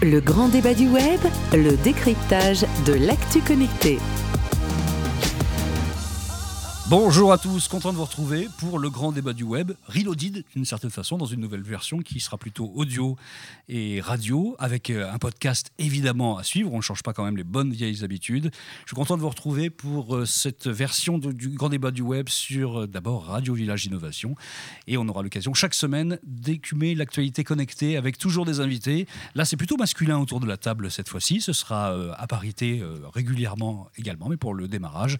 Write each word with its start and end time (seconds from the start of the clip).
Le 0.00 0.20
grand 0.20 0.48
débat 0.48 0.74
du 0.74 0.86
web, 0.86 1.18
le 1.52 1.76
décryptage 1.82 2.64
de 2.86 2.92
l'actu 2.92 3.40
connecté. 3.40 3.98
Bonjour 6.90 7.34
à 7.34 7.36
tous, 7.36 7.68
content 7.68 7.92
de 7.92 7.98
vous 7.98 8.06
retrouver 8.06 8.48
pour 8.60 8.78
le 8.78 8.88
grand 8.88 9.12
débat 9.12 9.34
du 9.34 9.42
web, 9.42 9.72
reloaded 9.88 10.42
d'une 10.54 10.64
certaine 10.64 10.88
façon, 10.88 11.18
dans 11.18 11.26
une 11.26 11.40
nouvelle 11.40 11.60
version 11.60 11.98
qui 11.98 12.18
sera 12.18 12.38
plutôt 12.38 12.72
audio 12.74 13.14
et 13.68 14.00
radio, 14.00 14.56
avec 14.58 14.88
euh, 14.88 15.12
un 15.12 15.18
podcast 15.18 15.70
évidemment 15.76 16.38
à 16.38 16.44
suivre. 16.44 16.72
On 16.72 16.78
ne 16.78 16.82
change 16.82 17.02
pas 17.02 17.12
quand 17.12 17.26
même 17.26 17.36
les 17.36 17.44
bonnes 17.44 17.72
vieilles 17.72 18.04
habitudes. 18.04 18.50
Je 18.84 18.86
suis 18.86 18.94
content 18.94 19.18
de 19.18 19.20
vous 19.20 19.28
retrouver 19.28 19.68
pour 19.68 20.16
euh, 20.16 20.24
cette 20.24 20.66
version 20.66 21.18
du 21.18 21.50
grand 21.50 21.68
débat 21.68 21.90
du 21.90 22.00
web 22.00 22.30
sur 22.30 22.80
euh, 22.80 22.86
d'abord 22.86 23.26
Radio 23.26 23.52
Village 23.52 23.84
Innovation. 23.84 24.34
Et 24.86 24.96
on 24.96 25.06
aura 25.08 25.22
l'occasion 25.22 25.52
chaque 25.52 25.74
semaine 25.74 26.18
d'écumer 26.22 26.94
l'actualité 26.94 27.44
connectée 27.44 27.98
avec 27.98 28.16
toujours 28.16 28.46
des 28.46 28.60
invités. 28.60 29.06
Là, 29.34 29.44
c'est 29.44 29.58
plutôt 29.58 29.76
masculin 29.76 30.16
autour 30.16 30.40
de 30.40 30.46
la 30.46 30.56
table 30.56 30.90
cette 30.90 31.10
fois-ci. 31.10 31.42
Ce 31.42 31.52
sera 31.52 31.94
à 32.14 32.26
parité 32.26 32.82
régulièrement 33.12 33.88
également, 33.98 34.30
mais 34.30 34.38
pour 34.38 34.54
le 34.54 34.68
démarrage, 34.68 35.18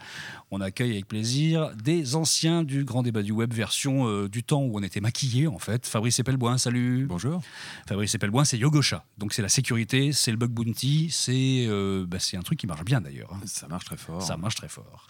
on 0.51 0.63
accueille 0.63 0.93
avec 0.93 1.07
plaisir 1.07 1.58
des 1.83 2.15
anciens 2.17 2.63
du 2.63 2.85
grand 2.85 3.03
débat 3.03 3.23
du 3.23 3.33
web, 3.33 3.53
version 3.53 4.07
euh, 4.09 4.29
du 4.29 4.43
temps 4.43 4.63
où 4.63 4.79
on 4.79 4.83
était 4.83 5.01
maquillés 5.01 5.47
en 5.47 5.59
fait. 5.59 5.87
Fabrice 5.87 6.19
Epelboin, 6.19 6.59
salut. 6.59 7.07
Bonjour. 7.09 7.43
Fabrice 7.89 8.15
Epelboin, 8.15 8.45
c'est 8.45 8.59
Yogosha. 8.59 9.05
Donc 9.19 9.33
c'est 9.33 9.43
la 9.43 9.49
sécurité, 9.49 10.13
c'est 10.13 10.31
le 10.31 10.37
bug 10.37 10.51
bounty, 10.51 11.09
c'est 11.11 11.67
euh, 11.69 12.05
bah, 12.07 12.19
c'est 12.19 12.37
un 12.37 12.43
truc 12.43 12.59
qui 12.59 12.67
marche 12.67 12.85
bien 12.85 13.01
d'ailleurs. 13.01 13.33
hein. 13.33 13.41
Ça 13.47 13.69
marche 13.69 13.85
très 13.85 13.97
fort. 13.97 14.23
Ça 14.23 14.37
marche 14.37 14.55
très 14.57 14.69
fort. 14.69 15.07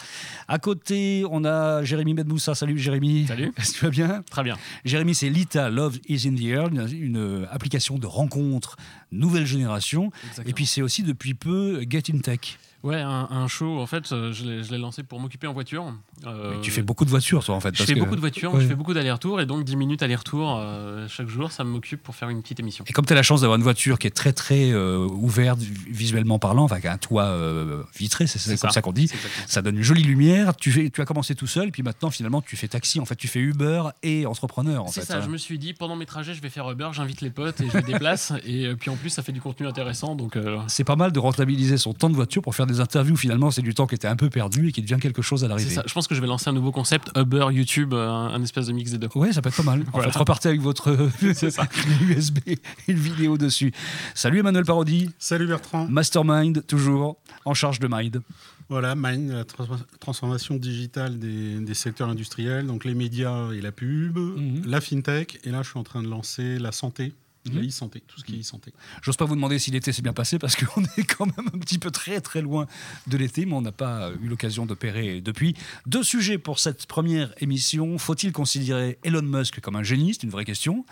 À 0.48 0.58
côté, 0.58 1.24
on 1.30 1.44
a 1.44 1.82
Jérémy 1.84 2.14
Medmoussa. 2.14 2.54
Salut 2.54 2.78
Jérémy. 2.78 3.26
Salut. 3.26 3.52
Est-ce 3.56 3.72
que 3.74 3.78
tu 3.78 3.84
vas 3.84 3.90
bien? 3.90 4.22
Très 4.30 4.42
bien. 4.42 4.56
Jérémy, 4.84 5.14
c'est 5.14 5.30
Lita 5.30 5.70
Love 5.70 5.98
is 6.08 6.28
in 6.28 6.34
the 6.34 6.44
Air, 6.44 6.68
une, 6.68 6.88
une 6.92 7.48
application 7.50 7.98
de 7.98 8.06
rencontre 8.06 8.76
nouvelle 9.12 9.46
génération. 9.46 10.10
Et 10.46 10.52
puis 10.52 10.66
c'est 10.66 10.82
aussi 10.82 11.02
depuis 11.02 11.34
peu 11.34 11.82
Get 11.88 12.04
in 12.12 12.18
Tech. 12.18 12.58
Ouais, 12.84 13.00
un, 13.00 13.26
un 13.30 13.48
show, 13.48 13.80
en 13.80 13.86
fait, 13.86 14.12
euh, 14.12 14.32
je 14.32 14.44
l'ai 14.44 14.78
lancé 14.78 15.02
pour 15.02 15.18
m'occuper 15.18 15.48
en 15.48 15.52
voiture. 15.52 15.92
Euh, 16.26 16.54
Mais 16.54 16.60
tu 16.60 16.70
fais 16.70 16.82
beaucoup 16.82 17.04
de 17.04 17.10
voitures, 17.10 17.44
toi, 17.44 17.56
en 17.56 17.60
fait. 17.60 17.70
Je 17.74 17.78
parce 17.78 17.88
fais 17.88 17.94
que- 17.94 17.98
beaucoup 18.00 18.14
de 18.14 18.20
voitures, 18.20 18.54
Ouais. 18.54 18.60
je 18.60 18.68
fais 18.68 18.76
beaucoup 18.76 18.94
d'allers-retours, 18.94 19.40
et 19.40 19.46
donc 19.46 19.64
10 19.64 19.74
minutes 19.74 20.02
aller-retour 20.02 20.56
euh, 20.60 21.06
chaque 21.08 21.26
jour, 21.28 21.50
ça 21.50 21.64
m'occupe 21.64 22.00
pour 22.02 22.14
faire 22.14 22.28
une 22.28 22.40
petite 22.40 22.60
émission. 22.60 22.84
Et 22.86 22.92
comme 22.92 23.04
tu 23.04 23.12
as 23.12 23.16
la 23.16 23.24
chance 23.24 23.40
d'avoir 23.40 23.56
une 23.56 23.64
voiture 23.64 23.98
qui 23.98 24.06
est 24.06 24.10
très 24.14 24.32
très 24.32 24.70
euh, 24.70 24.98
ouverte 25.10 25.58
visuellement 25.58 26.38
parlant, 26.38 26.62
enfin, 26.64 26.76
avec 26.76 26.86
un 26.86 26.98
toit 26.98 27.24
euh, 27.24 27.82
vitré, 27.98 28.28
c'est 28.28 28.38
comme 28.48 28.56
ça. 28.56 28.70
ça 28.70 28.80
qu'on 28.82 28.92
dit, 28.92 29.10
ça. 29.48 29.60
donne 29.60 29.76
une 29.78 29.82
jolie 29.82 30.04
lumière. 30.04 30.54
Tu, 30.54 30.70
fais, 30.70 30.88
tu 30.90 31.00
as 31.00 31.04
commencé 31.04 31.34
tout 31.34 31.48
seul, 31.48 31.72
puis 31.72 31.82
maintenant 31.82 32.10
finalement 32.10 32.42
tu 32.42 32.56
fais 32.56 32.68
taxi, 32.68 33.00
en 33.00 33.04
fait 33.04 33.16
tu 33.16 33.26
fais 33.26 33.40
Uber 33.40 33.82
et 34.04 34.24
entrepreneur. 34.24 34.84
En 34.84 34.86
C'est 34.86 35.00
ça, 35.04 35.16
hein. 35.18 35.22
je 35.24 35.28
me 35.28 35.36
suis 35.36 35.58
dit, 35.58 35.74
pendant 35.74 35.96
mes 35.96 36.06
trajets, 36.06 36.32
je 36.34 36.40
vais 36.42 36.48
faire 36.50 36.70
Uber, 36.70 36.90
j'invite 36.92 37.22
les 37.22 37.30
potes 37.30 37.60
et 37.60 37.68
je 37.68 37.76
les 37.76 37.82
déplace. 37.82 38.32
et 38.46 38.72
puis 38.76 38.88
en 38.90 38.94
plus, 38.96 39.10
ça 39.10 39.24
fait 39.24 39.32
du 39.32 39.40
contenu 39.40 39.66
intéressant, 39.66 40.14
donc 40.14 40.36
euh, 40.36 40.58
C'est 40.68 40.84
pas 40.84 40.94
mal 40.96 41.10
de 41.10 41.18
rentabiliser 41.18 41.76
son 41.76 41.92
temps 41.92 42.08
de 42.10 42.14
voiture 42.14 42.40
pour 42.40 42.54
faire 42.54 42.66
des 42.68 42.78
interviews. 42.80 43.16
Finalement, 43.16 43.50
c'est 43.50 43.62
du 43.62 43.74
temps 43.74 43.86
qui 43.88 43.96
était 43.96 44.06
un 44.06 44.14
peu 44.14 44.30
perdu 44.30 44.68
et 44.68 44.72
qui 44.72 44.80
devient 44.82 44.98
quelque 45.00 45.22
chose 45.22 45.44
à 45.44 45.48
l'arrivée. 45.48 45.74
Je 45.84 45.92
pense 45.92 46.06
que 46.06 46.14
je 46.14 46.20
vais 46.20 46.26
lancer 46.28 46.48
un 46.48 46.52
nouveau 46.52 46.70
concept, 46.70 47.10
Uber, 47.16 47.46
YouTube, 47.50 47.94
euh, 47.94 48.08
un, 48.08 48.28
un 48.34 48.42
espèce 48.42 48.66
de 48.66 48.72
mix 48.72 48.92
des 48.92 48.98
deux. 48.98 49.08
Ouais, 49.16 49.32
ça 49.32 49.42
peut 49.42 49.48
être 49.48 49.56
pas 49.56 49.62
mal. 49.64 49.80
En 49.88 49.90
Voilà. 49.90 50.12
fait, 50.12 50.18
repartez 50.18 50.48
avec 50.50 50.60
votre 50.60 50.96
USB 52.02 52.38
et 52.46 52.58
une 52.86 52.96
vidéo 52.98 53.36
dessus. 53.38 53.72
Salut 54.14 54.38
Emmanuel 54.40 54.64
Parodi, 54.64 55.10
Salut 55.18 55.46
Bertrand. 55.46 55.86
Mastermind, 55.88 56.64
toujours 56.66 57.16
en 57.44 57.54
charge 57.54 57.80
de 57.80 57.88
Mind. 57.90 58.20
Voilà, 58.68 58.94
Mind, 58.94 59.30
la 59.30 59.44
trans- 59.44 59.66
transformation 59.98 60.56
digitale 60.56 61.18
des, 61.18 61.58
des 61.60 61.74
secteurs 61.74 62.08
industriels, 62.10 62.66
donc 62.66 62.84
les 62.84 62.94
médias 62.94 63.50
et 63.52 63.62
la 63.62 63.72
pub, 63.72 64.18
Mhm. 64.18 64.62
la 64.66 64.80
fintech, 64.82 65.40
et 65.44 65.50
là 65.50 65.62
je 65.62 65.70
suis 65.70 65.78
en 65.78 65.84
train 65.84 66.02
de 66.02 66.08
lancer 66.08 66.58
la 66.58 66.70
santé, 66.70 67.14
la 67.56 67.62
Mhm. 67.62 67.68
e-santé, 67.68 68.02
tout 68.06 68.18
ce 68.18 68.24
qui 68.24 68.36
est 68.36 68.40
e-santé. 68.40 68.72
J'ose 69.02 69.16
pas 69.16 69.24
vous 69.24 69.34
demander 69.34 69.58
si 69.58 69.70
l'été 69.70 69.92
s'est 69.92 70.02
bien 70.02 70.12
passé 70.12 70.38
parce 70.38 70.56
qu'on 70.56 70.82
est 70.96 71.04
quand 71.04 71.26
même 71.26 71.48
un 71.54 71.58
petit 71.58 71.78
peu 71.78 71.90
très 71.90 72.20
très 72.20 72.42
loin 72.42 72.66
de 73.06 73.16
l'été, 73.16 73.46
mais 73.46 73.54
on 73.54 73.62
n'a 73.62 73.72
pas 73.72 74.10
eu 74.22 74.28
l'occasion 74.28 74.66
d'opérer 74.66 75.20
depuis. 75.20 75.54
Deux 75.86 76.02
sujets 76.02 76.38
pour 76.38 76.58
cette 76.58 76.86
première 76.86 77.32
émission. 77.40 77.98
Faut-il 77.98 78.32
considérer 78.32 78.98
Elon 79.04 79.22
Musk 79.22 79.60
comme 79.60 79.76
un 79.76 79.82
génie? 79.82 80.14
C'est 80.14 80.22
une 80.24 80.30
vraie 80.30 80.44
question. 80.44 80.84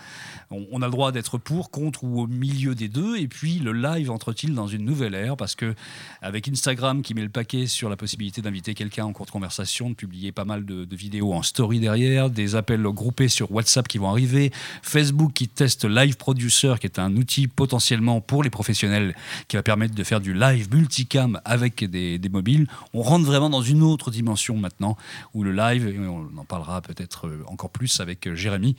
On, 0.51 0.65
on 0.71 0.81
a 0.81 0.85
le 0.85 0.91
droit 0.91 1.11
d'être 1.11 1.37
pour, 1.37 1.71
contre 1.71 2.03
ou 2.03 2.21
au 2.21 2.27
milieu 2.27 2.75
des 2.75 2.87
deux. 2.89 3.17
Et 3.17 3.27
puis 3.27 3.59
le 3.59 3.73
live 3.73 4.11
entre-t-il 4.11 4.53
dans 4.53 4.67
une 4.67 4.85
nouvelle 4.85 5.13
ère? 5.13 5.37
Parce 5.37 5.55
que 5.55 5.75
avec 6.21 6.47
Instagram 6.47 7.01
qui 7.01 7.13
met 7.13 7.23
le 7.23 7.29
paquet 7.29 7.67
sur 7.67 7.89
la 7.89 7.95
possibilité 7.97 8.41
d'inviter 8.41 8.73
quelqu'un 8.73 9.05
en 9.05 9.13
cours 9.13 9.25
de 9.25 9.31
conversation, 9.31 9.89
de 9.89 9.95
publier 9.95 10.31
pas 10.31 10.45
mal 10.45 10.65
de, 10.65 10.85
de 10.85 10.95
vidéos 10.95 11.33
en 11.33 11.43
story 11.43 11.79
derrière, 11.79 12.29
des 12.29 12.55
appels 12.55 12.81
groupés 12.83 13.27
sur 13.27 13.51
WhatsApp 13.51 13.87
qui 13.87 13.97
vont 13.97 14.09
arriver, 14.09 14.51
Facebook 14.81 15.33
qui 15.33 15.47
teste 15.47 15.85
Live 15.85 16.17
Producer, 16.47 16.79
qui 16.79 16.87
est 16.87 16.97
un 16.97 17.13
outil 17.17 17.47
potentiellement 17.47 18.21
pour 18.21 18.41
les 18.41 18.49
professionnels 18.49 19.13
qui 19.49 19.57
va 19.57 19.63
permettre 19.63 19.93
de 19.93 20.03
faire 20.05 20.21
du 20.21 20.33
live 20.33 20.73
multicam 20.73 21.41
avec 21.43 21.83
des, 21.83 22.21
mobiles. 22.31 22.67
On 22.93 23.01
rentre 23.01 23.25
vraiment 23.25 23.49
dans 23.49 23.61
une 23.61 23.83
autre 23.83 24.11
dimension 24.11 24.55
maintenant 24.55 24.95
où 25.33 25.43
le 25.43 25.51
live, 25.51 25.93
on 26.09 26.39
en 26.39 26.45
parlera 26.45 26.81
peut-être 26.81 27.29
encore 27.47 27.69
plus 27.69 27.99
avec 27.99 28.33
Jérémy, 28.33 28.77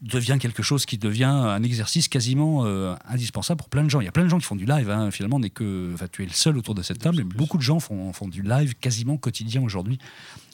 devient 0.00 0.38
quelque 0.40 0.62
chose 0.62 0.86
qui 0.86 0.96
devient 0.98 1.24
un 1.24 1.62
exercice 1.62 2.06
quasiment 2.08 2.64
euh, 2.64 2.94
indispensable 3.08 3.58
pour 3.58 3.68
plein 3.68 3.82
de 3.84 3.90
gens. 3.90 4.00
Il 4.00 4.04
y 4.04 4.08
a 4.08 4.12
plein 4.12 4.24
de 4.24 4.28
gens 4.28 4.38
qui 4.38 4.44
font 4.46 4.56
du 4.56 4.64
live. 4.66 4.88
hein. 4.90 5.10
Finalement, 5.10 5.36
on 5.36 5.40
n'est 5.40 5.50
que, 5.50 5.90
enfin, 5.94 6.06
tu 6.10 6.22
es 6.22 6.26
le 6.26 6.32
seul 6.32 6.56
autour 6.56 6.74
de 6.74 6.82
cette 6.82 6.98
table, 7.00 7.16
mais 7.18 7.24
beaucoup 7.24 7.56
de 7.56 7.62
gens 7.62 7.80
font, 7.80 8.12
font 8.12 8.28
du 8.28 8.42
live 8.42 8.74
quasiment 8.76 9.16
quotidien 9.16 9.62
aujourd'hui 9.62 9.98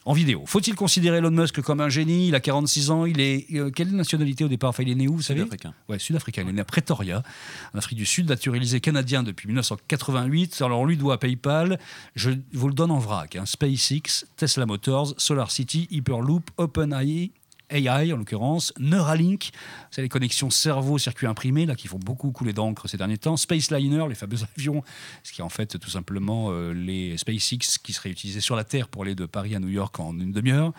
en 0.07 0.13
vidéo. 0.13 0.43
Faut-il 0.47 0.75
considérer 0.75 1.17
Elon 1.19 1.31
Musk 1.31 1.63
comme 1.63 1.81
un 1.81 1.89
génie? 1.89 2.29
Il 2.29 2.35
a 2.35 2.41
46 2.41 2.91
ans. 2.91 3.07
Il 3.07 3.21
est 3.21 3.47
euh, 3.55 3.71
quelle 3.71 3.91
nationalité 3.95 4.45
au 4.45 4.49
départ? 4.49 4.71
Enfin, 4.71 4.83
il 4.83 4.91
est 4.91 4.95
né 4.95 5.09
où 5.09 5.17
Vous 5.17 5.23
savez? 5.23 5.41
Sud-africain. 5.41 5.75
Ouais, 5.89 5.99
sud-africain. 5.99 6.43
Il 6.43 6.49
est 6.51 6.53
né 6.53 6.61
à 6.61 6.65
Pretoria, 6.67 7.23
en 7.75 7.79
Afrique 7.79 7.99
du 7.99 8.05
Sud, 8.07 8.29
naturalisé 8.29 8.81
canadien 8.81 9.23
depuis 9.23 9.47
1988. 9.49 10.61
Alors, 10.63 10.81
on 10.81 10.85
lui 10.87 10.97
doit 10.99 11.19
PayPal. 11.19 11.79
Je 12.17 12.31
vous 12.53 12.69
le 12.69 12.75
donne 12.75 12.91
en 12.91 12.99
vrac. 12.99 13.37
hein. 13.37 13.47
SpaceX, 13.47 14.27
Tesla 14.37 14.67
Motors, 14.67 15.15
Solar 15.19 15.51
City, 15.51 15.87
Hyperloop, 15.91 16.51
OpenAI. 16.59 17.31
AI 17.71 18.13
en 18.13 18.17
l'occurrence, 18.17 18.73
Neuralink, 18.79 19.51
c'est 19.91 20.03
les 20.03 20.09
connexions 20.09 20.51
cerveau-circuit 20.51 21.27
imprimé 21.27 21.67
là 21.67 21.75
qui 21.75 21.89
font 21.89 21.99
beaucoup 21.99 22.31
couler 22.31 22.53
d'encre 22.53 22.89
ces 22.89 22.97
derniers 22.97 23.19
temps, 23.19 23.37
Spaceliner, 23.37 24.07
les 24.09 24.15
fameux 24.15 24.39
avions, 24.57 24.83
ce 25.23 25.33
qui 25.33 25.41
est 25.41 25.45
en 25.45 25.49
fait 25.49 25.79
tout 25.79 25.91
simplement 25.91 26.49
euh, 26.51 26.73
les 26.73 27.17
SpaceX 27.17 27.79
qui 27.83 27.93
seraient 27.93 28.11
utilisés 28.11 28.41
sur 28.41 28.57
la 28.57 28.65
Terre 28.65 28.89
pour 28.89 29.03
aller 29.03 29.15
de 29.15 29.27
Paris 29.27 29.55
à 29.55 29.61
New 29.61 29.69
York 29.69 29.99
en 30.01 30.19
une 30.19 30.33
demi-heure. 30.33 30.73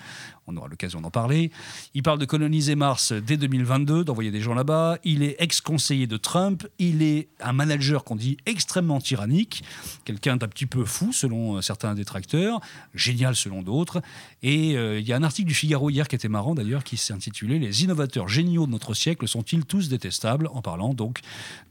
On 0.48 0.58
aura 0.58 0.68
l'occasion 0.68 1.02
d'en 1.02 1.10
parler. 1.10 1.52
Il 1.96 2.04
parle 2.04 2.20
de 2.20 2.26
coloniser 2.26 2.76
Mars 2.76 3.14
dès 3.14 3.36
2022, 3.36 4.04
d'envoyer 4.04 4.30
des 4.30 4.42
gens 4.42 4.54
là-bas. 4.54 5.00
Il 5.04 5.24
est 5.24 5.36
ex-conseiller 5.40 6.06
de 6.06 6.18
Trump. 6.18 6.68
Il 6.78 7.02
est 7.02 7.30
un 7.40 7.52
manager 7.52 8.04
qu'on 8.04 8.16
dit 8.16 8.38
extrêmement 8.46 9.00
tyrannique, 9.00 9.64
quelqu'un 10.04 10.38
d'un 10.38 10.48
petit 10.48 10.68
peu 10.68 10.86
fou 10.86 11.12
selon 11.12 11.58
euh, 11.58 11.62
certains 11.62 11.96
détracteurs, 11.96 12.60
génial 12.94 13.36
selon 13.36 13.64
d'autres. 13.64 14.04
Et 14.44 14.78
euh, 14.78 15.00
il 15.00 15.08
y 15.08 15.14
a 15.14 15.16
un 15.16 15.24
article 15.24 15.48
du 15.48 15.56
Figaro 15.56 15.90
hier 15.90 16.08
qui 16.08 16.16
était 16.16 16.28
marrant 16.28 16.54
d'ailleurs, 16.54 16.84
qui 16.84 16.98
s'est 16.98 17.14
intitulé 17.14 17.58
Les 17.58 17.84
innovateurs 17.84 18.28
géniaux 18.28 18.68
de 18.68 18.72
notre 18.72 18.94
siècle 18.94 19.28
sont-ils 19.28 19.66
tous 19.66 19.90
détestables? 19.90 20.48
En 20.54 20.62
parlant 20.62 20.94
donc 20.94 21.22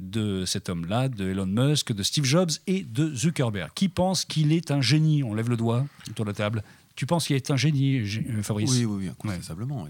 de 0.01 0.45
cet 0.47 0.69
homme-là, 0.69 1.09
de 1.09 1.31
Elon 1.31 1.47
Musk, 1.47 1.93
de 1.93 2.03
Steve 2.03 2.25
Jobs 2.25 2.51
et 2.67 2.83
de 2.83 3.15
Zuckerberg. 3.15 3.71
Qui 3.75 3.89
pense 3.89 4.25
qu'il 4.25 4.53
est 4.53 4.73
un 4.73 4.81
génie? 4.81 5.23
On 5.23 5.35
lève 5.35 5.49
le 5.49 5.57
doigt 5.57 5.87
autour 6.11 6.25
de 6.25 6.31
la 6.31 6.35
table. 6.35 6.65
Tu 6.97 7.07
penses 7.07 7.27
qu'il 7.27 7.35
est 7.35 7.51
un 7.51 7.57
génie, 7.57 8.03
Gé- 8.05 8.25
euh, 8.31 8.43
Fabrice 8.43 8.71
Oui, 8.71 8.85
oui, 8.85 8.97
oui, 9.05 9.09
incontestablement. 9.09 9.87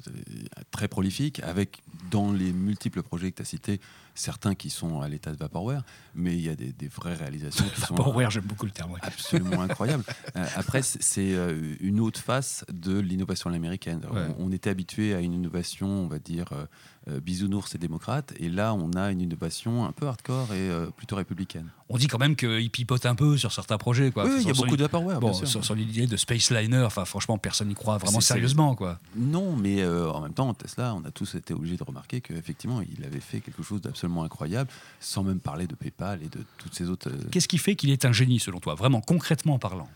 Très 0.71 0.89
prolifique, 0.89 1.41
avec 1.41 1.83
dans 2.11 2.33
les 2.33 2.53
multiples 2.53 3.03
projets 3.03 3.31
que 3.31 3.37
tu 3.37 3.43
as 3.43 3.45
cités, 3.45 3.79
certains 4.15 4.55
qui 4.55 4.71
sont 4.71 5.01
à 5.03 5.09
l'état 5.09 5.31
de 5.33 5.37
vaporware, 5.37 5.85
mais 6.15 6.35
il 6.35 6.41
y 6.41 6.49
a 6.49 6.55
des, 6.57 6.73
des 6.73 6.89
vraies 6.89 7.15
réalisations 7.15 7.65
qui 7.75 7.81
Vaporware, 7.81 8.31
j'aime 8.31 8.45
beaucoup 8.45 8.65
le 8.65 8.73
terme. 8.73 8.93
ouais. 8.93 9.01
absolument 9.03 9.61
incroyables. 9.69 10.05
Euh, 10.37 10.47
après, 10.57 10.81
c'est- 10.83 11.35
euh, 11.35 11.75
une 11.81 12.01
autre 12.01 12.21
face 12.21 12.65
de 12.73 12.99
l'innovation 12.99 13.51
américaine. 13.51 14.01
Ouais. 14.11 14.23
On, 14.39 14.47
on 14.47 14.53
était 14.53 14.71
habitué 14.71 15.15
à 15.15 15.21
une 15.21 15.35
innovation, 15.35 15.87
on 15.89 16.07
va 16.07 16.19
dire, 16.19 16.47
bisounours 17.21 17.75
et 17.75 17.79
démocrate, 17.79 18.33
et 18.39 18.49
là, 18.49 18.73
on 18.75 18.91
a 18.93 19.11
une 19.11 19.21
innovation 19.21 19.85
un 19.85 19.93
peu 19.93 20.07
hardcore 20.07 20.53
et 20.55 20.71
euh, 20.71 20.87
plutôt 20.97 21.17
républicaine. 21.17 21.69
On 21.91 21.99
dit 21.99 22.07
quand 22.07 22.19
même 22.19 22.35
qu'il 22.35 22.71
pipote 22.71 23.05
un 23.05 23.15
peu 23.15 23.37
sur 23.37 23.53
certains 23.53 23.77
projets. 23.77 24.11
Quoi. 24.11 24.25
oui, 24.25 24.37
il 24.41 24.47
y 24.47 24.51
a 24.51 24.55
beaucoup 24.55 24.77
de 24.77 24.83
vaporware, 24.83 25.21
Bon, 25.21 25.33
sur, 25.35 25.63
sur 25.65 25.75
l'idée 25.75 26.07
de 26.07 26.17
Spaceliner, 26.17 26.83
enfin, 26.85 27.05
franchement, 27.05 27.37
personne 27.37 27.69
n'y 27.69 27.75
croit 27.75 27.99
vraiment 27.99 28.21
sérieusement. 28.21 28.75
Quoi. 28.75 28.99
Non, 29.17 29.55
mais 29.55 29.83
euh, 29.83 30.11
en 30.11 30.23
même 30.23 30.33
temps, 30.33 30.53
Tesla, 30.55 30.95
on 30.95 31.05
a 31.05 31.11
tous 31.11 31.35
été 31.35 31.53
obligés 31.53 31.77
de 31.77 31.85
remarquer 31.85 32.23
qu'effectivement, 32.23 32.81
il 32.81 33.05
avait 33.05 33.21
fait 33.21 33.41
quelque 33.41 33.63
chose 33.63 33.83
d'absolument 33.83 34.25
incroyable, 34.25 34.71
sans 35.01 35.23
même 35.23 35.41
parler 35.41 35.67
de 35.67 35.75
PayPal 35.75 36.21
et 36.23 36.29
de 36.29 36.43
toutes 36.57 36.75
ces 36.75 36.89
autres. 36.89 37.11
euh, 37.11 37.29
Qu'est-ce 37.31 37.49
qui 37.49 37.59
fait 37.59 37.77
qu'il 37.77 37.91
est 37.91 38.07
un 38.07 38.13
génie, 38.13 38.41
selon 38.41 38.61
toi, 38.61 38.75
vraiment 38.75 39.03
concrètement 39.03 39.59
parlant? 39.59 39.89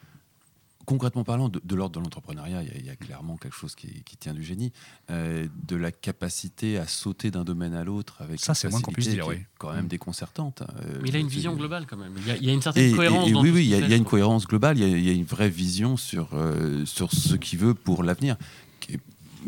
Concrètement 0.88 1.22
parlant, 1.22 1.50
de, 1.50 1.60
l'ordre 1.74 1.98
de 1.98 2.04
l'entrepreneuriat, 2.04 2.62
il 2.62 2.68
y 2.68 2.70
a- 2.72 2.78
il 2.78 2.86
y, 2.86 2.90
a 2.90 2.96
clairement 2.96 3.36
quelque 3.36 3.54
chose 3.54 3.74
qui, 3.74 4.02
qui 4.04 4.16
tient 4.16 4.32
du 4.32 4.42
génie, 4.42 4.72
Euh, 5.10 5.46
de 5.66 5.76
la 5.76 5.92
capacité 5.92 6.78
à 6.78 6.86
sauter 6.86 7.30
d'un 7.30 7.44
domaine 7.44 7.74
à 7.74 7.84
l'autre 7.84 8.16
avec 8.20 8.40
Ça, 8.40 8.54
c'est 8.54 8.68
moins 8.70 8.80
qu'on 8.80 8.92
puisse 8.92 9.08
dire, 9.08 9.26
oui. 9.26 9.36
quand 9.58 9.72
même 9.72 9.84
Mm. 9.84 9.88
déconcertante. 9.88 10.62
Euh, 10.62 10.98
Mais 11.02 11.10
il 11.10 11.16
a 11.16 11.18
une 11.18 11.28
vision 11.28 11.54
globale 11.54 11.84
quand 11.86 11.96
même. 11.98 12.12
Il 12.16 12.26
y 12.26 12.30
a, 12.30 12.36
il 12.36 12.44
y 12.44 12.50
a 12.50 12.52
une 12.54 12.62
certaine 12.62 12.90
Et, 12.92 12.96
cohérence. 12.96 13.28
et 13.28 13.32
dans 13.32 13.42
oui, 13.42 13.50
oui, 13.50 13.64
il 13.64 13.70
y, 13.70 13.74
a- 13.74 13.86
y 13.86 13.96
une 13.96 14.04
cohérence 14.04 14.46
globale, 14.46 14.78
il 14.78 14.88
y 14.88 14.92
a, 14.92 14.96
il 14.96 15.04
y 15.04 15.10
a 15.10 15.12
une 15.12 15.24
vraie 15.24 15.50
vision 15.50 15.96
sur, 15.96 16.30
euh, 16.32 16.84
sur 16.86 17.12
ce 17.12 17.34
qu'il 17.36 17.58
veut 17.58 17.74
pour 17.74 18.02
l'avenir. 18.02 18.36
Qui, 18.80 18.98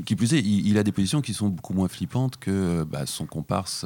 qui 0.05 0.17
plus 0.17 0.35
est, 0.35 0.41
il, 0.41 0.67
il 0.69 0.77
a 0.79 0.83
des 0.83 0.93
positions 0.93 1.21
qui 1.23 1.33
sont 1.35 1.49
beaucoup 1.49 1.73
moins 1.75 1.89
flippantes 1.89 2.37
que 2.37 2.85
bah, 2.85 3.07
son 3.07 3.25
comparse 3.27 3.85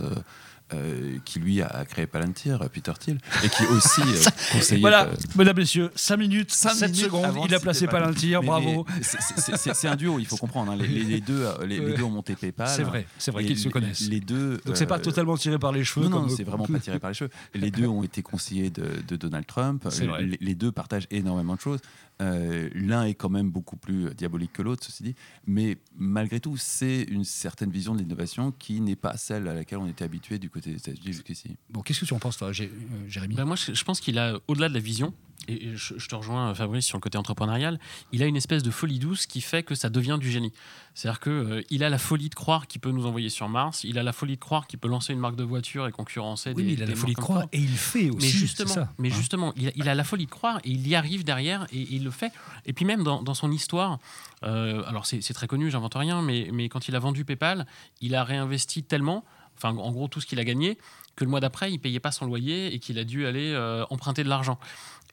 euh, 0.73 1.19
qui 1.25 1.39
lui 1.41 1.61
a 1.61 1.85
créé 1.85 2.07
Palantir, 2.07 2.59
Peter 2.73 2.93
Thiel, 2.99 3.19
et 3.45 3.49
qui 3.49 3.65
aussi 3.67 4.01
euh, 4.01 4.31
conseillait. 4.53 4.81
Voilà, 4.81 5.07
euh, 5.09 5.15
mesdames, 5.37 5.57
messieurs, 5.57 5.91
5 5.95 6.17
minutes, 6.17 6.51
7 6.53 6.83
minutes 6.91 6.97
secondes, 7.05 7.25
avant 7.27 7.47
il 7.47 7.55
a 7.55 7.61
placé 7.61 7.87
Palantir, 7.87 8.41
Mais- 8.41 8.47
bravo. 8.47 8.87
c'est- 9.03 9.89
un 9.89 9.97
duo, 9.97 10.19
il 10.19 10.27
faut 10.27 10.37
comprendre. 10.39 10.73
hein. 10.73 10.77
Les, 10.77 10.89
les- 10.89 11.05
les 11.05 11.21
deux, 11.21 11.43
euh, 11.45 11.67
les, 11.67 11.79
les 11.79 11.85
Ouais. 11.85 11.97
deux 11.97 12.03
ont 12.03 12.11
monté 12.11 12.35
PayPal. 12.35 12.69
C'est 12.69 12.83
vrai, 12.83 13.07
c'est 13.19 13.31
vrai 13.31 13.45
qu'ils 13.45 13.59
se 13.59 13.69
connaissent. 13.69 14.09
Les 14.09 14.21
deux. 14.21 14.61
Donc 14.65 14.77
c'est 14.77 14.87
pas 14.87 14.99
totalement 14.99 15.37
tiré 15.37 15.59
par 15.59 15.73
les 15.73 15.85
cheveux. 15.85 16.09
non, 16.09 16.23
non, 16.23 16.29
c'est 16.29 16.45
vraiment 16.45 16.67
pas 16.67 16.79
tiré 16.79 16.99
par 16.99 17.11
les 17.11 17.15
cheveux. 17.15 17.31
Les 17.55 17.71
deux 17.71 17.87
ont 17.87 18.03
été 18.03 18.23
conseillers 18.23 18.71
de, 18.71 18.87
de 19.07 19.17
Donald 19.17 19.47
Trump. 19.47 19.87
C'est 19.91 20.07
vrai. 20.07 20.23
Les, 20.23 20.39
les 20.41 20.55
deux 20.55 20.73
partagent 20.73 21.07
énormément 21.11 21.55
de 21.57 21.61
choses. 21.61 21.81
Euh, 22.23 22.69
L'un 22.75 23.05
est 23.05 23.15
quand 23.15 23.29
même 23.29 23.51
beaucoup 23.51 23.77
plus 23.77 24.15
diabolique 24.15 24.53
que 24.53 24.63
l'autre, 24.63 24.85
ceci 24.85 25.03
dit. 25.03 25.15
Mais 25.47 25.79
malgré 25.97 26.41
tout, 26.41 26.57
c'est 26.57 27.03
une 27.03 27.25
certaine 27.25 27.71
vision 27.71 27.95
de 27.95 28.01
l'innovation 28.01 28.53
qui 28.53 28.81
n'est 28.81 28.97
pas 28.97 29.17
celle 29.17 29.49
à 29.49 29.55
laquelle 29.55 29.79
on 29.79 29.87
était 29.87 30.05
habitué 30.05 30.39
du 30.39 30.51
côté 30.51 30.71
des 30.71 30.77
États-Unis 30.77 31.13
jusqu'ici. 31.13 31.57
Bon, 31.71 31.83
qu'est-ce 31.83 32.01
que 32.01 32.05
tu 32.07 32.15
en 32.15 32.19
penses, 32.19 32.37
toi, 32.37 32.49
euh, 32.49 32.69
Jérémy? 33.09 33.35
Bah, 33.35 33.45
moi, 33.45 33.57
je, 33.57 33.75
je 33.75 33.85
pense 33.85 34.01
qu'il 34.01 34.19
a, 34.19 34.39
au-delà 34.49 34.69
de 34.69 34.75
la 34.75 34.81
vision, 34.81 35.13
et, 35.49 35.77
je, 35.77 35.95
je 35.99 36.09
te 36.09 36.15
rejoins, 36.15 36.51
euh, 36.51 36.55
Fabrice, 36.55 36.87
sur 36.87 36.97
le 36.97 37.03
côté 37.03 37.19
entrepreneurial, 37.19 37.79
il 38.13 38.23
a 38.23 38.27
une 38.27 38.37
espèce 38.37 38.63
de 38.63 38.71
folie 38.71 38.99
douce 38.99 39.27
qui 39.27 39.41
fait 39.41 39.63
que 39.63 39.75
ça 39.75 39.91
devient 39.91 40.17
du 40.21 40.31
génie. 40.31 40.53
C'est-à-dire 40.95 41.21
qu'il 41.21 41.83
a 41.85 41.91
la 41.91 41.99
folie 41.99 42.29
de 42.29 42.35
croire 42.35 42.67
qu'il 42.67 42.81
peut 42.81 42.91
nous 42.91 43.07
envoyer 43.07 43.29
sur 43.29 43.49
Mars, 43.49 43.85
il 43.85 43.99
a 43.99 44.03
la 44.03 44.13
folie 44.13 44.37
de 44.37 44.41
croire 44.41 44.67
qu'il 44.67 44.79
peut 44.79 44.89
lancer 44.89 45.13
une 45.13 45.19
marque 45.19 45.37
de 45.37 45.43
voiture 45.43 45.87
et 45.87 45.93
concurrencer 45.93 46.53
Oui, 46.55 46.63
des. 46.63 46.69
mais 46.69 46.73
il 46.75 46.83
a 46.83 46.87
la 46.87 46.95
folie 46.95 47.15
de 47.15 47.21
croire 47.21 47.47
et 47.53 47.59
il 47.59 47.69
fait 47.77 48.11
aussi. 48.11 48.27
mais 48.27 48.33
justement, 48.33 48.73
ça, 48.73 48.93
mais 48.99 49.11
hein. 49.11 49.15
justement 49.17 49.53
il, 49.57 49.69
a, 49.69 49.73
il 49.75 49.89
a 49.89 49.95
la 49.95 50.05
folie 50.05 50.27
de 50.27 50.31
croire 50.31 50.61
et 50.65 50.71
il 50.71 50.87
y 50.87 50.95
arrive 50.95 51.25
derrière 51.25 51.67
et, 51.73 51.95
il 51.95 52.04
le 52.05 52.11
fait. 52.11 52.33
Et 52.67 52.73
puis 52.73 52.85
même 52.85 53.03
dans, 53.03 53.35
son 53.35 53.51
histoire, 53.51 53.99
euh, 54.45 54.85
alors 54.87 55.07
c'est 55.07 55.21
très 55.35 55.47
connu, 55.47 55.71
j'invente 55.71 55.95
rien, 55.95 56.23
mais, 56.23 56.49
mais 56.53 56.69
quand 56.69 56.89
il 56.89 56.97
a 56.97 56.99
vendu 56.99 57.25
PayPal, 57.25 57.67
il 58.01 58.15
a 58.15 58.25
réinvesti 58.25 58.85
tellement, 58.85 59.25
enfin 59.57 59.71
en 59.77 59.91
gros 59.91 60.09
tout 60.09 60.21
ce 60.21 60.27
qu'il 60.27 60.39
a 60.39 60.45
gagné, 60.45 60.79
que 61.17 61.25
le 61.25 61.31
mois 61.31 61.41
d'après 61.41 61.73
il 61.73 61.79
payait 61.79 62.01
pas 62.01 62.13
son 62.13 62.27
loyer 62.27 62.75
et 62.75 62.79
qu'il 62.79 62.99
a 62.99 63.05
dû 63.05 63.27
aller 63.27 63.53
euh, 63.53 63.85
emprunter 63.91 64.25
de 64.25 64.29
l'argent. 64.29 64.59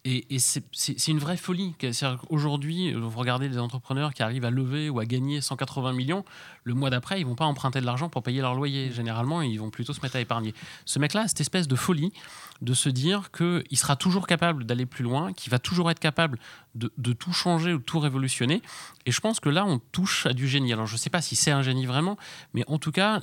Et, 0.03 0.39
c'est- 0.39 1.07
une 1.07 1.19
vraie 1.19 1.37
folie. 1.37 1.75
Qu'aujourd'hui, 1.79 2.93
vous 2.93 3.19
regardez 3.19 3.47
les 3.47 3.59
entrepreneurs 3.59 4.15
qui 4.15 4.23
arrivent 4.23 4.45
à 4.45 4.49
lever 4.49 4.89
ou 4.89 4.99
à 4.99 5.05
gagner 5.05 5.41
180 5.41 5.93
millions, 5.93 6.25
le 6.63 6.73
mois 6.73 6.89
d'après, 6.89 7.19
ils 7.19 7.25
vont 7.25 7.35
pas 7.35 7.45
emprunter 7.45 7.81
de 7.81 7.85
l'argent 7.85 8.09
pour 8.09 8.23
payer 8.23 8.41
leur 8.41 8.55
loyer. 8.55 8.91
Généralement, 8.91 9.43
ils 9.43 9.59
vont 9.59 9.69
plutôt 9.69 9.93
se 9.93 10.01
mettre 10.01 10.15
à 10.15 10.19
épargner. 10.19 10.55
Ce 10.85 10.97
mec-là 10.97 11.27
cette 11.27 11.41
espèce 11.41 11.67
de 11.67 11.75
folie 11.75 12.13
de 12.61 12.73
se 12.73 12.89
dire 12.89 13.29
qu'il 13.31 13.77
sera 13.77 13.95
toujours 13.95 14.25
capable 14.25 14.65
d'aller 14.65 14.87
plus 14.87 15.03
loin, 15.03 15.33
qu'il 15.33 15.51
va 15.51 15.59
toujours 15.59 15.91
être 15.91 15.99
capable 15.99 16.39
de, 16.75 16.91
de 16.97 17.13
tout 17.13 17.33
changer 17.33 17.73
ou 17.73 17.77
de 17.79 17.83
tout 17.83 17.99
révolutionner. 17.99 18.61
Et 19.05 19.11
je 19.11 19.19
pense 19.19 19.39
que 19.39 19.49
là, 19.49 19.65
on 19.65 19.79
touche 19.79 20.25
à 20.25 20.33
du 20.33 20.47
génie. 20.47 20.71
Alors, 20.73 20.87
je 20.87 20.93
ne 20.93 20.97
sais 20.97 21.09
pas 21.09 21.21
si 21.21 21.35
c'est 21.35 21.51
un 21.51 21.61
génie 21.61 21.85
vraiment, 21.85 22.17
mais 22.53 22.63
en 22.67 22.77
tout 22.77 22.91
cas, 22.91 23.21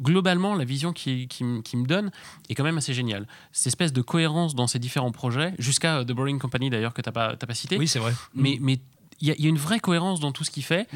globalement, 0.00 0.54
la 0.54 0.64
vision 0.64 0.92
qu'il 0.92 1.28
qui, 1.28 1.44
me 1.44 1.86
donne 1.86 2.10
est 2.48 2.54
quand 2.54 2.64
même 2.64 2.78
assez 2.78 2.94
géniale. 2.94 3.26
Cette 3.52 3.68
espèce 3.68 3.92
de 3.92 4.02
cohérence 4.02 4.54
dans 4.54 4.66
ses 4.66 4.78
différents 4.78 5.12
projets, 5.12 5.54
jusqu'à 5.58 5.98
euh, 5.98 6.04
The 6.04 6.12
Boring 6.12 6.38
Company 6.38 6.70
d'ailleurs, 6.70 6.94
que 6.94 7.02
tu 7.02 7.08
n'as 7.08 7.36
pas, 7.36 7.54
cité. 7.54 7.76
Oui, 7.78 7.88
c'est 7.88 7.98
vrai. 7.98 8.12
Mais 8.34 8.58
mais 8.60 8.78
il 9.20 9.28
y, 9.28 9.30
a- 9.30 9.34
il 9.38 9.42
y 9.44 9.46
a 9.46 9.50
une 9.50 9.58
vraie 9.58 9.80
cohérence 9.80 10.20
dans 10.20 10.32
tout 10.32 10.44
ce 10.44 10.50
qu'il 10.50 10.64
fait. 10.64 10.88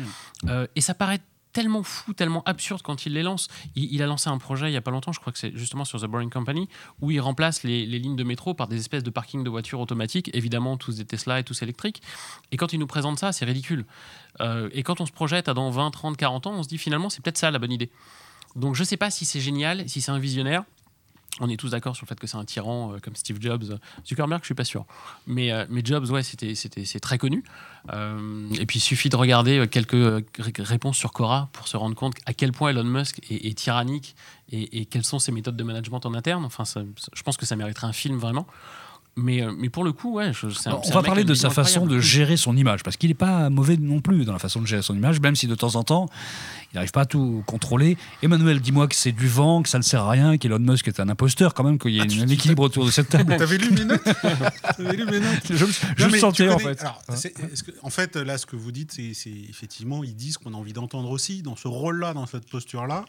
Euh, 0.48 0.66
et 0.74 0.80
ça 0.80 0.94
paraît 0.94 1.20
tellement 1.56 1.82
fou, 1.82 2.12
tellement 2.12 2.42
absurde 2.44 2.82
quand 2.82 3.06
il 3.06 3.14
les 3.14 3.22
lance. 3.22 3.48
Il, 3.76 4.02
a 4.02 4.06
lancé 4.06 4.28
un 4.28 4.36
projet 4.36 4.68
il 4.68 4.74
y 4.74 4.76
a 4.76 4.82
pas 4.82 4.90
longtemps, 4.90 5.12
je 5.12 5.20
crois 5.20 5.32
que 5.32 5.38
c'est 5.38 5.56
justement 5.56 5.86
sur 5.86 5.98
The 5.98 6.04
Boring 6.04 6.28
Company, 6.28 6.68
où 7.00 7.10
il 7.10 7.18
remplace 7.18 7.62
les, 7.62 7.86
lignes 7.86 8.14
de 8.14 8.24
métro 8.24 8.52
par 8.52 8.68
des 8.68 8.76
espèces 8.76 9.02
de 9.02 9.08
parkings 9.08 9.42
de 9.42 9.48
voitures 9.48 9.80
automatiques, 9.80 10.28
évidemment 10.34 10.76
tous 10.76 10.98
des 10.98 11.06
Tesla 11.06 11.40
et 11.40 11.44
tous 11.44 11.62
électriques. 11.62 12.02
Et 12.52 12.58
quand 12.58 12.74
il 12.74 12.78
nous 12.78 12.86
présente 12.86 13.18
ça, 13.18 13.32
c'est 13.32 13.46
ridicule. 13.46 13.86
Euh, 14.42 14.68
et 14.72 14.82
quand 14.82 15.00
on 15.00 15.06
se 15.06 15.12
projette 15.12 15.48
à 15.48 15.54
dans 15.54 15.70
20, 15.70 15.92
30, 15.92 16.18
40 16.18 16.46
ans, 16.46 16.52
on 16.56 16.62
se 16.62 16.68
dit 16.68 16.76
finalement 16.76 17.08
c'est 17.08 17.22
peut-être 17.24 17.38
ça 17.38 17.50
la 17.50 17.58
bonne 17.58 17.72
idée. 17.72 17.88
Donc 18.54 18.74
je 18.74 18.84
sais 18.84 18.98
pas 18.98 19.10
si 19.10 19.24
c'est 19.24 19.40
génial, 19.40 19.88
si 19.88 20.02
c'est 20.02 20.10
un 20.10 20.18
visionnaire. 20.18 20.64
On 21.40 21.48
est 21.48 21.56
tous 21.56 21.70
d'accord 21.70 21.94
sur 21.94 22.04
le 22.04 22.08
fait 22.08 22.18
que 22.18 22.26
c'est 22.26 22.36
un 22.36 22.44
tyran 22.44 22.94
euh, 22.94 22.98
comme 22.98 23.14
Steve 23.14 23.38
Jobs. 23.40 23.78
Zuckerberg, 24.06 24.40
je 24.42 24.46
suis 24.46 24.54
pas 24.54 24.64
sûr. 24.64 24.86
Mais, 25.26 25.52
euh, 25.52 25.66
mais 25.68 25.82
Jobs, 25.84 26.08
ouais, 26.10 26.22
c'était, 26.22 26.54
c'est 26.54 27.00
très 27.00 27.18
connu. 27.18 27.44
Euh, 27.92 28.48
et 28.58 28.66
puis 28.66 28.78
il 28.78 28.82
suffit 28.82 29.08
de 29.08 29.16
regarder 29.16 29.58
euh, 29.58 29.66
quelques 29.66 29.92
ré- 30.38 30.52
réponses 30.58 30.96
sur 30.96 31.12
Quora 31.12 31.48
pour 31.52 31.68
se 31.68 31.76
rendre 31.76 31.94
compte 31.94 32.14
à 32.26 32.32
quel 32.32 32.52
point 32.52 32.70
Elon 32.70 32.84
Musk 32.84 33.20
est, 33.30 33.56
tyrannique 33.56 34.16
et, 34.50 34.86
quelles 34.86 35.04
sont 35.04 35.18
ses 35.18 35.32
méthodes 35.32 35.56
de 35.56 35.64
management 35.64 36.04
en 36.06 36.14
interne. 36.14 36.44
Enfin, 36.44 36.64
je 36.64 37.22
pense 37.22 37.36
que 37.36 37.46
ça 37.46 37.56
mériterait 37.56 37.86
un 37.86 37.92
film 37.92 38.16
vraiment. 38.16 38.46
Mais, 39.18 39.42
euh, 39.42 39.50
mais 39.56 39.70
pour 39.70 39.82
le 39.82 39.92
coup, 39.92 40.12
ouais, 40.14 40.32
je, 40.34 40.46
un- 40.68 40.78
On 40.84 40.90
va 40.92 41.02
parler 41.02 41.24
de 41.24 41.32
sa 41.34 41.48
façon 41.48 41.86
de 41.86 41.98
gérer 42.00 42.36
son 42.36 42.54
image, 42.54 42.82
parce 42.82 42.98
qu'il 42.98 43.08
n'est 43.08 43.14
pas 43.14 43.48
mauvais 43.48 43.78
non 43.78 44.00
plus 44.02 44.26
dans 44.26 44.32
la 44.34 44.38
façon 44.38 44.60
de 44.60 44.66
gérer 44.66 44.82
son 44.82 44.94
image, 44.94 45.20
même 45.20 45.34
si 45.36 45.46
de 45.46 45.54
temps 45.54 45.74
en 45.76 45.84
temps, 45.84 46.06
il 46.72 46.76
n'arrive 46.76 46.90
pas 46.92 47.02
à 47.02 47.06
tout 47.06 47.42
contrôler. 47.46 47.96
Emmanuel, 48.22 48.60
dis-moi 48.60 48.88
que 48.88 48.94
c'est 48.94 49.12
du 49.12 49.26
vent, 49.26 49.62
que 49.62 49.70
ça 49.70 49.78
ne 49.78 49.82
sert 49.82 50.02
à 50.02 50.10
rien, 50.10 50.36
qu'Elon 50.36 50.58
Musk 50.58 50.88
est 50.88 51.00
un 51.00 51.08
imposteur 51.08 51.54
quand 51.54 51.64
même, 51.64 51.78
qu'il 51.78 51.92
y 51.92 51.98
ait 51.98 52.02
un 52.02 52.28
équilibre 52.28 52.62
autour 52.64 52.84
de 52.84 52.90
cette 52.90 53.08
table. 53.08 53.36
T'avais 53.38 53.56
lu 53.56 53.70
mes 53.70 53.84
notes 53.86 54.02
T'avais 54.04 54.96
lu 54.96 55.06
mes 55.06 55.20
notes 55.20 55.40
Je, 55.48 55.56
je 55.56 56.04
Non, 56.04 56.12
le 56.12 56.18
sentais 56.18 56.48
en 56.50 56.58
fait. 56.58 56.78
alors, 56.82 57.02
est-ce 57.10 57.62
que- 57.62 57.72
en 57.82 57.88
fait, 57.90 58.16
là, 58.16 58.36
ce 58.36 58.44
que 58.44 58.56
vous 58.56 58.70
dites, 58.72 58.92
c'est 58.92 59.30
effectivement, 59.48 60.04
ils 60.04 60.14
disent 60.14 60.36
qu'on 60.36 60.52
a 60.52 60.56
envie 60.58 60.74
d'entendre 60.74 61.08
aussi 61.10 61.40
dans 61.42 61.56
ce 61.56 61.68
rôle-là, 61.68 62.12
dans 62.12 62.26
cette 62.26 62.50
posture-là. 62.50 63.06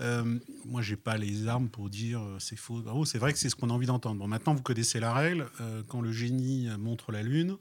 Euh, 0.00 0.24
moi, 0.64 0.80
j'ai 0.80 0.96
pas 0.96 1.18
les 1.18 1.46
armes 1.46 1.68
pour 1.68 1.90
dire 1.90 2.20
euh, 2.20 2.36
c'est 2.38 2.56
faux. 2.58 2.82
C'est 3.04 3.18
vrai 3.18 3.34
que 3.34 3.38
c'est 3.38 3.50
ce 3.50 3.56
qu'on 3.56 3.68
a 3.68 3.74
envie 3.74 3.86
d'entendre. 3.86 4.16
Bon, 4.18 4.26
maintenant, 4.28 4.54
vous 4.54 4.62
connaissez 4.62 4.98
la 4.98 5.12
règle. 5.12 5.41
Euh, 5.60 5.82
quand 5.88 6.00
le 6.00 6.12
génie 6.12 6.68
montre 6.78 7.12
la 7.12 7.22
lune, 7.22 7.56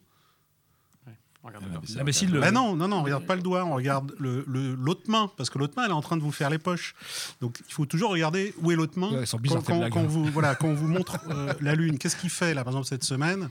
Regarde, 1.44 1.64
Ah, 1.64 1.68
regarde. 1.70 1.84
mais 1.84 1.92
c'est 1.92 1.98
L'imbécile, 1.98 2.32
le- 2.32 2.40
bah 2.40 2.52
non, 2.52 2.76
non, 2.76 2.88
non, 2.88 2.98
on 2.98 3.04
regarde 3.04 3.26
pas 3.26 3.36
le 3.36 3.42
doigt, 3.42 3.66
on 3.66 3.74
regarde 3.74 4.14
le- 4.20 4.44
le- 4.48 4.76
l'autre 4.76 5.10
main, 5.10 5.32
parce 5.38 5.50
que 5.50 5.58
l'autre 5.58 5.74
main, 5.76 5.86
elle 5.86 5.90
est 5.90 5.94
en 5.96 6.02
train 6.04 6.16
de 6.16 6.22
vous 6.22 6.32
faire 6.32 6.52
les 6.52 6.60
poches. 6.60 6.94
Donc, 7.42 7.58
il 7.68 7.74
faut 7.74 7.88
toujours 7.88 8.12
regarder 8.12 8.54
où 8.62 8.72
est 8.72 8.76
l'autre 8.76 9.00
main. 9.00 9.10
Ouais, 9.12 9.18
elles 9.22 9.26
sont 9.28 9.40
bizarres, 9.40 9.64
quand, 9.64 9.74
quand- 9.74 9.80
blagues, 9.80 9.92
quand 9.92 10.04
vous, 10.04 10.26
voilà, 10.26 10.54
quand 10.54 10.68
on 10.68 10.76
vous 10.76 10.88
montre 10.88 11.18
euh, 11.32 11.52
la 11.60 11.74
Lune, 11.74 11.98
qu'est-ce 11.98 12.16
qu'il 12.16 12.30
fait, 12.30 12.54
là, 12.54 12.64
par 12.64 12.74
exemple, 12.74 12.86
cette 12.86 13.04
semaine? 13.04 13.50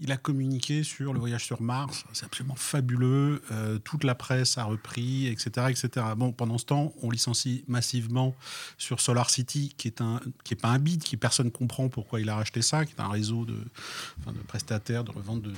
Il 0.00 0.10
a 0.10 0.16
communiqué 0.16 0.82
sur 0.82 1.12
le 1.12 1.20
voyage 1.20 1.44
sur 1.44 1.62
Mars, 1.62 2.04
c'est 2.12 2.24
absolument 2.24 2.56
fabuleux, 2.56 3.42
euh, 3.52 3.78
toute 3.78 4.02
la 4.02 4.14
presse 4.14 4.58
a 4.58 4.64
repris, 4.64 5.28
etc., 5.28 5.68
etc. 5.70 6.06
Bon, 6.16 6.32
pendant 6.32 6.58
ce 6.58 6.64
temps, 6.64 6.92
on 7.02 7.10
licencie 7.10 7.64
massivement 7.68 8.34
sur 8.76 9.00
Solar 9.00 9.30
City, 9.30 9.72
qui 9.76 9.88
est 9.88 10.00
un, 10.00 10.20
qui 10.42 10.54
est 10.54 10.60
pas 10.60 10.68
un 10.68 10.80
bid, 10.80 11.02
qui 11.04 11.16
personne 11.16 11.52
comprend 11.52 11.88
pourquoi 11.88 12.20
il 12.20 12.28
a 12.28 12.34
racheté 12.34 12.60
ça, 12.60 12.84
qui 12.84 12.94
est 12.94 13.00
un 13.00 13.08
réseau 13.08 13.44
de, 13.44 13.56
enfin, 14.20 14.32
de 14.32 14.38
prestataires 14.40 15.04
de 15.04 15.12
revente 15.12 15.42
de, 15.42 15.52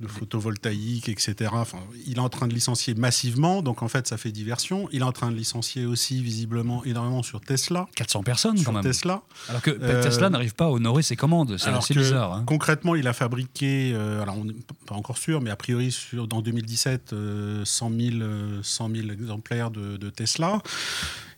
de 0.00 0.06
photovoltaïque, 0.06 1.08
etc. 1.08 1.50
Enfin, 1.52 1.78
il 2.06 2.16
est 2.18 2.20
en 2.20 2.28
train 2.28 2.46
de 2.46 2.54
licencier 2.54 2.94
massivement, 2.94 3.62
donc 3.62 3.82
en 3.82 3.88
fait, 3.88 4.06
ça 4.06 4.16
fait 4.16 4.30
diversion. 4.30 4.88
Il 4.92 5.00
est 5.00 5.04
en 5.04 5.10
train 5.12 5.30
de 5.32 5.36
licencier 5.36 5.86
aussi, 5.86 6.22
visiblement, 6.22 6.84
énormément 6.84 7.24
sur 7.24 7.40
Tesla. 7.40 7.86
400 7.96 8.22
personnes 8.22 8.56
quand 8.56 8.62
Sur 8.62 8.72
même. 8.74 8.82
Tesla. 8.82 9.22
Alors 9.48 9.60
que 9.62 9.70
Euh, 9.80 10.02
Tesla 10.02 10.30
n'arrive 10.30 10.54
pas 10.54 10.66
à 10.66 10.68
honorer 10.68 11.02
ses 11.02 11.16
commandes. 11.16 11.56
C'est 11.58 11.70
assez 11.70 11.94
que, 11.94 11.98
bizarre. 11.98 12.32
hein. 12.32 12.44
Concrètement, 12.46 12.94
il 12.94 13.08
a 13.08 13.12
fabriqué, 13.12 13.92
euh, 13.94 14.22
alors 14.22 14.36
on 14.38 14.44
n'est 14.44 14.54
pas 14.86 14.94
encore 14.94 15.18
sûr, 15.18 15.40
mais 15.40 15.50
a 15.50 15.56
priori 15.56 15.90
sur, 15.90 16.28
dans 16.28 16.42
2017, 16.42 17.12
euh, 17.12 17.64
100, 17.64 17.90
000, 17.90 18.00
euh, 18.20 18.60
100 18.62 18.90
000 18.94 19.08
exemplaires 19.10 19.70
de, 19.72 19.96
de 19.96 20.10
Tesla. 20.10 20.62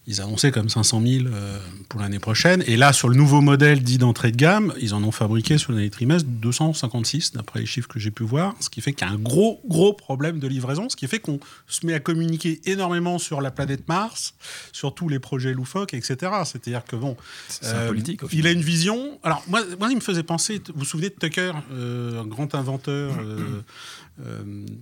Ils 0.06 0.20
annonçaient 0.20 0.50
comme 0.50 0.68
500 0.68 1.02
000 1.02 1.26
euh, 1.26 1.58
pour 1.88 2.00
l'année 2.00 2.18
prochaine. 2.18 2.64
Et 2.66 2.76
là, 2.76 2.92
sur 2.92 3.08
le 3.08 3.16
nouveau 3.16 3.40
modèle 3.40 3.82
dit 3.82 3.98
d'entrée 3.98 4.32
de 4.32 4.36
gamme, 4.36 4.72
ils 4.80 4.94
en 4.94 5.04
ont 5.04 5.12
fabriqué 5.12 5.58
sur 5.58 5.72
l'année 5.72 5.90
trimestre 5.90 6.28
256, 6.28 7.32
d'après 7.32 7.60
les 7.60 7.66
chiffres 7.66 7.88
que 7.88 7.98
j'ai 7.98 8.10
pu 8.10 8.24
voir. 8.24 8.54
Ce 8.60 8.70
qui 8.70 8.80
fait 8.80 8.92
qu'il 8.92 9.06
y 9.06 9.10
a 9.10 9.12
un 9.12 9.18
gros, 9.18 9.60
gros 9.66 9.92
problème 9.92 10.38
de 10.38 10.48
livraison. 10.48 10.88
Ce 10.88 10.96
qui 10.96 11.06
fait 11.06 11.18
qu'on 11.18 11.38
se 11.66 11.86
met 11.86 11.92
à 11.94 12.00
communiquer 12.00 12.60
énormément 12.64 13.18
sur 13.18 13.40
la 13.40 13.50
planète 13.50 13.86
Mars, 13.88 14.34
sur 14.72 14.94
tous 14.94 15.08
les 15.08 15.18
projets 15.18 15.52
loufoques, 15.52 15.94
etc. 15.94 16.16
C'est-à-dire 16.44 16.84
que, 16.84 16.96
bon, 16.96 17.16
C'est 17.48 17.66
un 17.66 17.86
politique, 17.86 18.22
il 18.32 18.46
a 18.46 18.52
une 18.52 18.62
vision. 18.62 19.18
Alors, 19.22 19.44
moi, 19.48 19.60
moi, 19.78 19.88
il 19.90 19.96
me 19.96 20.00
faisait 20.00 20.22
penser. 20.22 20.60
Vous 20.68 20.80
vous 20.80 20.84
souvenez 20.84 21.10
de 21.10 21.14
Tucker, 21.14 21.52
euh, 21.72 22.22
un 22.22 22.26
grand 22.26 22.54
inventeur, 22.54 23.12
euh, 23.18 23.38
euh, 23.38 23.60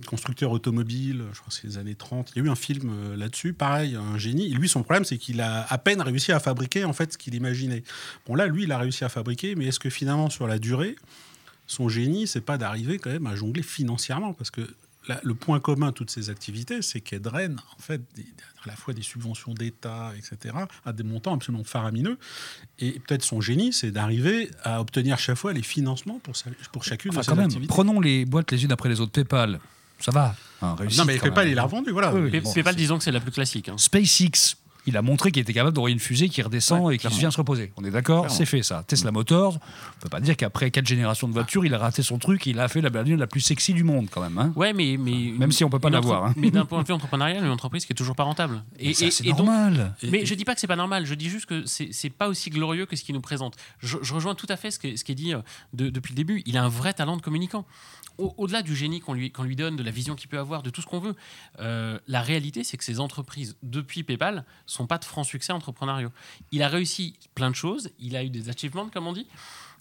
constructeur 0.07 0.51
automobile, 0.51 1.23
je 1.33 1.39
crois 1.39 1.49
que 1.49 1.55
c'est 1.55 1.67
les 1.67 1.77
années 1.77 1.95
30. 1.95 2.31
Il 2.35 2.39
y 2.39 2.41
a 2.41 2.45
eu 2.45 2.49
un 2.49 2.55
film 2.55 2.91
euh, 2.91 3.15
là-dessus, 3.15 3.53
pareil, 3.53 3.95
un 3.95 4.17
génie. 4.17 4.49
Lui, 4.49 4.67
son 4.69 4.83
problème, 4.83 5.05
c'est 5.05 5.17
qu'il 5.17 5.41
a 5.41 5.65
à 5.71 5.77
peine 5.77 6.01
réussi 6.01 6.31
à 6.31 6.39
fabriquer 6.39 6.85
en 6.85 6.93
fait 6.93 7.13
ce 7.13 7.17
qu'il 7.17 7.35
imaginait. 7.35 7.83
Bon, 8.27 8.35
là, 8.35 8.47
lui, 8.47 8.63
il 8.63 8.71
a 8.71 8.77
réussi 8.77 9.03
à 9.03 9.09
fabriquer, 9.09 9.55
mais 9.55 9.65
est-ce 9.65 9.79
que 9.79 9.89
finalement, 9.89 10.29
sur 10.29 10.47
la 10.47 10.59
durée, 10.59 10.95
son 11.67 11.89
génie, 11.89 12.27
c'est 12.27 12.41
pas 12.41 12.57
d'arriver 12.57 12.99
quand 12.99 13.11
même 13.11 13.27
à 13.27 13.35
jongler 13.35 13.63
financièrement? 13.63 14.33
Parce 14.33 14.51
que 14.51 14.61
la- 15.09 15.19
le 15.23 15.35
point 15.35 15.59
commun 15.59 15.87
de 15.87 15.93
toutes 15.93 16.09
ces 16.11 16.29
activités, 16.29 16.81
c'est 16.81 17.01
qu'elles 17.01 17.21
drainent 17.21 17.59
en 17.77 17.81
fait 17.81 18.01
des- 18.15 18.25
à 18.63 18.67
la 18.67 18.75
fois 18.75 18.93
des 18.93 19.01
subventions 19.01 19.53
d'État, 19.53 20.11
etc., 20.17 20.55
à 20.85 20.93
des 20.93 21.03
montants 21.03 21.33
absolument 21.35 21.63
faramineux. 21.63 22.17
Et 22.79 22.91
peut-être 22.99 23.23
son 23.23 23.41
génie, 23.41 23.73
c'est 23.73 23.91
d'arriver 23.91 24.49
à 24.63 24.79
obtenir 24.81 25.17
chaque 25.19 25.37
fois 25.37 25.51
les 25.53 25.63
financements 25.63 26.19
pour, 26.19 26.35
sa- 26.35 26.49
pour 26.71 26.83
chacune 26.83 27.11
Enfin, 27.11 27.19
de 27.21 27.25
ces 27.25 27.29
quand 27.31 27.35
même, 27.35 27.45
activités. 27.45 27.67
prenons 27.67 27.99
les 27.99 28.25
boîtes 28.25 28.51
les 28.51 28.63
unes 28.63 28.71
après 28.71 28.87
les 28.89 28.99
autres. 29.01 29.11
PayPal, 29.11 29.59
ça 29.99 30.11
va. 30.11 30.35
hein, 30.61 30.75
réussite 30.75 30.99
non, 30.99 31.05
mais 31.05 31.17
PayPal, 31.17 31.45
même. 31.45 31.53
il 31.53 31.59
a 31.59 31.63
revendu, 31.63 31.91
voilà. 31.91 32.13
Oui, 32.13 32.21
oui. 32.21 32.31
Pay- 32.31 32.41
bon, 32.41 32.53
PayPal, 32.53 32.73
c'est- 32.73 32.77
disons 32.79 32.97
que 32.97 33.03
c'est 33.03 33.11
la 33.11 33.19
plus 33.19 33.31
classique. 33.31 33.69
hein. 33.69 33.77
SpaceX, 33.77 34.55
il 34.89 34.97
a 34.97 35.01
montré 35.01 35.31
qu'il 35.31 35.41
était 35.41 35.53
capable 35.53 35.73
d'envoyer 35.75 35.93
une 35.93 35.99
fusée 35.99 36.29
qui 36.29 36.41
redescend 36.41 36.81
Ouais, 36.85 36.95
et 36.95 36.97
qui 36.97 37.01
clairement. 37.03 37.17
vient 37.19 37.31
se 37.31 37.37
reposer. 37.37 37.71
On 37.77 37.83
est 37.85 37.91
d'accord. 37.91 38.29
C'est 38.29 38.45
fait 38.45 38.61
ça. 38.63 38.83
Tesla 38.87 39.11
Motors, 39.11 39.57
on 39.97 39.99
peut 40.01 40.09
pas 40.09 40.19
dire 40.19 40.35
qu'après 40.35 40.69
quatre 40.71 40.87
générations 40.87 41.27
de 41.27 41.33
voitures, 41.33 41.65
il 41.65 41.73
a 41.73 41.77
raté 41.77 42.03
son 42.03 42.17
truc, 42.19 42.45
il 42.45 42.59
a 42.59 42.67
fait 42.67 42.81
la 42.81 42.89
bagnole 42.89 43.19
la 43.19 43.27
plus 43.27 43.41
sexy 43.41 43.73
du 43.73 43.83
monde 43.83 44.07
quand 44.11 44.21
même. 44.21 44.37
hein. 44.37 44.51
Ouais, 44.55 44.73
mais, 44.73 44.97
mais 44.99 45.31
Même 45.37 45.51
si 45.51 45.63
on 45.63 45.69
peut 45.69 45.79
pas 45.79 45.89
l'avoir, 45.89 46.25
hein. 46.25 46.33
Mais 46.35 46.51
d'un 46.51 46.65
point 46.65 46.81
de 46.81 46.87
vue 46.87 46.93
entrepreneurial, 46.93 47.43
une 47.43 47.49
entreprise 47.51 47.85
qui 47.85 47.93
est 47.93 47.95
toujours 47.95 48.15
pas 48.15 48.23
rentable. 48.23 48.63
Et, 48.79 48.93
c'est 48.93 49.23
donc- 49.23 49.37
normal. 49.39 49.95
mais 50.03 50.25
je 50.25 50.33
dis 50.35 50.45
pas 50.45 50.53
que 50.55 50.61
c'est 50.61 50.67
pas 50.67 50.75
normal. 50.75 51.05
Je 51.05 51.13
dis 51.13 51.29
juste 51.29 51.45
que 51.45 51.65
c'est 51.65 52.09
pas 52.09 52.27
aussi 52.27 52.49
glorieux 52.49 52.85
que 52.85 52.95
ce 52.95 53.03
qu'il 53.03 53.15
nous 53.15 53.21
présente. 53.21 53.55
Je, 53.79 53.97
je 54.01 54.13
rejoins 54.13 54.35
tout 54.35 54.47
à 54.49 54.57
fait 54.57 54.71
ce, 54.71 54.79
que- 54.79 54.95
ce 54.95 55.03
qui 55.03 55.11
est 55.11 55.15
dit 55.15 55.33
euh, 55.33 55.39
de- 55.73 55.89
depuis 55.89 56.11
le 56.13 56.15
début. 56.17 56.41
Il 56.45 56.57
a 56.57 56.63
un 56.63 56.69
vrai 56.69 56.93
talent 56.93 57.15
de 57.17 57.21
communicant. 57.21 57.65
Au- 58.17 58.33
Au-delà 58.37 58.61
du 58.61 58.75
génie 58.75 58.99
qu'on 58.99 59.13
lui, 59.13 59.31
qu'on 59.31 59.43
lui 59.43 59.55
donne, 59.55 59.75
de 59.77 59.83
la 59.83 59.91
vision 59.91 60.15
qu'il 60.15 60.27
peut 60.29 60.39
avoir, 60.39 60.61
de 60.63 60.69
tout 60.69 60.81
ce 60.81 60.87
qu'on 60.87 60.99
veut, 60.99 61.15
euh, 61.59 61.97
la 62.07 62.21
réalité, 62.21 62.63
c'est 62.63 62.75
que 62.77 62.83
ces 62.83 62.99
entreprises, 62.99 63.55
depuis 63.63 64.03
PayPal, 64.03 64.43
sont 64.65 64.78
pas 64.87 64.97
de 64.97 65.05
francs 65.05 65.25
succès 65.25 65.53
entrepreneuriaux. 65.53 66.11
Il 66.51 66.63
a 66.63 66.67
réussi 66.67 67.15
plein 67.35 67.49
de 67.49 67.55
choses. 67.55 67.89
Il 67.99 68.15
a 68.15 68.23
eu 68.23 68.29
des 68.29 68.49
achievements, 68.49 68.89
comme 68.89 69.07
on 69.07 69.13
dit. 69.13 69.27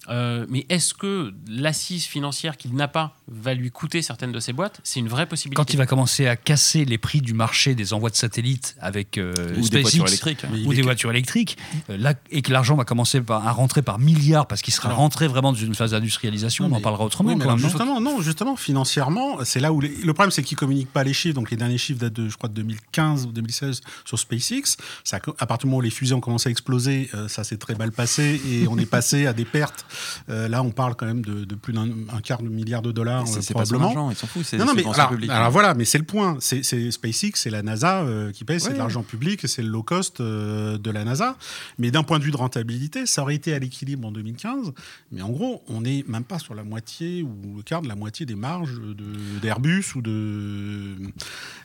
Euh, 0.08 0.46
mais 0.48 0.64
est-ce 0.68 0.94
que 0.94 1.34
l'assise 1.48 2.04
financière 2.04 2.56
qu'il 2.56 2.74
n'a 2.74 2.88
pas 2.88 3.16
va 3.26 3.52
lui 3.52 3.70
coûter 3.70 4.00
certaines 4.00 4.32
de 4.32 4.40
ses 4.40 4.52
boîtes? 4.52 4.80
C'est 4.84 5.00
une 5.00 5.08
vraie 5.08 5.26
possibilité. 5.26 5.56
Quand 5.56 5.72
il 5.72 5.76
va 5.76 5.86
commencer 5.86 6.26
à 6.26 6.36
casser 6.36 6.84
les 6.84 6.98
prix 6.98 7.20
du 7.20 7.34
marché 7.34 7.74
des 7.74 7.92
envois 7.92 8.08
de 8.10 8.14
satellites 8.16 8.76
avec 8.80 9.18
euh, 9.18 9.32
Ou 9.58 9.68
des 9.68 9.82
SpaceX, 9.82 9.82
voitures 9.82 10.06
électriques. 10.08 10.44
hein. 10.44 10.48
Ou 10.66 10.72
des 10.72 10.82
voitures 10.82 11.10
électriques, 11.10 11.58
euh, 11.90 11.96
là, 11.98 12.14
et 12.30 12.42
que 12.42 12.52
l'argent 12.52 12.76
va 12.76 12.84
commencer 12.84 13.20
par- 13.20 13.46
à 13.46 13.52
rentrer 13.52 13.82
par 13.82 13.98
milliards 13.98 14.46
parce 14.46 14.62
qu'il 14.62 14.72
sera 14.72 14.88
Alors- 14.88 14.98
rentré 15.00 15.26
vraiment 15.28 15.52
dans 15.52 15.58
une 15.58 15.74
phase 15.74 15.90
d'industrialisation, 15.90 16.66
on 16.66 16.72
en 16.72 16.80
parlera 16.80 17.04
autrement. 17.04 17.30
Oui, 17.30 17.36
mais 17.36 17.44
alors 17.44 17.58
justement, 17.58 18.00
non, 18.00 18.20
justement, 18.22 18.56
financièrement, 18.56 19.38
c'est 19.44 19.60
là 19.60 19.72
où 19.72 19.80
les- 19.80 19.88
le 19.88 20.14
problème, 20.14 20.30
c'est 20.30 20.42
qu'ils 20.42 20.56
communiquent 20.56 20.92
pas 20.92 21.04
les 21.04 21.12
chiffres. 21.12 21.34
Donc 21.34 21.50
les 21.50 21.56
derniers 21.56 21.76
chiffres 21.78 22.00
datent 22.00 22.12
de, 22.14 22.28
je 22.28 22.36
crois, 22.36 22.48
de 22.48 22.54
2015 22.54 23.26
ou 23.26 23.32
2016 23.32 23.80
sur 24.04 24.18
SpaceX. 24.18 24.76
Ça, 25.04 25.16
à 25.38 25.46
partir 25.46 25.66
du 25.66 25.66
moment 25.66 25.78
où 25.78 25.82
les 25.82 25.90
fusées 25.90 26.14
ont 26.14 26.20
commencé 26.20 26.48
à 26.48 26.52
exploser, 26.52 27.10
euh, 27.14 27.28
ça 27.28 27.44
s'est 27.44 27.56
très 27.58 27.74
mal 27.74 27.92
passé 27.92 28.40
et 28.48 28.66
on 28.68 28.78
est 28.78 28.86
passé 28.86 29.26
à 29.26 29.32
des 29.32 29.44
pertes. 29.44 29.84
Euh, 30.28 30.48
là, 30.48 30.62
on 30.62 30.70
parle 30.70 30.94
quand 30.94 31.06
même 31.06 31.22
de, 31.24 31.44
de 31.44 31.54
plus 31.54 31.72
d'un 31.72 31.88
un 32.12 32.20
quart 32.20 32.42
de 32.42 32.48
milliard 32.48 32.82
de 32.82 32.92
dollars 32.92 33.26
C'est 33.26 33.38
euh, 33.38 33.42
c'est 33.42 33.54
pas 33.54 33.64
son 33.64 33.74
probablement. 33.76 33.88
argent, 34.06 34.10
il 34.10 34.16
s'en 34.16 34.26
fout, 34.26 34.44
c'est 34.44 34.56
Non, 34.58 34.66
non, 34.66 34.74
mais 34.74 34.82
alors, 34.82 35.12
alors 35.30 35.50
voilà, 35.50 35.74
mais 35.74 35.84
c'est 35.84 35.98
le 35.98 36.04
point. 36.04 36.36
C'est 36.40 36.62
SpaceX, 36.90 37.32
c'est 37.34 37.50
la 37.50 37.62
NASA 37.62 38.00
euh, 38.02 38.32
qui 38.32 38.44
paye, 38.44 38.60
c'est 38.60 38.72
de 38.72 38.78
l'argent 38.78 39.02
public, 39.02 39.46
c'est 39.48 39.62
le 39.62 39.68
low 39.68 39.82
cost 39.82 40.20
euh, 40.20 40.78
de 40.78 40.90
la 40.90 41.04
NASA. 41.04 41.36
Mais 41.78 41.90
d'un 41.90 42.02
point 42.02 42.18
de 42.18 42.24
vue 42.24 42.30
de 42.30 42.36
rentabilité, 42.36 43.06
ça 43.06 43.22
aurait 43.22 43.34
été 43.34 43.54
à 43.54 43.58
l'équilibre 43.58 44.06
en 44.08 44.12
2015. 44.12 44.72
Mais 45.12 45.22
en 45.22 45.30
gros, 45.30 45.62
on 45.68 45.80
n'est 45.82 46.04
même 46.08 46.24
pas 46.24 46.38
sur 46.38 46.54
la 46.54 46.64
moitié 46.64 47.22
ou 47.22 47.56
le 47.58 47.62
quart 47.62 47.82
de 47.82 47.88
la 47.88 47.94
moitié 47.96 48.26
des 48.26 48.34
marges 48.34 48.74
de- 48.80 49.38
d'Airbus 49.40 49.84
ou 49.94 50.02
de. 50.02 50.94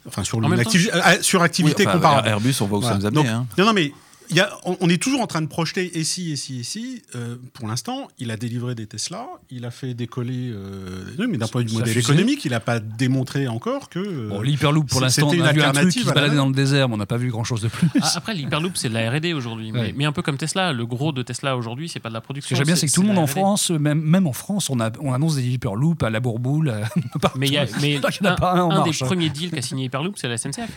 Enfin, 0.08 0.24
sur 0.24 0.42
une 0.42 0.54
activi- 0.60 0.90
euh, 0.94 1.22
sur 1.22 1.40
Oui, 1.42 1.46
activité 1.46 1.84
enfin, 1.88 1.94
comparable. 1.98 2.28
Airbus, 2.28 2.56
on 2.62 2.66
voit 2.68 2.78
où 2.78 2.82
Voilà. 2.82 3.00
ça 3.00 3.00
nous 3.12 3.20
amène. 3.20 3.32
Hein. 3.32 3.48
Non, 3.58 3.66
non, 3.66 3.74
mais 3.74 3.94
y 4.32 4.40
a, 4.40 4.50
on, 4.66 4.78
on 4.80 4.90
est 4.90 5.02
toujours 5.02 5.22
en 5.22 5.28
train 5.28 5.42
de 5.42 5.48
projeter 5.48 5.98
et 6.00 6.04
si, 6.04 6.32
et 6.32 6.36
si, 6.36 6.60
et 6.60 6.64
si. 6.64 7.02
Euh, 7.16 7.36
pour 7.54 7.68
l'instant, 7.68 8.08
il 8.20 8.32
a 8.32 8.38
délivré 8.38 8.76
des 8.76 8.86
Tesla, 8.88 9.28
il 9.50 9.66
a 9.66 9.72
fait 9.72 9.94
décoller. 9.94 10.50
euh, 10.52 11.06
oui, 11.20 11.26
mais 11.30 11.38
d'un 11.38 11.48
point 11.48 11.64
de 11.64 11.70
vue 11.70 11.78
modèle 11.78 11.98
économique, 11.98 12.46
il 12.46 12.52
n'a 12.52 12.60
pas 12.60 12.80
démontré 12.80 13.48
encore 13.48 13.90
que. 13.90 14.00
euh, 14.00 14.30
Bon, 14.30 14.42
l'Hyperloop, 14.42 14.88
pour 14.90 15.00
c'est- 15.00 15.06
l'instant, 15.06 15.28
on 15.28 15.32
c'était 15.32 15.44
a 15.44 15.52
vu 15.54 15.62
un 15.62 15.72
truc 15.72 15.90
qui 15.92 16.00
se 16.02 16.06
baladait 16.12 16.36
dans 16.36 16.48
le 16.48 16.54
désert, 16.54 16.88
mais 16.90 16.96
on 16.96 16.98
n'a 16.98 17.06
pas 17.06 17.18
vu 17.18 17.30
grand-chose 17.30 17.62
de 17.62 17.68
plus. 17.68 17.88
Ah, 18.02 18.12
après, 18.16 18.34
l'Hyperloop, 18.34 18.76
c'est 18.78 18.90
de 18.90 18.94
la 18.94 19.10
R&D 19.12 19.34
aujourd'hui. 19.34 19.72
Mais, 19.72 19.80
Ouais. 19.80 19.94
mais 19.96 20.06
un 20.06 20.12
peu 20.12 20.22
comme 20.22 20.38
Tesla, 20.38 20.74
le 20.74 20.86
gros 20.86 21.12
de 21.12 21.22
Tesla 21.22 21.56
aujourd'hui, 21.58 21.90
c'est 21.90 22.00
pas 22.00 22.10
de 22.10 22.14
la 22.14 22.20
Ce 22.22 22.26
production. 22.26 22.54
que 22.54 22.58
j'aime 22.58 22.66
bien, 22.66 22.76
c'est 22.76 22.88
que 22.88 22.92
tout 22.94 23.02
le 23.02 23.08
de 23.10 23.14
monde 23.14 23.24
en. 23.24 23.28
France, 23.28 23.70
même, 23.72 24.02
même 24.02 24.28
en 24.28 24.34
France, 24.34 24.70
on, 24.70 24.80
a, 24.80 24.92
on 25.00 25.14
annonce 25.14 25.36
des 25.36 25.48
Hyperloop 25.48 26.02
à 26.04 26.10
la 26.10 26.20
Bourboule. 26.20 26.70
euh, 26.70 26.84
partout. 27.22 27.38
Mais 27.40 27.48
il 27.48 27.54
y 27.54 27.58
a, 27.58 27.66
mais 27.82 27.98
Alors 27.98 28.12
qu'il 28.12 28.22
n'y 28.24 28.28
en 28.30 28.32
a 28.32 28.34
un, 28.34 28.38
pas 28.38 28.54
un 28.54 28.62
en 28.62 28.72
un 28.72 28.84
des 28.84 28.90
marche, 28.90 29.00
premiers 29.00 29.30
deals 29.30 29.52
qu'a 29.52 29.62
signé 29.62 29.86
Hyperloop, 29.86 30.18
c'est 30.18 30.28
la 30.28 30.38
SNCF. 30.38 30.70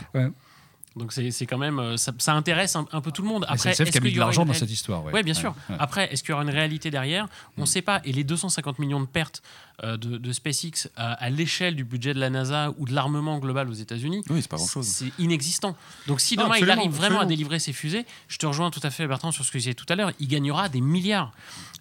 Donc 0.97 1.13
c'est 1.13 1.31
c'est 1.31 1.45
quand 1.45 1.57
même, 1.57 1.79
euh, 1.79 1.95
ça, 1.97 2.11
ça 2.17 2.33
intéresse 2.33 2.75
un, 2.75 2.85
un 2.91 3.01
peu 3.01 3.11
tout 3.11 3.21
le 3.21 3.27
monde. 3.27 3.45
Après, 3.47 3.73
SNCF 3.73 3.79
est-ce 3.81 3.91
qui 3.91 3.97
a 3.97 4.01
mis 4.01 4.07
qu'il 4.07 4.13
de 4.13 4.17
y 4.17 4.19
aura 4.19 4.25
l'argent 4.27 4.41
une 4.43 4.47
dans 4.49 4.53
cette 4.53 4.71
histoire. 4.71 5.03
Ouais, 5.05 5.23
bien 5.23 5.33
sûr. 5.33 5.53
Ouais. 5.69 5.75
Après, 5.79 6.11
est-ce 6.11 6.23
qu'il 6.23 6.31
y 6.31 6.33
aura 6.33 6.43
une 6.43 6.49
réalité 6.49 6.89
derrière? 6.91 7.27
On 7.57 7.61
ne 7.61 7.63
Mm. 7.63 7.67
sait 7.67 7.81
pas. 7.81 8.01
Et 8.03 8.11
les 8.11 8.23
250 8.23 8.79
millions 8.79 8.99
de 8.99 9.05
pertes 9.05 9.41
euh, 9.83 9.95
de, 9.97 10.17
de 10.17 10.31
SpaceX 10.33 10.89
à, 10.95 11.13
à 11.13 11.29
l'échelle 11.29 11.75
du 11.75 11.83
budget 11.83 12.13
de 12.13 12.19
la 12.19 12.29
NASA 12.31 12.73
ou 12.77 12.85
de 12.85 12.93
l'armement 12.93 13.37
global 13.37 13.69
aux 13.69 13.73
États-Unis, 13.73 14.23
Oui, 14.29 14.41
c'est 14.41 14.47
pas 14.49 14.57
grand-chose. 14.57 14.85
c'est 14.87 15.11
inexistant. 15.19 15.75
Donc 16.07 16.19
si 16.19 16.35
Non, 16.35 16.45
demain 16.45 16.55
il 16.57 16.69
arrive 16.71 16.91
vraiment 16.91 17.19
à 17.19 17.25
délivrer 17.25 17.59
ses 17.59 17.73
fusées, 17.73 18.05
je 18.27 18.37
te 18.37 18.45
rejoins 18.47 18.71
tout 18.71 18.79
à 18.83 18.89
fait 18.89 19.05
Bertrand 19.07 19.31
sur 19.31 19.45
ce 19.45 19.51
que 19.51 19.59
j'ai 19.59 19.69
dit 19.71 19.75
tout 19.75 19.85
à 19.89 19.95
l'heure, 19.95 20.11
il 20.19 20.27
gagnera 20.27 20.67
des 20.69 20.81
milliards. 20.81 21.31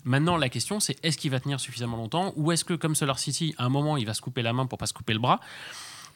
Maintenant 0.04 0.36
la 0.36 0.48
question 0.50 0.78
c'est 0.78 0.96
est-ce 1.04 1.16
qu'il 1.16 1.30
va 1.30 1.40
tenir 1.40 1.58
suffisamment 1.58 1.96
longtemps 1.96 2.32
ou 2.36 2.52
est-ce 2.52 2.64
que 2.64 2.74
comme 2.74 2.94
Solar 2.94 3.18
City 3.18 3.54
à 3.58 3.64
un 3.64 3.68
moment 3.70 3.96
il 3.96 4.04
va 4.06 4.14
se 4.14 4.20
couper 4.20 4.42
la 4.42 4.52
main 4.52 4.66
pour 4.66 4.78
pas 4.78 4.86
se 4.86 4.92
couper 4.92 5.14
le 5.14 5.18
bras? 5.18 5.40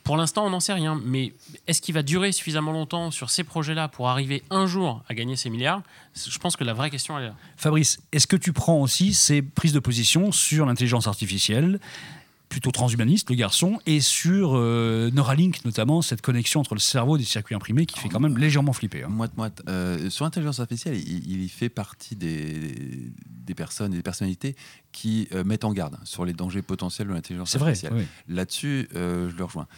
Pour 0.04 0.16
l'instant, 0.16 0.46
on 0.46 0.50
n'en 0.50 0.60
sait 0.60 0.72
rien, 0.72 1.00
mais 1.04 1.32
est-ce 1.66 1.80
qu'il 1.82 1.94
va 1.94 2.02
durer 2.02 2.32
suffisamment 2.32 2.72
longtemps 2.72 3.10
sur 3.10 3.30
ces 3.30 3.44
projets-là 3.44 3.88
pour 3.88 4.08
arriver 4.08 4.42
un 4.50 4.66
jour 4.66 5.02
à 5.08 5.14
gagner 5.14 5.36
ces 5.36 5.50
milliards? 5.50 5.82
Je 6.16 6.38
pense 6.38 6.56
que 6.56 6.64
la 6.64 6.72
vraie 6.72 6.90
question, 6.90 7.16
elle 7.18 7.24
est 7.24 7.28
là. 7.28 7.34
Fabrice, 7.56 7.98
est-ce 8.12 8.26
que 8.26 8.36
tu 8.36 8.52
prends 8.52 8.80
aussi 8.80 9.12
ces 9.14 9.42
prises 9.42 9.72
de 9.72 9.78
position 9.80 10.32
sur 10.32 10.66
l'intelligence 10.66 11.06
artificielle 11.06 11.78
plutôt 12.48 12.72
transhumaniste, 12.72 13.30
le 13.30 13.36
garçon, 13.36 13.78
et 13.86 14.00
sur 14.00 14.56
euh, 14.56 15.08
Neuralink, 15.12 15.64
notamment, 15.64 16.02
cette 16.02 16.20
connexion 16.20 16.58
entre 16.58 16.74
le 16.74 16.80
cerveau 16.80 17.14
et 17.14 17.20
des 17.20 17.24
circuits 17.24 17.54
imprimés 17.54 17.86
qui 17.86 17.96
fait 18.00 18.08
quand 18.08 18.18
même 18.18 18.36
légèrement 18.38 18.72
flipper. 18.72 19.04
hein? 19.04 19.08
Moite, 19.08 19.36
moite. 19.36 19.62
Euh, 19.68 20.10
sur 20.10 20.24
l'intelligence 20.24 20.58
artificielle, 20.58 20.96
il, 20.96 21.30
il 21.42 21.48
fait 21.48 21.68
partie 21.68 22.16
des, 22.16 23.12
des 23.24 23.54
personnes 23.54 23.92
et 23.92 23.96
des 23.98 24.02
personnalités 24.02 24.56
qui 24.90 25.28
euh, 25.32 25.44
mettent 25.44 25.64
en 25.64 25.72
garde 25.72 25.96
sur 26.02 26.24
les 26.24 26.32
dangers 26.32 26.62
potentiels 26.62 27.06
de 27.06 27.12
l'intelligence 27.12 27.50
C'est 27.50 27.58
vrai. 27.58 27.70
artificielle. 27.70 27.92
oui. 28.00 28.34
Là-dessus, 28.34 28.88
euh, 28.96 29.30
je 29.30 29.36
le 29.36 29.44
rejoins. 29.44 29.68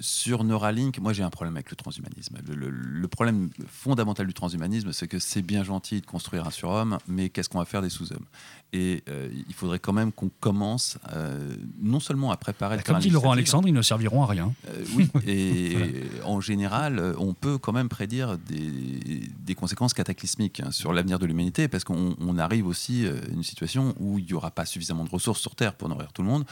Sur 0.00 0.44
Neuralink, 0.44 0.98
moi 0.98 1.12
j'ai 1.12 1.22
un 1.22 1.30
problème 1.30 1.56
avec 1.56 1.70
le 1.70 1.76
transhumanisme. 1.76 2.36
Le, 2.46 2.54
le- 2.54 2.70
le 2.70 3.08
problème 3.08 3.50
fondamental 3.68 4.26
du 4.26 4.34
transhumanisme, 4.34 4.92
c'est 4.92 5.08
que 5.08 5.18
c'est 5.18 5.42
bien 5.42 5.64
gentil 5.64 6.00
de 6.00 6.06
construire 6.06 6.46
un 6.46 6.50
surhomme, 6.50 6.98
mais 7.08 7.28
qu'est-ce 7.28 7.48
qu'on 7.48 7.58
va 7.58 7.64
faire 7.64 7.82
des 7.82 7.90
sous-hommes? 7.90 8.24
Et 8.72 9.02
euh, 9.08 9.28
il 9.48 9.54
faudrait 9.54 9.80
quand 9.80 9.92
même 9.92 10.12
qu'on 10.12 10.30
commence 10.40 10.98
euh, 11.12 11.56
non 11.80 11.98
seulement 11.98 12.30
à 12.30 12.36
préparer 12.36 12.76
le 12.76 12.82
Comme 12.82 12.98
dit 13.00 13.10
Laurent 13.10 13.32
Alexandre, 13.32 13.66
ils 13.66 13.74
ne 13.74 13.82
serviront 13.82 14.22
à 14.22 14.26
rien. 14.26 14.54
euh, 14.68 14.84
oui, 14.94 15.08
et 15.26 15.76
en 16.24 16.40
général, 16.40 17.14
on 17.18 17.34
peut 17.34 17.58
quand 17.58 17.72
même 17.72 17.88
prédire 17.88 18.38
des, 18.38 19.28
des 19.40 19.54
conséquences 19.54 19.92
cataclysmiques 19.94 20.60
hein, 20.60 20.70
sur 20.70 20.92
l'avenir 20.92 21.18
de 21.18 21.26
l'humanité, 21.26 21.66
parce 21.68 21.82
qu'on 21.84 22.14
on 22.20 22.38
arrive 22.38 22.66
aussi 22.66 23.06
à 23.06 23.32
une 23.32 23.42
situation 23.42 23.94
où 23.98 24.18
il 24.18 24.24
n'y 24.26 24.34
aura 24.34 24.50
pas 24.52 24.66
suffisamment 24.66 25.04
de 25.04 25.10
ressources 25.10 25.40
sur 25.40 25.56
Terre 25.56 25.74
pour 25.74 25.88
nourrir 25.88 26.12
tout 26.12 26.22
le 26.22 26.28
monde. 26.28 26.44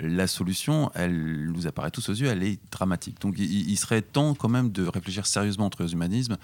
La 0.00 0.26
solution, 0.26 0.90
elle 0.94 1.50
nous 1.52 1.66
apparaît 1.66 1.90
tous 1.90 2.08
aux 2.08 2.14
yeux, 2.14 2.26
elle 2.26 2.42
est 2.42 2.58
dramatique. 2.70 3.20
Donc 3.20 3.34
il, 3.38 3.70
il 3.70 3.76
serait 3.76 4.02
temps 4.02 4.34
quand 4.34 4.48
même 4.48 4.70
de 4.72 4.86
réfléchir 4.86 5.24
sérieusement 5.26 5.66
au 5.66 5.70
transhumanisme 5.70 6.36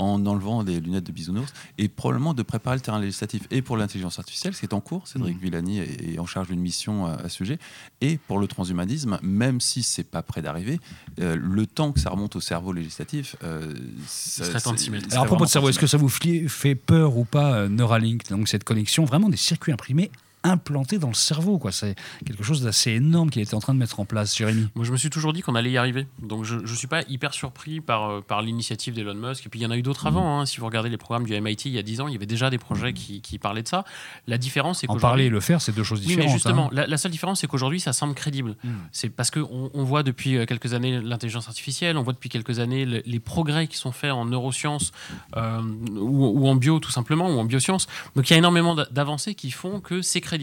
en 0.00 0.24
enlevant 0.26 0.62
les 0.62 0.78
lunettes 0.78 1.02
de 1.04 1.10
bisounours 1.10 1.52
et 1.76 1.88
probablement 1.88 2.32
de 2.32 2.44
préparer 2.44 2.76
le 2.76 2.80
terrain 2.82 3.00
législatif 3.00 3.42
et 3.50 3.62
pour 3.62 3.76
l'intelligence 3.76 4.20
artificielle, 4.20 4.54
ce 4.54 4.60
qui 4.60 4.66
est 4.66 4.72
en 4.74 4.80
cours. 4.80 5.08
Cédric 5.08 5.40
Villani 5.40 5.78
est, 5.80 6.14
est 6.14 6.18
en 6.20 6.26
charge 6.26 6.48
d'une 6.48 6.60
mission 6.60 7.06
à, 7.06 7.14
à 7.14 7.28
ce 7.28 7.36
sujet. 7.36 7.58
Et 8.00 8.16
pour 8.18 8.38
le 8.38 8.46
transhumanisme, 8.46 9.18
même 9.22 9.60
si 9.60 9.82
c'est 9.82 10.04
pas 10.04 10.22
près 10.22 10.40
d'arriver, 10.40 10.78
euh, 11.18 11.36
le 11.36 11.66
temps 11.66 11.90
que 11.90 11.98
ça 11.98 12.10
remonte 12.10 12.36
au 12.36 12.40
cerveau 12.40 12.72
législatif, 12.72 13.34
euh, 13.42 13.74
ça- 14.06 14.44
serait 14.44 14.60
temps 14.60 14.72
de 14.72 14.76
c'est- 14.76 14.84
s'y 14.84 14.90
mettre. 14.92 15.06
il 15.08 15.12
Alors 15.14 15.24
à 15.24 15.26
propos 15.26 15.46
de 15.46 15.50
cerveau, 15.50 15.68
est-ce 15.68 15.80
que 15.80 15.88
ça 15.88 15.96
vous 15.96 16.08
fait 16.08 16.74
peur 16.76 17.16
ou 17.16 17.24
pas 17.24 17.54
euh, 17.54 17.68
Neuralink? 17.68 18.28
Donc 18.30 18.46
cette 18.46 18.62
connexion, 18.64 19.04
vraiment 19.04 19.28
des 19.28 19.36
circuits 19.36 19.72
imprimés 19.72 20.12
implantés 20.48 20.98
dans 20.98 21.08
le 21.08 21.14
cerveau. 21.14 21.58
quoi. 21.58 21.72
C'est 21.72 21.94
quelque 22.26 22.42
chose 22.42 22.62
d'assez 22.62 22.92
énorme 22.92 23.30
qu'il 23.30 23.42
était 23.42 23.54
en 23.54 23.60
train 23.60 23.74
de 23.74 23.78
mettre 23.78 24.00
en 24.00 24.04
place, 24.04 24.36
Jérémy. 24.36 24.68
Moi, 24.74 24.84
je 24.84 24.92
me 24.92 24.96
suis 24.96 25.10
toujours 25.10 25.32
dit 25.32 25.42
qu'on 25.42 25.54
allait 25.54 25.70
y 25.70 25.76
arriver. 25.78 26.06
Donc, 26.22 26.44
je 26.44 26.56
ne 26.56 26.66
suis 26.66 26.86
pas 26.86 27.02
hyper 27.08 27.34
surpris 27.34 27.80
par, 27.80 28.10
euh, 28.10 28.20
par 28.20 28.42
l'initiative 28.42 28.94
d'Elon 28.94 29.14
Musk. 29.14 29.46
Et 29.46 29.48
puis, 29.48 29.60
il 29.60 29.62
y 29.62 29.66
en 29.66 29.70
a 29.70 29.76
eu 29.76 29.82
d'autres 29.82 30.02
Mhm. 30.10 30.16
avant. 30.16 30.40
hein. 30.40 30.46
Si 30.46 30.58
vous 30.58 30.66
regardez 30.66 30.88
les 30.88 30.96
programmes 30.96 31.24
du 31.24 31.34
MIT 31.34 31.66
il 31.68 31.72
y 31.74 31.78
a 31.78 31.82
10 31.82 32.00
ans, 32.00 32.08
il 32.08 32.12
y 32.12 32.16
avait 32.16 32.26
déjà 32.26 32.50
des 32.50 32.58
projets 32.58 32.92
qui, 32.92 33.20
qui 33.20 33.38
parlaient 33.38 33.62
de 33.62 33.68
ça. 33.68 33.84
La 34.26 34.38
différence, 34.38 34.80
c'est 34.80 34.90
En 34.90 34.96
parler 34.96 35.24
et 35.26 35.30
le 35.30 35.40
faire, 35.40 35.60
c'est 35.60 35.72
deux 35.74 35.82
choses 35.84 36.00
Oui, 36.00 36.06
différentes. 36.06 36.26
mais 36.28 36.32
justement, 36.32 36.66
hein. 36.66 36.70
la, 36.72 36.86
la 36.86 36.96
seule 36.98 37.10
différence, 37.12 37.40
c'est 37.40 37.46
qu'aujourd'hui, 37.46 37.80
ça 37.80 37.92
semble 37.92 38.14
crédible. 38.14 38.56
Mm. 38.64 38.68
C'est 38.92 39.08
parce 39.10 39.30
qu'on 39.30 39.70
on 39.74 39.84
voit 39.84 40.02
depuis 40.02 40.36
euh, 40.36 40.46
quelques 40.46 40.74
années 40.74 41.00
l'intelligence 41.00 41.48
artificielle, 41.48 41.96
on 41.96 42.02
voit 42.02 42.12
depuis 42.12 42.28
quelques 42.28 42.58
années 42.58 42.84
le- 42.84 43.02
les 43.04 43.20
progrès 43.20 43.66
qui 43.66 43.76
sont 43.76 43.92
faits 43.92 44.12
en 44.12 44.24
neurosciences 44.24 44.92
euh, 45.36 45.60
ou, 45.96 46.26
ou 46.26 46.48
en 46.48 46.54
bio, 46.56 46.78
tout 46.80 46.90
simplement, 46.90 47.28
ou 47.28 47.38
en 47.38 47.44
biosciences. 47.44 47.86
Donc 48.16 48.28
il 48.28 48.32
y 48.32 48.34
a 48.34 48.38
énormément 48.38 48.74
d'a- 48.74 48.86
d'avancées 48.90 49.34
qui 49.34 49.50
font 49.50 49.80
que 49.80 50.02
c'est 50.02 50.20
crédible. 50.20 50.37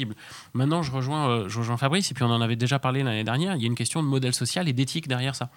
Maintenant, 0.54 0.84
je 0.84 0.92
rejoins, 0.92 1.30
euh, 1.30 1.50
je 1.50 1.60
rejoins 1.60 1.78
Fabrice, 1.78 2.12
et 2.12 2.14
puis 2.14 2.24
on 2.24 2.32
en 2.32 2.42
avait 2.42 2.56
déjà 2.56 2.80
parlé 2.80 3.04
l'année 3.04 3.24
dernière, 3.24 3.56
il 3.56 3.62
y 3.62 3.66
a 3.66 3.68
une 3.68 3.76
question 3.76 4.04
de 4.04 4.08
modèle 4.08 4.34
social 4.34 4.68
et 4.68 4.74
d'éthique 4.74 5.08
derrière 5.08 5.36
ça. 5.36 5.50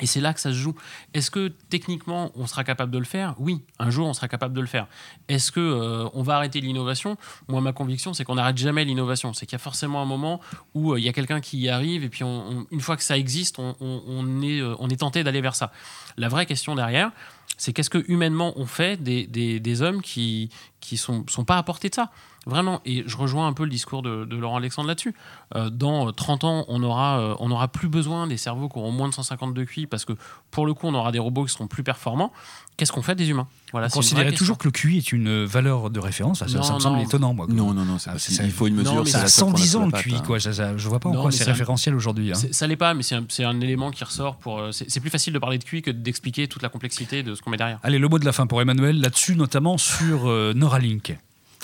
Et 0.00 0.06
c'est 0.06 0.20
là 0.20 0.34
que 0.34 0.40
ça 0.40 0.50
se 0.50 0.56
joue. 0.56 0.74
Est-ce 1.12 1.30
que 1.30 1.48
techniquement 1.48 2.32
on 2.34 2.48
sera 2.48 2.64
capable 2.64 2.90
de 2.90 2.98
le 2.98 3.04
faire? 3.04 3.34
Oui, 3.38 3.62
un 3.78 3.90
jour 3.90 4.08
on 4.08 4.12
sera 4.12 4.26
capable 4.26 4.52
de 4.52 4.60
le 4.60 4.66
faire. 4.66 4.88
Est-ce 5.28 5.52
que 5.52 5.60
euh, 5.60 6.08
on 6.14 6.22
va 6.22 6.36
arrêter 6.36 6.60
l'innovation? 6.60 7.16
Moi, 7.46 7.60
ma 7.60 7.72
conviction, 7.72 8.12
c'est 8.12 8.24
qu'on 8.24 8.34
n'arrête 8.34 8.58
jamais 8.58 8.84
l'innovation. 8.84 9.32
C'est 9.34 9.46
qu'il 9.46 9.54
y 9.54 9.56
a 9.56 9.60
forcément 9.60 10.02
un 10.02 10.04
moment 10.04 10.40
où 10.74 10.92
euh, 10.92 10.98
il 10.98 11.04
y 11.04 11.08
a 11.08 11.12
quelqu'un 11.12 11.40
qui 11.40 11.58
y 11.58 11.68
arrive 11.68 12.02
et 12.02 12.08
puis 12.08 12.24
une 12.24 12.80
fois 12.80 12.96
que 12.96 13.04
ça 13.04 13.16
existe, 13.16 13.60
on, 13.60 14.42
est, 14.42 14.96
tenté 14.96 15.22
d'aller 15.22 15.40
vers 15.40 15.54
ça. 15.54 15.70
La 16.16 16.28
vraie 16.28 16.46
question 16.46 16.74
derrière, 16.74 17.12
c'est 17.56 17.72
qu'est-ce 17.72 17.90
que 17.90 18.04
humainement 18.08 18.52
on 18.56 18.66
fait 18.66 19.00
des 19.00 19.82
hommes 19.82 20.02
qui, 20.02 20.50
qui 20.80 20.96
sont, 20.96 21.24
sont 21.28 21.44
pas 21.44 21.56
à 21.56 21.62
portée 21.62 21.88
de 21.88 21.94
ça? 21.94 22.10
Vraiment. 22.46 22.80
Et 22.84 23.04
je 23.06 23.16
rejoins 23.16 23.46
un 23.46 23.52
peu 23.52 23.64
le 23.64 23.70
discours 23.70 24.02
de, 24.02 24.24
de 24.24 24.36
Laurent 24.36 24.56
Alexandre 24.58 24.88
là-dessus. 24.88 25.14
Euh, 25.54 25.70
dans 25.70 26.12
30 26.12 26.44
ans, 26.44 26.64
on 26.68 26.82
aura, 26.82 27.18
euh, 27.18 27.34
on 27.40 27.50
aura 27.50 27.68
plus 27.68 27.88
besoin 27.88 28.26
des 28.26 28.36
cerveaux 28.36 28.68
qui 28.68 28.78
auront 28.78 28.92
moins 28.92 29.08
de 29.08 29.14
150 29.14 29.54
de 29.54 29.64
QI 29.64 29.86
parce 29.86 30.04
que 30.04 30.12
pour 30.50 30.66
le 30.66 30.74
coup, 30.74 30.86
on 30.86 30.94
aura 30.94 31.10
des 31.12 31.18
robots 31.18 31.44
qui 31.44 31.52
seront 31.52 31.66
plus 31.66 31.82
performants. 31.82 32.32
Qu'est-ce 32.76 32.90
qu'on 32.92 33.02
fait 33.02 33.14
des 33.14 33.28
humains? 33.30 33.46
Voilà, 33.70 33.88
question. 33.88 34.16
toujours 34.36 34.58
que 34.58 34.64
le 34.66 34.72
QI 34.72 34.98
est 34.98 35.12
une 35.12 35.44
valeur 35.44 35.90
de 35.90 36.00
référence 36.00 36.40
Ça, 36.40 36.48
ça 36.48 36.58
Non, 36.58 36.74
me 36.74 36.80
semble 36.80 36.96
non. 36.98 37.04
étonnant, 37.04 37.32
moi. 37.34 37.46
Non, 37.48 37.72
non, 37.72 37.84
non, 37.84 37.96
Ah, 38.06 38.14
il 38.42 38.50
faut 38.50 38.66
une 38.66 38.74
mesure. 38.74 39.06
Ça 39.06 39.22
a 39.22 39.28
seule 39.28 39.44
qu'on 39.46 39.52
a 39.54 39.56
110 39.58 39.70
sous 39.70 39.76
ans 39.78 39.86
le 39.86 39.92
QI, 39.92 40.14
hein. 40.16 40.22
quoi. 40.26 40.40
Ça- 40.40 40.52
ça- 40.52 40.76
je 40.76 40.88
vois 40.88 40.98
pas 40.98 41.08
en 41.08 41.12
Non, 41.14 41.20
quoi 41.22 41.30
mais 41.30 41.36
c'est 41.36 41.44
référentiel 41.44 41.94
aujourd'hui. 41.94 42.32
hein. 42.32 42.34
Ça 42.50 42.66
l'est 42.66 42.76
pas, 42.76 42.92
mais 42.94 43.02
c'est 43.04 43.44
un, 43.44 43.60
élément 43.60 43.90
qui 43.92 44.02
ressort 44.04 44.36
pour. 44.36 44.58
euh, 44.58 44.72
C'est 44.72 44.90
c'est 44.90 45.00
plus 45.00 45.10
facile 45.10 45.32
de 45.32 45.38
parler 45.38 45.58
de 45.58 45.64
QI 45.64 45.82
que 45.82 45.90
d'expliquer 45.92 46.48
toute 46.48 46.62
la 46.62 46.68
complexité 46.68 47.22
de 47.22 47.34
ce 47.34 47.42
qu'on 47.42 47.50
met 47.50 47.56
derrière. 47.56 47.78
Allez, 47.84 47.98
le 47.98 48.08
mot 48.08 48.18
de 48.18 48.24
la 48.24 48.32
fin 48.32 48.46
pour 48.48 48.60
Emmanuel, 48.60 49.00
là-dessus, 49.00 49.36
notamment 49.36 49.78
sur 49.78 50.28
euh, 50.28 50.52
Neuralink. 50.54 51.16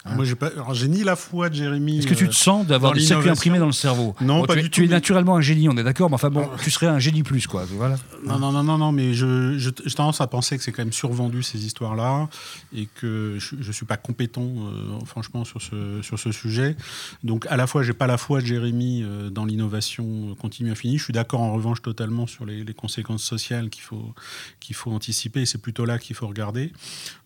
Moi, 0.07 0.25
j'ai 0.25 0.35
pas. 0.35 0.47
alors, 0.49 0.73
j'ai 0.75 0.88
ni 0.88 1.04
la 1.04 1.14
foi 1.14 1.50
de 1.50 1.54
Jérémy. 1.54 1.99
Est-ce 1.99 2.07
que 2.07 2.14
tu 2.14 2.25
euh, 2.25 2.28
te 2.28 2.35
sens 2.35 2.66
d'avoir 2.66 2.92
des 2.95 3.00
circuits 3.00 3.28
imprimés 3.28 3.59
dans 3.59 3.66
le 3.66 3.73
cerveau 3.73 4.14
Non, 4.23 4.45
pas 4.47 4.54
tu, 4.54 4.61
es- 4.61 4.62
du 4.62 4.71
tu 4.71 4.80
tout, 4.80 4.85
es 4.85 4.88
mais- 4.88 4.95
naturellement 4.95 5.37
un 5.37 5.40
génie, 5.42 5.69
on 5.69 5.76
est 5.76 5.83
d'accord, 5.85 6.09
mais 6.09 6.14
enfin 6.14 6.30
bon, 6.30 6.49
tu 6.62 6.71
serais 6.71 6.87
un 6.87 6.99
génie 6.99 7.23
plus, 7.23 7.47
quoi. 7.47 7.64
Voilà. 7.66 7.97
Non, 8.25 8.38
non, 8.38 8.50
non, 8.50 8.62
non, 8.62 8.78
non, 8.78 8.92
mais 8.92 9.12
je, 9.12 9.59
je- 9.59 9.71
j'ai 9.85 9.95
tendance 9.95 10.21
à 10.23 10.26
penser 10.26 10.57
que 10.57 10.64
c'est 10.64 10.73
quand 10.73 10.83
même 10.83 10.92
survendu 10.92 11.42
ces 11.42 11.64
histoires-là 11.66 12.28
et 12.75 12.88
que 12.95 13.37
je 13.38 13.57
ne 13.57 13.73
suis 13.73 13.85
pas 13.87 13.99
compétent, 13.99 14.42
euh, 14.42 15.04
franchement, 15.04 15.45
sur 15.45 15.61
ce, 15.61 16.00
sur 16.02 16.19
ce 16.19 16.33
sujet. 16.33 16.76
Donc, 17.23 17.47
à 17.50 17.57
la 17.59 17.66
fois, 17.66 17.83
j'ai 17.83 17.92
pas 17.92 18.07
la 18.07 18.16
foi 18.16 18.40
de 18.40 18.47
Jérémy 18.47 19.02
euh, 19.02 19.28
dans 19.30 19.45
l'innovation 19.45 20.35
continue 20.40 20.71
infinie. 20.71 20.97
Je 20.99 21.04
suis 21.04 21.12
d'accord, 21.12 21.40
en 21.42 21.52
revanche, 21.52 21.83
totalement 21.83 22.26
sur 22.26 22.47
les, 22.47 22.64
les 22.64 22.75
conséquences 22.75 23.23
sociales 23.23 23.69
qu'il 23.69 23.83
faut, 23.83 24.14
qu'il 24.61 24.75
faut 24.75 24.90
anticiper 24.92 25.42
et 25.42 25.47
c'est 25.47 25.61
plutôt 25.61 25.85
là 25.85 25.99
qu'il 25.99 26.16
faut 26.16 26.26
regarder. 26.26 26.73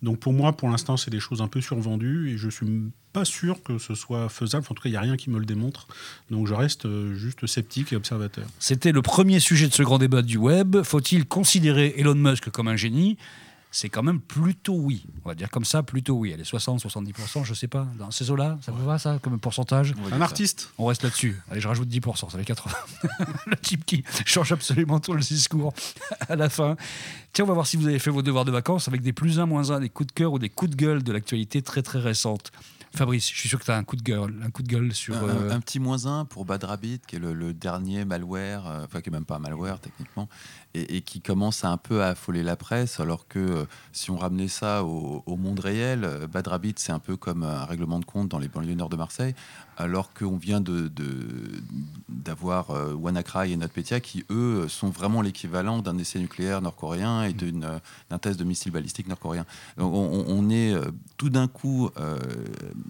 Donc, 0.02 0.18
pour 0.18 0.32
moi, 0.32 0.52
pour 0.56 0.68
l'instant, 0.68 0.96
c'est 0.96 1.10
des 1.10 1.20
choses 1.20 1.40
un 1.40 1.48
peu 1.48 1.60
survendues 1.60 2.30
et 2.32 2.36
je 2.36 2.48
suis 2.48 2.63
pas 3.12 3.24
sûr 3.24 3.62
que 3.62 3.78
ce 3.78 3.94
soit 3.94 4.28
faisable. 4.28 4.66
En 4.68 4.74
tout 4.74 4.82
cas, 4.82 4.88
il 4.88 4.92
n'y 4.92 4.98
a 4.98 5.00
rien 5.00 5.16
qui 5.16 5.30
me 5.30 5.38
le 5.38 5.46
démontre. 5.46 5.86
Donc, 6.30 6.46
je 6.46 6.54
reste 6.54 6.86
euh, 6.86 7.14
juste 7.14 7.46
sceptique 7.46 7.92
et 7.92 7.96
observateur. 7.96 8.44
C'était 8.58 8.92
le 8.92 9.02
premier 9.02 9.40
sujet 9.40 9.68
de 9.68 9.72
ce 9.72 9.82
grand 9.82 9.98
débat 9.98 10.22
du 10.22 10.36
web. 10.36 10.82
Faut-il 10.82 11.24
considérer 11.24 11.94
Elon 11.96 12.16
Musk 12.16 12.50
comme 12.50 12.68
un 12.68 12.76
génie? 12.76 13.16
C'est 13.74 13.88
quand 13.88 14.04
même 14.04 14.20
plutôt 14.20 14.76
oui. 14.76 15.04
On 15.24 15.28
va 15.28 15.34
dire 15.34 15.50
comme 15.50 15.64
ça, 15.64 15.82
plutôt 15.82 16.14
oui. 16.14 16.30
Elle 16.30 16.38
est 16.38 16.48
60-70%, 16.48 17.42
je 17.42 17.54
sais 17.54 17.66
pas. 17.66 17.88
Dans 17.98 18.12
ces 18.12 18.30
eaux-là, 18.30 18.56
ça 18.62 18.70
vous 18.70 18.84
va 18.84 19.00
ça 19.00 19.18
comme 19.20 19.40
pourcentage 19.40 19.94
Un 20.12 20.20
artiste 20.20 20.70
On 20.78 20.86
reste 20.86 21.02
là-dessus. 21.02 21.42
Allez, 21.50 21.60
je 21.60 21.66
rajoute 21.66 21.88
10%, 21.88 22.30
ça 22.30 22.38
fait 22.38 22.44
80. 22.44 22.72
le 23.46 23.56
type 23.56 23.84
qui 23.84 24.04
change 24.26 24.52
absolument 24.52 25.00
tout 25.00 25.12
le 25.12 25.20
discours 25.20 25.74
à 26.28 26.36
la 26.36 26.48
fin. 26.48 26.76
Tiens, 27.32 27.46
on 27.46 27.48
va 27.48 27.54
voir 27.54 27.66
si 27.66 27.76
vous 27.76 27.88
avez 27.88 27.98
fait 27.98 28.10
vos 28.10 28.22
devoirs 28.22 28.44
de 28.44 28.52
vacances 28.52 28.86
avec 28.86 29.02
des 29.02 29.12
plus 29.12 29.40
1, 29.40 29.46
moins 29.46 29.72
1, 29.72 29.80
des 29.80 29.88
coups 29.88 30.06
de 30.06 30.12
cœur 30.12 30.32
ou 30.32 30.38
des 30.38 30.50
coups 30.50 30.70
de 30.70 30.76
gueule 30.76 31.02
de 31.02 31.10
l'actualité 31.10 31.60
très 31.60 31.82
très 31.82 31.98
récente. 31.98 32.52
Fabrice, 32.94 33.28
je 33.28 33.36
suis 33.36 33.48
sûr 33.48 33.58
que 33.58 33.64
tu 33.64 33.72
as 33.72 33.76
un 33.76 33.82
coup 33.82 33.96
de 33.96 34.02
gueule, 34.02 34.40
un 34.44 34.50
coup 34.50 34.62
de 34.62 34.68
gueule 34.68 34.94
sur. 34.94 35.16
Un, 35.16 35.28
euh, 35.28 35.50
un 35.50 35.58
petit 35.58 35.80
moins 35.80 36.06
un 36.06 36.24
pour 36.24 36.44
Bad 36.44 36.62
Rabbit, 36.62 37.00
qui 37.08 37.16
est 37.16 37.18
le, 37.18 37.34
le 37.34 37.52
dernier 37.52 38.04
malware, 38.04 38.68
euh, 38.68 38.84
enfin 38.84 39.00
qui 39.00 39.08
est 39.08 39.12
même 39.12 39.24
pas 39.24 39.34
un 39.34 39.40
malware 39.40 39.80
techniquement, 39.80 40.28
et, 40.74 40.96
et 40.96 41.00
qui 41.02 41.20
commence 41.20 41.64
à 41.64 41.70
un 41.70 41.76
peu 41.76 42.02
à 42.02 42.08
affoler 42.08 42.42
la 42.42 42.56
presse, 42.56 43.00
alors 43.00 43.26
que 43.28 43.38
euh, 43.38 43.64
si 43.92 44.10
on 44.10 44.16
ramenait 44.16 44.48
ça 44.48 44.84
au, 44.84 45.22
au 45.26 45.36
monde 45.36 45.60
réel, 45.60 46.04
euh, 46.04 46.26
Bad 46.26 46.46
Rabbit 46.48 46.74
c'est 46.76 46.92
un 46.92 46.98
peu 46.98 47.16
comme 47.16 47.42
un 47.42 47.64
règlement 47.64 47.98
de 47.98 48.04
compte 48.04 48.28
dans 48.28 48.38
les 48.38 48.48
banlieues 48.48 48.74
nord 48.74 48.88
de 48.88 48.96
Marseille, 48.96 49.34
alors 49.76 50.12
qu'on 50.14 50.36
vient 50.36 50.60
de 50.60 50.90
d'avoir 52.08 52.70
euh, 52.70 52.94
WannaCry 52.94 53.52
et 53.52 53.56
NotPetya 53.56 54.00
qui 54.00 54.24
eux 54.30 54.66
sont 54.68 54.88
vraiment 54.88 55.20
l'équivalent 55.20 55.80
d'un 55.80 55.98
essai 55.98 56.18
nucléaire 56.18 56.62
nord-coréen 56.62 57.24
et 57.24 57.32
d'une, 57.32 57.64
euh, 57.64 57.78
d'un 58.10 58.18
test 58.18 58.38
de 58.38 58.44
missile 58.44 58.72
balistique 58.72 59.08
nord-coréen. 59.08 59.44
Donc, 59.76 59.92
On, 59.94 60.50
est 60.50 60.72
euh, 60.72 60.90
tout 61.16 61.30
d'un 61.30 61.48
coup 61.48 61.90
euh, 61.98 62.18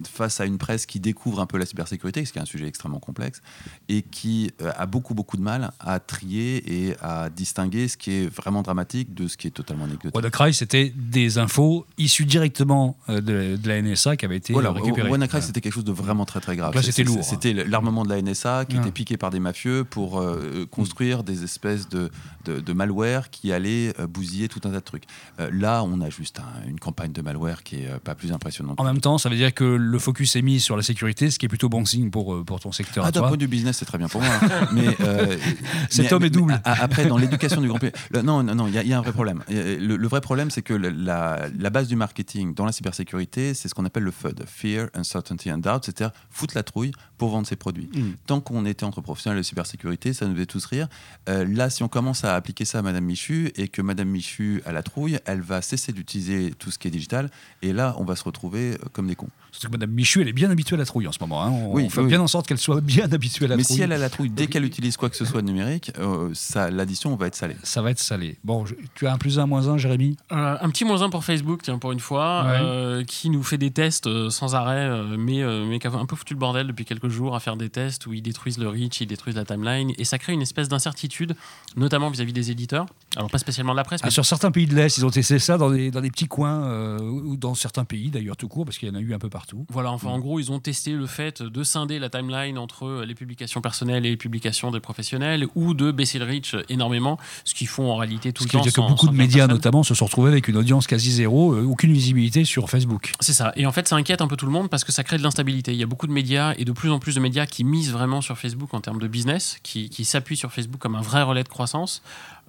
face 0.03 0.39
à 0.39 0.45
une 0.45 0.57
presse 0.57 0.85
qui 0.85 0.99
découvre 0.99 1.39
un 1.41 1.45
peu 1.45 1.57
la 1.57 1.65
cybersécurité, 1.65 2.23
ce 2.23 2.31
qui 2.31 2.39
est 2.39 2.41
un 2.41 2.45
sujet 2.45 2.67
extrêmement 2.67 2.99
complexe, 2.99 3.41
et 3.89 4.01
qui 4.01 4.51
a 4.63 4.85
beaucoup 4.85 5.13
beaucoup 5.13 5.37
de 5.37 5.41
mal 5.41 5.71
à 5.79 5.99
trier 5.99 6.87
et 6.87 6.95
à 7.01 7.29
distinguer 7.29 7.74
ce 7.87 7.97
qui 7.97 8.11
est 8.11 8.27
vraiment 8.33 8.61
dramatique 8.61 9.13
de 9.13 9.27
ce 9.27 9.37
qui 9.37 9.47
est 9.47 9.51
totalement 9.51 9.85
anecdotique. 9.85 10.15
WannaCry, 10.15 10.53
c'était 10.53 10.93
des 10.95 11.37
infos 11.37 11.85
issues 11.97 12.25
directement 12.25 12.97
euh, 13.09 13.21
de, 13.21 13.55
de 13.57 13.67
la 13.67 13.81
NSA 13.81 14.15
qui 14.17 14.25
avaient 14.25 14.37
été 14.37 14.53
Voilà, 14.53 14.69
euh, 14.69 14.73
récupérées. 14.73 15.09
WannaCry, 15.09 15.41
c'était 15.41 15.61
quelque 15.61 15.73
chose 15.73 15.83
de 15.83 15.91
vraiment 15.91 16.25
très 16.25 16.39
très 16.39 16.55
grave. 16.55 16.73
Donc 16.73 16.75
là, 16.75 16.81
c'était 16.81 17.03
lourd, 17.03 17.17
hein. 17.19 17.23
C'était 17.23 17.53
l'armement 17.53 18.03
de 18.03 18.09
la 18.09 18.21
NSA 18.21 18.65
qui 18.65 18.77
était 18.77 18.91
piqué 18.91 19.17
par 19.17 19.29
des 19.31 19.39
mafieux 19.39 19.83
pour 19.83 20.19
euh, 20.19 20.65
construire 20.71 21.23
des 21.23 21.43
espèces 21.43 21.89
de, 21.89 22.09
de, 22.45 22.59
de 22.59 22.73
malware 22.73 23.29
qui 23.29 23.51
allaient 23.51 23.93
bousiller 24.09 24.47
tout 24.47 24.59
un 24.65 24.69
tas 24.71 24.75
de 24.79 24.85
trucs. 24.85 25.03
Euh, 25.39 25.49
là, 25.53 25.83
on 25.83 26.01
a 26.01 26.09
juste 26.09 26.39
un- 26.39 26.67
une 26.69 26.79
campagne 26.79 27.11
de 27.11 27.21
malware 27.21 27.63
qui 27.63 27.77
est 27.77 27.99
pas 28.03 28.15
plus 28.15 28.31
impressionnante. 28.31 28.79
En 28.79 28.83
même 28.83 28.99
temps, 29.01 29.17
ça 29.17 29.29
veut 29.29 29.35
dire 29.35 29.53
que 29.53 29.63
le 29.63 29.99
focus 29.99 30.35
est 30.35 30.41
mis 30.41 30.59
sur 30.59 30.75
la 30.77 30.83
sécurité, 30.83 31.29
ce 31.31 31.39
qui 31.39 31.45
est 31.45 31.49
plutôt 31.49 31.69
bon 31.69 31.85
signe 31.85 32.09
pour, 32.09 32.43
pour 32.45 32.59
ton 32.59 32.71
secteur. 32.71 33.05
Ah, 33.05 33.11
d'un 33.11 33.21
point 33.21 33.37
de 33.37 33.41
vue 33.41 33.47
business, 33.47 33.77
c'est 33.77 33.85
très 33.85 33.97
bien 33.97 34.07
pour 34.07 34.21
moi. 34.21 34.31
hein. 34.41 34.67
mais 34.73 34.87
euh, 35.01 35.37
Cet 35.89 36.05
mais- 36.05 36.13
homme 36.13 36.23
est 36.23 36.29
double. 36.29 36.61
Après, 36.63 37.05
dans 37.05 37.17
l'éducation 37.17 37.61
non, 38.23 38.43
non, 38.43 38.55
non, 38.55 38.67
il 38.67 38.73
y, 38.73 38.93
a- 38.93 38.97
un 38.97 39.01
vrai 39.01 39.11
problème. 39.11 39.43
Le, 39.49 40.07
vrai 40.07 40.21
problème, 40.21 40.49
c'est 40.51 40.61
que 40.61 40.73
la, 40.73 41.47
la 41.57 41.69
base 41.69 41.87
du 41.87 41.95
marketing 41.95 42.53
dans 42.53 42.65
la 42.65 42.71
cybersécurité, 42.71 43.53
c'est 43.53 43.67
ce 43.67 43.75
qu'on 43.75 43.85
appelle 43.85 44.03
le 44.03 44.11
FUD, 44.11 44.43
Fear, 44.45 44.89
Uncertainty 44.93 45.51
and 45.51 45.59
Doubt, 45.59 45.81
c'est-à-dire 45.83 46.11
foutre 46.29 46.55
la 46.55 46.63
trouille 46.63 46.91
pour 47.17 47.29
vendre 47.29 47.47
ses 47.47 47.55
produits. 47.55 47.89
Mm. 47.93 48.11
Tant 48.27 48.41
qu'on 48.41 48.65
était 48.65 48.83
entre 48.83 49.01
professionnels 49.01 49.37
de 49.39 49.43
cybersécurité, 49.43 50.13
ça 50.13 50.25
nous 50.27 50.33
faisait 50.33 50.45
tous 50.45 50.65
rire. 50.65 50.87
Euh, 51.29 51.45
là, 51.47 51.69
si 51.69 51.83
on 51.83 51.87
commence 51.87 52.23
à 52.25 52.35
appliquer 52.35 52.65
ça 52.65 52.79
à 52.79 52.81
Madame 52.81 53.05
Michu 53.05 53.51
et 53.55 53.67
que 53.67 53.81
Madame 53.81 54.09
Michu 54.09 54.61
a 54.65 54.71
la 54.71 54.83
trouille, 54.83 55.19
elle 55.25 55.41
va 55.41 55.61
cesser 55.61 55.91
d'utiliser 55.93 56.51
tout 56.57 56.71
ce 56.71 56.77
qui 56.79 56.87
est 56.87 56.91
digital. 56.91 57.29
Et 57.61 57.73
là, 57.73 57.95
on 57.99 58.03
va 58.05 58.15
se 58.15 58.23
retrouver 58.23 58.73
euh, 58.73 58.77
comme 58.93 59.07
des 59.07 59.15
cons. 59.15 59.29
Surtout 59.51 59.67
que 59.67 59.71
Madame 59.73 59.91
Michu, 59.91 60.21
elle 60.21 60.27
est 60.27 60.33
bien 60.33 60.49
habituée 60.51 60.75
à 60.75 60.79
la 60.79 60.85
trouille 60.85 61.07
en 61.07 61.11
ce 61.13 61.19
moment. 61.21 61.43
hein. 61.43 61.49
On, 61.51 61.73
Oui, 61.73 61.83
on 61.85 61.89
fait 61.89 62.01
oui. 62.01 62.07
bien 62.07 62.19
en 62.21 62.27
sorte 62.27 62.47
qu'elle 62.47 62.57
soit 62.57 62.81
bien 62.81 63.11
habituée 63.11 63.45
à 63.45 63.47
la 63.49 63.55
Mais 63.57 63.63
trouille. 63.63 63.77
si 63.77 63.81
elle 63.81 63.93
a 63.93 63.97
la 63.97 64.09
trouille 64.09 64.29
dès 64.29 64.47
qu'elle 64.47 64.65
utilise 64.65 64.97
quoi 64.97 65.09
que 65.09 65.15
ce 65.15 65.23
soit 65.25 65.41
de 65.41 65.47
numérique, 65.47 65.91
euh, 65.99 66.33
l'addition 66.71 67.15
va 67.15 67.27
être 67.27 67.35
salée. 67.35 67.55
Ça 67.63 67.81
va 67.81 67.91
être 67.91 67.99
salé. 67.99 68.37
Bon, 68.43 68.65
je- 68.65 68.75
tu 68.95 69.07
as 69.07 69.13
un 69.13 69.17
plus 69.17 69.39
un, 69.39 69.45
moins 69.45 69.67
un, 69.69 69.77
Jérémy? 69.77 70.17
Euh, 70.31 70.57
un 70.59 70.69
petit 70.69 70.83
moins 70.85 71.01
un 71.01 71.09
pour 71.09 71.23
Facebook, 71.23 71.61
tiens, 71.63 71.77
pour 71.79 71.91
une 71.91 71.99
fois, 71.99 72.43
Ouais. 72.45 72.59
euh, 72.61 73.03
qui 73.05 73.29
nous 73.29 73.43
fait 73.43 73.57
des 73.57 73.71
tests 73.71 74.07
euh, 74.07 74.29
sans 74.29 74.55
arrêt, 74.55 74.75
euh, 74.89 75.15
mais, 75.17 75.41
euh, 75.41 75.65
mais 75.65 75.79
qui 75.79 75.87
a 75.87 75.91
un 75.91 76.05
peu 76.05 76.15
foutu 76.15 76.33
le 76.33 76.39
bordel 76.39 76.67
depuis 76.67 76.83
quelques 76.85 77.04
jours 77.09 77.35
à 77.35 77.39
faire 77.39 77.55
des 77.57 77.69
tests 77.69 78.05
où 78.07 78.13
ils 78.13 78.21
détruisent 78.21 78.57
le 78.57 78.67
reach, 78.69 79.01
ils 79.01 79.07
détruisent 79.07 79.35
la 79.35 79.45
timeline, 79.45 79.93
et 79.97 80.03
ça 80.05 80.17
crée 80.17 80.33
une 80.33 80.41
espèce 80.41 80.67
d'incertitude, 80.69 81.35
notamment 81.75 82.09
vis-à-vis 82.09 82.33
des 82.33 82.51
éditeurs. 82.51 82.85
Alors, 83.15 83.29
pas 83.29 83.37
spécialement 83.37 83.71
de 83.73 83.77
la 83.77 83.83
presse, 83.83 84.01
Ah, 84.03 84.07
mais 84.07 84.11
Sur 84.11 84.25
certains 84.25 84.51
pays 84.51 84.65
de 84.67 84.75
l'Est, 84.75 84.97
ils 84.97 85.05
ont 85.05 85.09
testé 85.09 85.39
ça 85.39 85.57
dans 85.57 85.71
des, 85.71 85.91
dans 85.91 86.01
des 86.01 86.11
petits 86.11 86.27
coins, 86.27 86.63
euh, 86.65 86.99
ou 86.99 87.37
dans 87.37 87.55
certains 87.55 87.85
pays 87.85 88.09
d'ailleurs 88.09 88.37
tout 88.37 88.47
court, 88.47 88.65
parce 88.65 88.77
qu'il 88.77 88.87
y 88.89 88.91
en 88.91 88.95
a 88.95 88.99
eu 88.99 89.13
un 89.13 89.19
peu 89.19 89.29
partout. 89.29 89.65
Voilà, 89.69 89.91
enfin, 89.91 90.09
Mm. 90.09 90.11
en 90.13 90.19
gros, 90.19 90.39
ils 90.39 90.51
ont 90.51 90.59
testé 90.59 90.91
le 90.93 91.05
fait 91.07 91.41
de 91.41 91.63
scinder 91.63 91.99
la 91.99 92.09
timeline 92.09 92.57
entre 92.57 92.85
euh, 92.85 93.05
les 93.05 93.15
publications 93.15 93.61
personnelles 93.61 94.05
et 94.05 94.09
les 94.09 94.17
publications 94.17 94.71
des 94.71 94.79
professionnels, 94.79 95.47
ou 95.55 95.73
de 95.73 95.91
baisser 95.91 96.19
le 96.19 96.25
reach 96.25 96.55
énormément, 96.69 97.17
ce 97.43 97.53
qu'ils 97.53 97.67
font 97.67 97.89
en 97.91 97.95
réalité 97.97 98.33
tout 98.33 98.43
Ce 98.43 98.47
le 98.47 98.51
qui 98.51 98.55
veut 98.57 98.61
temps. 98.71 98.81
dire 98.81 98.85
que 98.85 98.89
beaucoup 98.91 99.07
de 99.07 99.13
médias, 99.17 99.47
notamment, 99.47 99.83
se 99.83 99.93
sont 99.93 100.05
retrouvés 100.05 100.31
avec 100.31 100.47
une 100.47 100.57
audience 100.57 100.87
quasi 100.87 101.11
zéro, 101.11 101.53
euh, 101.53 101.63
aucune 101.63 101.91
visibilité 101.93 102.43
sur 102.45 102.69
Facebook. 102.69 103.13
C'est 103.19 103.33
ça. 103.33 103.51
Et 103.55 103.65
en 103.65 103.71
fait, 103.71 103.87
ça 103.87 103.95
inquiète 103.95 104.21
un 104.21 104.27
peu 104.27 104.35
tout 104.35 104.45
le 104.45 104.51
monde 104.51 104.69
parce 104.69 104.83
que 104.83 104.91
ça 104.91 105.03
crée 105.03 105.17
de 105.17 105.23
l'instabilité. 105.23 105.71
Il 105.71 105.77
y 105.77 105.83
a 105.83 105.87
beaucoup 105.87 106.07
de 106.07 106.11
médias 106.11 106.53
et 106.57 106.65
de 106.65 106.71
plus 106.71 106.91
en 106.91 106.94
plus 106.99 107.15
de 107.15 107.19
médias 107.19 107.45
qui 107.45 107.63
misent 107.63 107.91
vraiment 107.91 108.21
sur 108.21 108.37
Facebook 108.37 108.73
en 108.73 108.81
termes 108.81 108.99
de 108.99 109.07
business, 109.07 109.57
qui, 109.63 109.89
qui 109.89 110.05
s'appuient 110.05 110.37
sur 110.37 110.51
Facebook 110.51 110.79
comme 110.79 110.95
un 110.95 111.01
vrai 111.01 111.21
relais 111.21 111.43
de 111.43 111.49
croissance. 111.49 112.01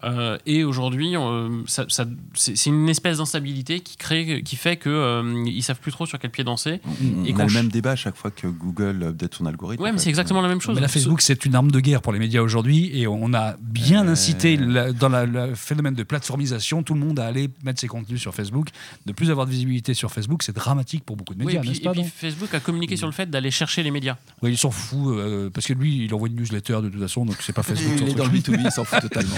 Euh, 0.05 0.37
et 0.45 0.63
aujourd'hui, 0.63 1.17
euh, 1.17 1.63
ça- 1.67 1.87
ça- 1.89 2.05
c'est 2.35 2.67
une 2.67 2.89
espèce 2.89 3.17
d'instabilité 3.19 3.81
qui 3.81 3.97
crée, 3.97 4.43
qui 4.45 4.57
fait 4.57 4.77
que 4.77 4.91
euh, 4.91 5.43
ils 5.47 5.63
savent 5.63 5.81
plus 5.81 5.91
trop 5.91 6.05
sur 6.05 6.19
quel 6.19 6.31
pied 6.31 6.45
danser. 6.45 6.81
On, 6.85 7.25
Et 7.25 7.33
a 7.35 7.47
le 7.47 7.53
même 7.53 7.69
débat 7.69 7.93
à 7.93 7.97
chaque 7.97 8.15
fois 8.17 8.31
que 8.31 8.47
Google 8.47 9.03
update 9.03 9.35
son 9.35 9.47
algorithme. 9.47 9.83
Ouais, 9.83 9.91
en 9.91 9.95
mais 9.95 9.99
c'est 9.99 10.11
exactement 10.11 10.43
la 10.43 10.49
même 10.49 10.61
chose. 10.61 10.75
Mais 10.75 10.83
là, 10.83 10.89
Facebook, 10.89 11.23
c'est 11.23 11.45
une 11.47 11.55
arme 11.55 11.71
de 11.71 11.81
guerre 11.81 12.03
pour 12.03 12.13
les 12.13 12.19
médias 12.19 12.43
aujourd'hui, 12.43 12.91
et 12.99 13.07
on 13.07 13.33
a 13.33 13.57
bien 13.61 14.07
Euh. 14.07 14.13
incité 14.13 14.57
la- 14.59 14.93
dans 14.93 15.09
la- 15.09 15.25
le 15.27 15.55
phénomène 15.55 15.95
de 15.95 16.03
plateformisation 16.03 16.83
tout 16.83 16.95
le 16.95 17.01
monde 17.01 17.19
à 17.19 17.27
aller 17.27 17.49
mettre 17.65 17.81
ses 17.81 17.89
contenus 17.89 18.21
sur 18.21 18.35
Facebook. 18.35 18.69
De 19.07 19.13
plus 19.13 19.31
avoir 19.31 19.47
de 19.47 19.51
visibilité 19.51 19.95
sur 19.95 20.13
Facebook, 20.13 20.43
c'est 20.43 20.55
dramatique 20.55 21.05
pour 21.05 21.17
beaucoup 21.17 21.35
de 21.35 21.41
Oui, 21.41 21.47
médias, 21.47 21.59
et 21.59 21.63
puis, 21.63 21.69
n'est-ce 21.71 21.81
et 21.81 21.85
pas 21.85 21.93
puis 21.93 22.03
non? 22.03 22.09
Facebook 22.15 22.53
a 22.55 22.61
communiqué 22.61 22.97
sur 22.97 23.07
le 23.07 23.13
fait 23.13 23.31
d'aller 23.31 23.51
chercher 23.51 23.83
les 23.83 23.91
médias. 23.91 24.17
Ouais, 24.43 24.51
il 24.53 24.59
s'en 24.59 24.71
fout, 24.71 25.17
euh, 25.17 25.49
parce 25.51 25.67
que 25.67 25.73
lui, 25.73 26.05
il 26.05 26.15
envoie 26.15 26.29
une 26.29 26.37
newsletter 26.37 26.81
de 26.83 26.89
toute 26.91 27.01
façon, 27.01 27.25
donc 27.25 27.37
c'est 27.41 27.55
pas 27.55 27.63
Facebook. 27.65 27.99
Il 28.03 28.11
est 28.11 28.15
dans 28.15 28.25
le 28.27 28.31
B2B, 28.31 28.61
il 28.65 28.71
s'en 28.71 28.85
fout 28.85 29.01
totalement. 29.01 29.37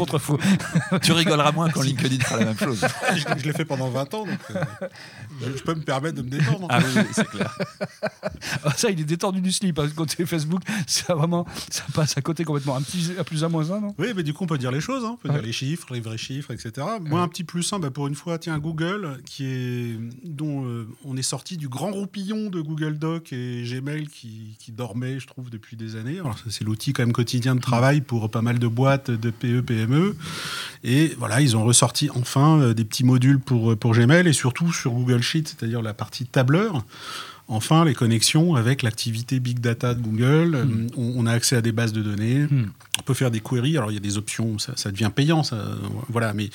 Ils 0.00 0.10
sont 0.10 0.18
contre-fous. 0.18 0.38
tu 1.02 1.12
rigoleras 1.12 1.52
moins 1.52 1.70
quand 1.70 1.82
LinkedIn 1.82 2.22
fera 2.24 2.38
la 2.38 2.46
même 2.46 2.58
chose. 2.58 2.80
je 3.14 3.20
je 3.38 3.44
l'ai 3.44 3.52
fait 3.52 3.64
pendant 3.64 3.88
20 3.90 4.14
ans, 4.14 4.26
donc 4.26 4.38
euh, 4.54 4.62
je, 5.40 5.56
je 5.58 5.62
peux 5.62 5.74
me 5.74 5.82
permettre 5.82 6.16
de 6.16 6.22
me 6.22 6.30
détendre. 6.30 6.66
Ah 6.70 6.78
oui, 6.82 7.02
c'est 7.12 7.28
clair. 7.28 7.56
Ah, 8.64 8.72
ça, 8.76 8.90
il 8.90 9.00
est 9.00 9.04
détendu 9.04 9.40
du 9.40 9.52
slip. 9.52 9.78
Hein, 9.78 9.88
côté 9.94 10.26
Facebook, 10.26 10.62
ça 10.86 11.14
vraiment, 11.14 11.46
ça 11.70 11.84
passe 11.94 12.16
à 12.18 12.20
côté 12.20 12.44
complètement. 12.44 12.76
Un 12.76 12.82
petit, 12.82 13.12
à 13.18 13.24
plus 13.24 13.44
à 13.44 13.48
moins 13.48 13.70
un, 13.70 13.80
non? 13.80 13.94
Oui, 13.98 14.08
mais 14.14 14.22
du 14.22 14.32
coup, 14.34 14.44
on 14.44 14.46
peut 14.46 14.58
dire 14.58 14.70
les 14.72 14.80
choses, 14.80 15.04
hein. 15.04 15.12
on 15.12 15.16
peut 15.16 15.28
Ouais. 15.28 15.34
dire 15.36 15.44
les 15.44 15.52
chiffres, 15.52 15.92
les 15.92 16.00
vrais 16.00 16.18
chiffres, 16.18 16.50
etc. 16.50 16.86
Moi, 17.00 17.20
un 17.20 17.28
petit 17.28 17.44
plus 17.44 17.70
un, 17.72 17.78
bah, 17.78 17.90
pour 17.90 18.06
une 18.06 18.14
fois, 18.14 18.38
tiens, 18.38 18.58
Google, 18.58 19.20
qui 19.24 19.44
est, 19.46 19.98
dont 20.24 20.64
euh, 20.66 20.88
on 21.04 21.16
est 21.16 21.22
sorti 21.22 21.56
du 21.56 21.68
grand 21.68 21.90
roupillon 21.92 22.50
de 22.50 22.60
Google 22.60 22.98
Doc 22.98 23.32
et 23.32 23.62
Gmail 23.64 24.08
qui, 24.08 24.56
qui 24.58 24.72
dormait, 24.72 25.20
je 25.20 25.26
trouve, 25.26 25.48
depuis 25.50 25.76
des 25.76 25.96
années. 25.96 26.18
Alors, 26.18 26.36
c'est 26.48 26.64
l'outil 26.64 26.92
quand 26.92 27.02
même 27.02 27.12
quotidien 27.12 27.54
de 27.54 27.60
travail 27.60 28.00
pour 28.00 28.30
pas 28.30 28.42
mal 28.42 28.58
de 28.58 28.66
boîtes, 28.66 29.10
de 29.10 29.30
PE, 29.30 29.60
PME. 29.62 29.89
PME. 29.90 30.16
Et 30.82 31.14
voilà, 31.18 31.40
ils 31.40 31.56
ont 31.56 31.64
ressorti 31.64 32.08
enfin 32.14 32.60
euh, 32.60 32.74
des 32.74 32.84
petits 32.84 33.04
modules 33.04 33.38
pour, 33.38 33.76
pour 33.76 33.92
Gmail 33.92 34.26
et 34.26 34.32
surtout 34.32 34.72
sur 34.72 34.92
Google 34.92 35.22
Sheet, 35.22 35.44
c'est-à-dire 35.46 35.82
la 35.82 35.92
partie 35.94 36.26
tableur. 36.26 36.84
Enfin, 37.48 37.84
les 37.84 37.94
connexions 37.94 38.54
avec 38.54 38.82
l'activité 38.82 39.40
Big 39.40 39.58
Data 39.58 39.94
de 39.94 40.00
Google. 40.00 40.54
Euh, 40.54 40.86
On, 40.96 41.14
on 41.16 41.26
a 41.26 41.32
accès 41.32 41.56
à 41.56 41.60
des 41.60 41.72
bases 41.72 41.92
de 41.92 42.00
données. 42.00 42.44
Hmm. 42.44 42.70
On 42.98 43.02
peut 43.02 43.14
faire 43.14 43.30
des 43.30 43.40
queries. 43.40 43.76
Alors, 43.76 43.90
il 43.90 43.94
y 43.94 43.98
a 43.98 44.00
des 44.00 44.18
options, 44.18 44.58
ça, 44.58 44.72
ça 44.76 44.90
devient 44.90 45.10
payant. 45.14 45.42
Ça, 45.42 45.56
voilà, 46.08 46.32
mais 46.32 46.50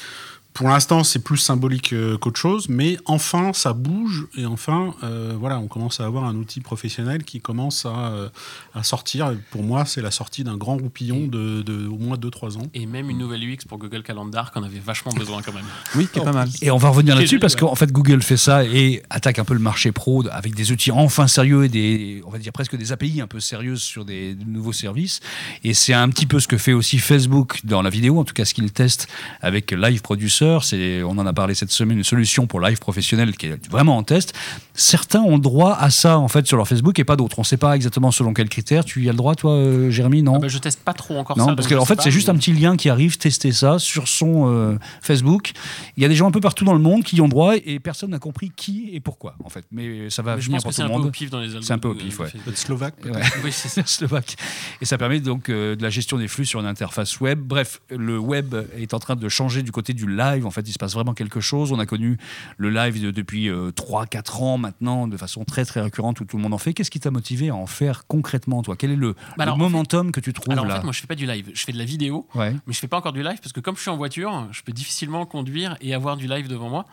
pour 0.56 0.70
l'instant, 0.70 1.04
c'est 1.04 1.20
plus 1.20 1.38
symbolique 1.38 1.92
euh, 1.92 2.18
qu'autre 2.18 2.40
chose. 2.40 2.70
Mais 2.70 2.98
enfin, 3.04 3.52
ça 3.52 3.74
bouge. 3.74 4.28
Et 4.38 4.46
enfin, 4.46 4.96
euh, 5.04 5.36
voilà, 5.38 5.60
on 5.60 5.68
commence 5.68 6.00
à 6.00 6.06
avoir 6.06 6.24
un 6.24 6.36
outil 6.36 6.62
professionnel 6.62 7.26
qui 7.26 7.42
commence 7.42 7.86
à, 7.86 8.14
euh, 8.14 8.30
à 8.74 8.82
sortir. 8.82 9.32
Et 9.32 9.38
Pour 9.52 9.64
moi, 9.64 9.84
c'est 9.84 10.02
la 10.02 10.12
sortie 10.12 10.46
d'un 10.46 10.56
grand 10.56 10.78
roupillon 10.78 11.28
de, 11.28 11.62
de 11.62 11.86
au 11.88 11.98
moins 11.98 12.16
2-3 12.16 12.58
ans. 12.58 12.68
Et 12.74 12.86
même 12.86 13.10
une 13.10 13.18
nouvelle 13.18 13.44
UX 13.44 13.66
pour 13.68 13.80
Google 13.80 14.02
Calendar 14.02 14.54
qu'on 14.54 14.64
avait 14.64 14.80
vachement 14.80 15.12
besoin 15.12 15.42
quand 15.42 15.52
même. 15.52 15.66
Oui, 15.96 16.08
qui 16.12 16.20
est 16.20 16.24
pas 16.24 16.32
mal. 16.32 16.48
Et 16.62 16.72
on 16.72 16.78
va 16.78 16.88
revenir 16.88 17.16
là-dessus 17.16 17.40
parce 17.40 17.56
qu'en 17.56 17.76
fait 17.76 17.92
Google 17.92 18.22
fait 18.22 18.38
ça 18.38 18.64
et 18.64 19.04
attaque 19.10 19.40
un 19.40 19.46
peu 19.46 19.54
le 19.54 19.60
marché 19.60 19.92
pro 19.92 20.24
avec 20.32 20.56
des 20.56 20.72
outils 20.72 20.92
enfin 20.92 21.28
sérieux 21.28 21.66
et 21.66 21.70
des, 21.70 22.22
on 22.26 22.30
va 22.30 22.38
dire 22.38 22.52
presque 22.52 22.76
des 22.76 22.92
API 22.92 23.22
un 23.22 23.28
peu 23.28 23.40
sérieuses 23.40 23.82
sur 23.82 24.04
des 24.04 24.36
nouveaux 24.46 24.74
services. 24.74 25.20
Et 25.64 25.74
c'est 25.74 25.94
un 25.94 26.10
petit 26.10 26.26
peu 26.26 26.40
ce 26.40 26.48
que 26.48 26.58
fait 26.58 26.74
aussi 26.74 26.98
Facebook 26.98 27.60
dans 27.66 27.82
la 27.82 27.90
vidéo, 27.90 28.20
en 28.20 28.24
tout 28.24 28.34
cas 28.34 28.46
ce 28.46 28.54
qu'il 28.54 28.72
teste 28.72 29.08
avec 29.42 29.72
Live 29.72 30.02
Producer. 30.02 30.45
On 30.46 31.18
en 31.18 31.26
a 31.26 31.34
parlé 31.34 31.56
cette 31.56 31.72
semaine, 31.72 31.98
une 31.98 32.04
solution 32.04 32.48
pour 32.48 32.60
live 32.60 32.80
professionnel 32.80 33.36
qui 33.36 33.48
est 33.48 33.70
vraiment 33.70 33.98
en 33.98 34.04
test. 34.04 34.34
Certains 34.78 35.22
ont 35.22 35.38
droit 35.38 35.74
à 35.80 35.90
ça 35.90 36.20
en 36.20 36.28
fait 36.28 36.46
sur 36.46 36.58
leur 36.58 36.68
Facebook 36.68 37.00
et 37.00 37.04
pas 37.06 37.16
d'autres. 37.16 37.40
On 37.40 37.44
ne 37.44 37.46
sait 37.46 37.56
pas 37.58 37.76
exactement 37.76 38.12
selon 38.12 38.34
quels 38.34 38.50
critères. 38.50 38.84
Tu 38.84 39.04
y 39.04 39.10
as 39.10 39.14
le 39.14 39.18
droit, 39.18 39.34
toi, 39.36 39.52
euh, 39.54 39.90
Jérémy 39.90 40.22
Non. 40.22 40.34
Ah 40.36 40.40
bah, 40.40 40.48
je 40.50 40.58
teste 40.58 40.82
pas 40.82 40.94
trop 40.94 41.18
encore 41.18 41.38
Non, 41.38 41.46
ça. 41.48 41.56
parce 41.56 41.70
je 41.70 41.76
qu'en 41.76 41.86
fait, 41.86 42.02
c'est 42.02 42.12
juste 42.12 42.28
mais- 42.28 42.34
un 42.36 42.38
petit 42.38 42.52
lien 42.54 42.76
qui 42.76 42.90
arrive, 42.90 43.18
tester 43.18 43.52
ça 43.54 43.80
sur 43.80 44.08
son 44.10 44.50
euh, 44.52 44.78
Facebook. 45.02 45.52
Il 45.96 46.04
y 46.04 46.06
a 46.06 46.10
des 46.10 46.16
gens 46.16 46.28
un 46.28 46.32
peu 46.32 46.42
partout 46.42 46.66
dans 46.66 46.74
le 46.74 46.80
monde 46.80 47.04
qui 47.04 47.16
y 47.16 47.22
ont 47.22 47.28
droit 47.30 47.56
et 47.56 47.80
personne 47.80 48.10
n'a 48.12 48.20
compris 48.20 48.52
qui 48.56 48.90
et 48.92 49.00
pourquoi, 49.00 49.36
en 49.44 49.50
fait. 49.50 49.64
Mais 49.72 50.10
ça 50.10 50.22
va 50.22 50.38
Je 50.38 50.46
venir 50.48 50.58
pense 50.58 50.64
que 50.64 50.68
pour 50.68 50.74
c'est 50.74 50.82
tout 50.82 50.86
un 50.86 50.88
le 50.90 50.94
peu 50.96 51.00
au 51.00 51.04
monde. 51.04 51.12
pif 51.14 51.30
dans 51.30 51.40
les 51.40 51.50
C'est 51.62 51.74
un 51.74 51.78
peu 51.78 51.88
au 51.88 51.96
pif, 51.96 52.20
ouais. 52.20 52.26
Facebook. 52.26 52.44
Peut-être 52.46 52.58
slovaque. 52.58 52.96
Ouais. 53.06 53.22
Oui, 53.44 53.52
c'est 53.54 53.70
ça. 53.70 53.82
Slovaque. 53.86 54.36
Et 54.82 54.86
ça 54.86 54.98
permet 54.98 55.22
donc 55.22 55.48
euh, 55.50 55.76
de 55.78 55.84
la 55.84 55.90
gestion 55.90 56.18
des 56.18 56.28
flux 56.28 56.46
sur 56.46 56.60
une 56.60 56.66
interface 56.66 57.22
web. 57.22 57.40
Bref, 57.40 57.80
le 57.90 58.20
web 58.20 58.54
est 58.78 58.94
en 58.94 59.00
train 59.00 59.16
de 59.16 59.30
changer 59.30 59.62
du 59.64 59.72
côté 59.72 59.94
du 59.94 60.06
live. 60.14 60.46
En 60.46 60.52
fait, 60.52 60.68
il 60.68 60.74
se 60.74 60.78
passe 60.80 60.94
vraiment 60.94 61.14
quelque 61.14 61.40
chose. 61.40 61.72
On 61.72 61.80
a 61.80 61.86
connu 61.86 62.18
le 62.58 62.70
live 62.72 63.02
de- 63.02 63.12
depuis 63.12 63.50
3-4 63.76 64.42
ans 64.42 64.58
maintenant, 64.66 65.08
de 65.08 65.18
façon 65.18 65.44
très 65.46 65.64
très 65.66 65.82
récurrente 65.82 66.20
où 66.20 66.26
tout 66.26 66.38
le 66.38 66.44
monde 66.44 66.54
en 66.54 66.58
fait. 66.58 66.74
Qu'est-ce 66.74 66.92
qui 66.92 67.00
t'a 67.00 67.12
motivé 67.12 67.50
à 67.50 67.56
en 67.56 67.66
faire 67.68 68.06
concrètement, 68.08 68.62
toi? 68.64 68.76
Quel 68.76 68.92
est 68.92 68.96
le, 68.96 69.14
Bah 69.14 69.20
le 69.38 69.42
alors, 69.44 69.56
en 69.56 69.58
momentum 69.58 70.12
que 70.12 70.20
tu 70.20 70.34
trouves 70.34 70.52
Alors 70.52 70.66
en 70.66 70.70
fait, 70.70 70.84
moi 70.84 70.92
je 70.94 71.00
fais 71.02 71.08
pas 71.08 71.16
du 71.16 71.26
live, 71.26 71.50
je 71.54 71.64
fais 71.64 71.72
de 71.72 71.78
la 71.78 71.86
vidéo, 71.86 72.28
Ouais. 72.36 72.54
mais 72.68 72.74
je 72.74 72.80
fais 72.80 72.88
pas 72.88 72.98
encore 72.98 73.14
du 73.14 73.24
live 73.24 73.38
parce 73.42 73.54
que 73.54 73.60
comme 73.60 73.76
je 73.76 73.82
suis 73.82 73.92
en 73.92 73.98
voiture, 73.98 74.48
je 74.52 74.62
peux 74.64 74.72
difficilement 74.74 75.26
conduire 75.26 75.78
et 75.82 75.94
avoir 75.94 76.18
du 76.18 76.28
live 76.28 76.48
devant 76.48 76.70
moi. 76.70 76.86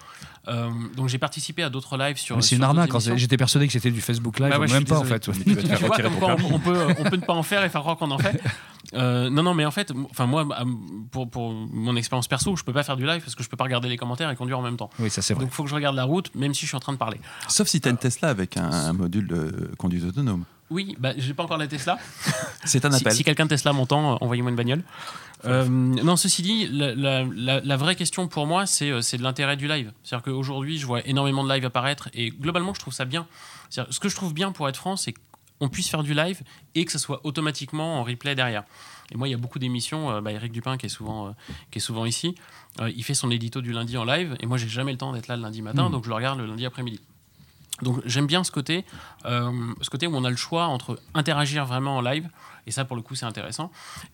Euh, 0.48 0.70
donc 0.96 1.08
j'ai 1.08 1.18
participé 1.18 1.62
à 1.62 1.70
d'autres 1.70 1.96
lives 1.96 2.16
sur. 2.16 2.36
Mais 2.36 2.42
c'est 2.42 2.56
une 2.56 2.64
arnaque. 2.64 2.90
J'étais 3.16 3.36
persuadé 3.36 3.66
que 3.66 3.72
c'était 3.72 3.90
du 3.92 4.00
Facebook 4.00 4.38
Live, 4.40 4.50
Bah 4.50 4.58
ouais, 4.58 4.66
même 4.66 4.76
suis 4.78 4.84
pas 4.84 4.98
en 4.98 5.04
fait. 5.04 5.20
Tu 5.20 5.30
vois, 5.30 5.38
retirer 5.54 6.02
comme 6.02 6.12
ton 6.12 6.18
quoi 6.18 6.26
permis. 6.36 6.44
on, 6.50 6.54
on 6.56 6.58
peut, 6.58 6.86
on 6.98 7.04
peut 7.04 7.16
ne 7.16 7.22
pas 7.22 7.32
en 7.34 7.42
faire 7.44 7.62
et 7.64 7.68
faire 7.68 7.80
croire 7.82 7.96
qu'on 7.96 8.10
en 8.10 8.18
fait. 8.18 8.40
Euh, 8.94 9.30
non, 9.30 9.42
non, 9.42 9.54
mais 9.54 9.64
en 9.64 9.70
fait, 9.70 9.92
enfin 10.10 10.26
moi, 10.26 10.46
pour, 11.10 11.28
pour 11.30 11.52
mon 11.52 11.94
expérience 11.96 12.28
perso, 12.28 12.56
je 12.56 12.64
peux 12.64 12.72
pas 12.72 12.82
faire 12.82 12.96
du 12.96 13.06
live 13.06 13.20
parce 13.22 13.34
que 13.34 13.42
je 13.42 13.48
peux 13.48 13.56
pas 13.56 13.64
regarder 13.64 13.88
les 13.88 13.96
commentaires 13.96 14.30
et 14.30 14.36
conduire 14.36 14.58
en 14.58 14.62
même 14.62 14.76
temps. 14.76 14.90
Oui, 14.98 15.08
ça 15.10 15.22
c'est 15.22 15.34
vrai. 15.34 15.44
Donc 15.44 15.52
il 15.52 15.54
faut 15.54 15.62
que 15.64 15.70
je 15.70 15.74
regarde 15.74 15.96
la 15.96 16.04
route, 16.04 16.34
même 16.34 16.52
si 16.54 16.62
je 16.62 16.66
suis 16.66 16.76
en 16.76 16.80
train 16.80 16.92
de 16.92 16.98
parler. 16.98 17.20
Sauf 17.48 17.68
si 17.68 17.80
tu 17.80 17.88
as 17.88 17.90
une 17.90 17.96
Tesla 17.96 18.28
avec 18.28 18.56
un, 18.56 18.70
un 18.70 18.92
module 18.92 19.26
de 19.28 19.70
conduite 19.78 20.04
autonome. 20.04 20.44
Oui, 20.70 20.96
bah, 20.98 21.12
j'ai 21.18 21.34
pas 21.34 21.42
encore 21.42 21.58
la 21.58 21.66
Tesla. 21.68 21.98
C'est 22.64 22.84
un 22.86 22.90
Si, 22.90 23.02
appel. 23.02 23.12
si 23.14 23.24
quelqu'un 23.24 23.44
de 23.44 23.50
Tesla 23.50 23.72
m'entend, 23.72 24.14
euh, 24.14 24.16
envoyez-moi 24.20 24.50
une 24.50 24.56
bagnole. 24.56 24.82
Euh, 25.44 25.66
non, 25.68 26.16
ceci 26.16 26.40
dit, 26.42 26.66
la, 26.70 26.94
la- 26.94 27.24
la- 27.24 27.60
la 27.60 27.76
vraie 27.76 27.94
question 27.96 28.26
pour 28.28 28.46
moi, 28.46 28.64
c'est 28.66 28.90
euh, 28.90 29.00
c'est 29.02 29.18
de 29.18 29.22
l'intérêt 29.22 29.56
du 29.56 29.68
live. 29.68 29.92
C'est-à-dire 30.02 30.24
qu'aujourd'hui, 30.24 30.78
je 30.78 30.86
vois 30.86 31.06
énormément 31.06 31.44
de 31.44 31.52
live 31.52 31.64
apparaître 31.66 32.08
et 32.14 32.30
globalement, 32.30 32.72
je 32.74 32.80
trouve 32.80 32.94
ça 32.94 33.04
bien. 33.04 33.26
C'est-à-dire, 33.70 33.92
Ce 33.92 34.00
que 34.00 34.08
je 34.08 34.16
trouve 34.16 34.32
bien 34.34 34.50
pour 34.52 34.68
être 34.68 34.76
franc, 34.76 34.96
c'est 34.96 35.14
qu'on 35.62 35.68
puisse 35.68 35.88
faire 35.88 36.02
du 36.02 36.12
live 36.12 36.42
et 36.74 36.84
que 36.84 36.90
ça 36.90 36.98
soit 36.98 37.20
automatiquement 37.22 38.00
en 38.00 38.02
replay 38.02 38.34
derrière. 38.34 38.64
Et 39.12 39.16
moi, 39.16 39.28
il 39.28 39.30
y 39.30 39.34
a 39.34 39.36
beaucoup 39.36 39.60
d'émissions. 39.60 40.10
euh, 40.10 40.20
bah, 40.20 40.32
Eric 40.32 40.50
Dupin, 40.50 40.76
qui 40.76 40.86
est 40.86 40.88
souvent, 40.88 41.28
euh, 41.28 41.30
qui 41.70 41.78
est 41.78 41.80
souvent 41.80 42.04
ici, 42.04 42.34
euh, 42.80 42.90
il 42.90 43.04
fait 43.04 43.14
son 43.14 43.30
édito 43.30 43.60
du 43.60 43.72
lundi 43.72 43.96
en 43.96 44.04
live. 44.04 44.36
Et 44.40 44.46
moi, 44.46 44.58
j'ai 44.58 44.68
jamais 44.68 44.90
le 44.90 44.98
temps 44.98 45.12
d'être 45.12 45.28
là 45.28 45.36
le 45.36 45.42
lundi 45.42 45.62
matin, 45.62 45.88
donc 45.88 46.02
je 46.02 46.08
le 46.08 46.16
regarde 46.16 46.40
le 46.40 46.46
lundi 46.46 46.66
après-midi. 46.66 46.98
Donc 47.82 48.00
j'aime 48.06 48.26
bien 48.26 48.42
ce 48.42 48.50
côté, 48.50 48.84
euh, 49.24 49.52
ce 49.82 49.90
côté 49.90 50.08
où 50.08 50.16
on 50.16 50.24
a 50.24 50.30
le 50.30 50.36
choix 50.36 50.66
entre 50.66 50.98
interagir 51.14 51.64
vraiment 51.64 51.96
en 51.96 52.00
live, 52.00 52.28
et 52.66 52.70
ça 52.70 52.84
pour 52.84 52.96
le 52.96 53.02
coup 53.02 53.14
c'est 53.14 53.26
intéressant, 53.26 53.70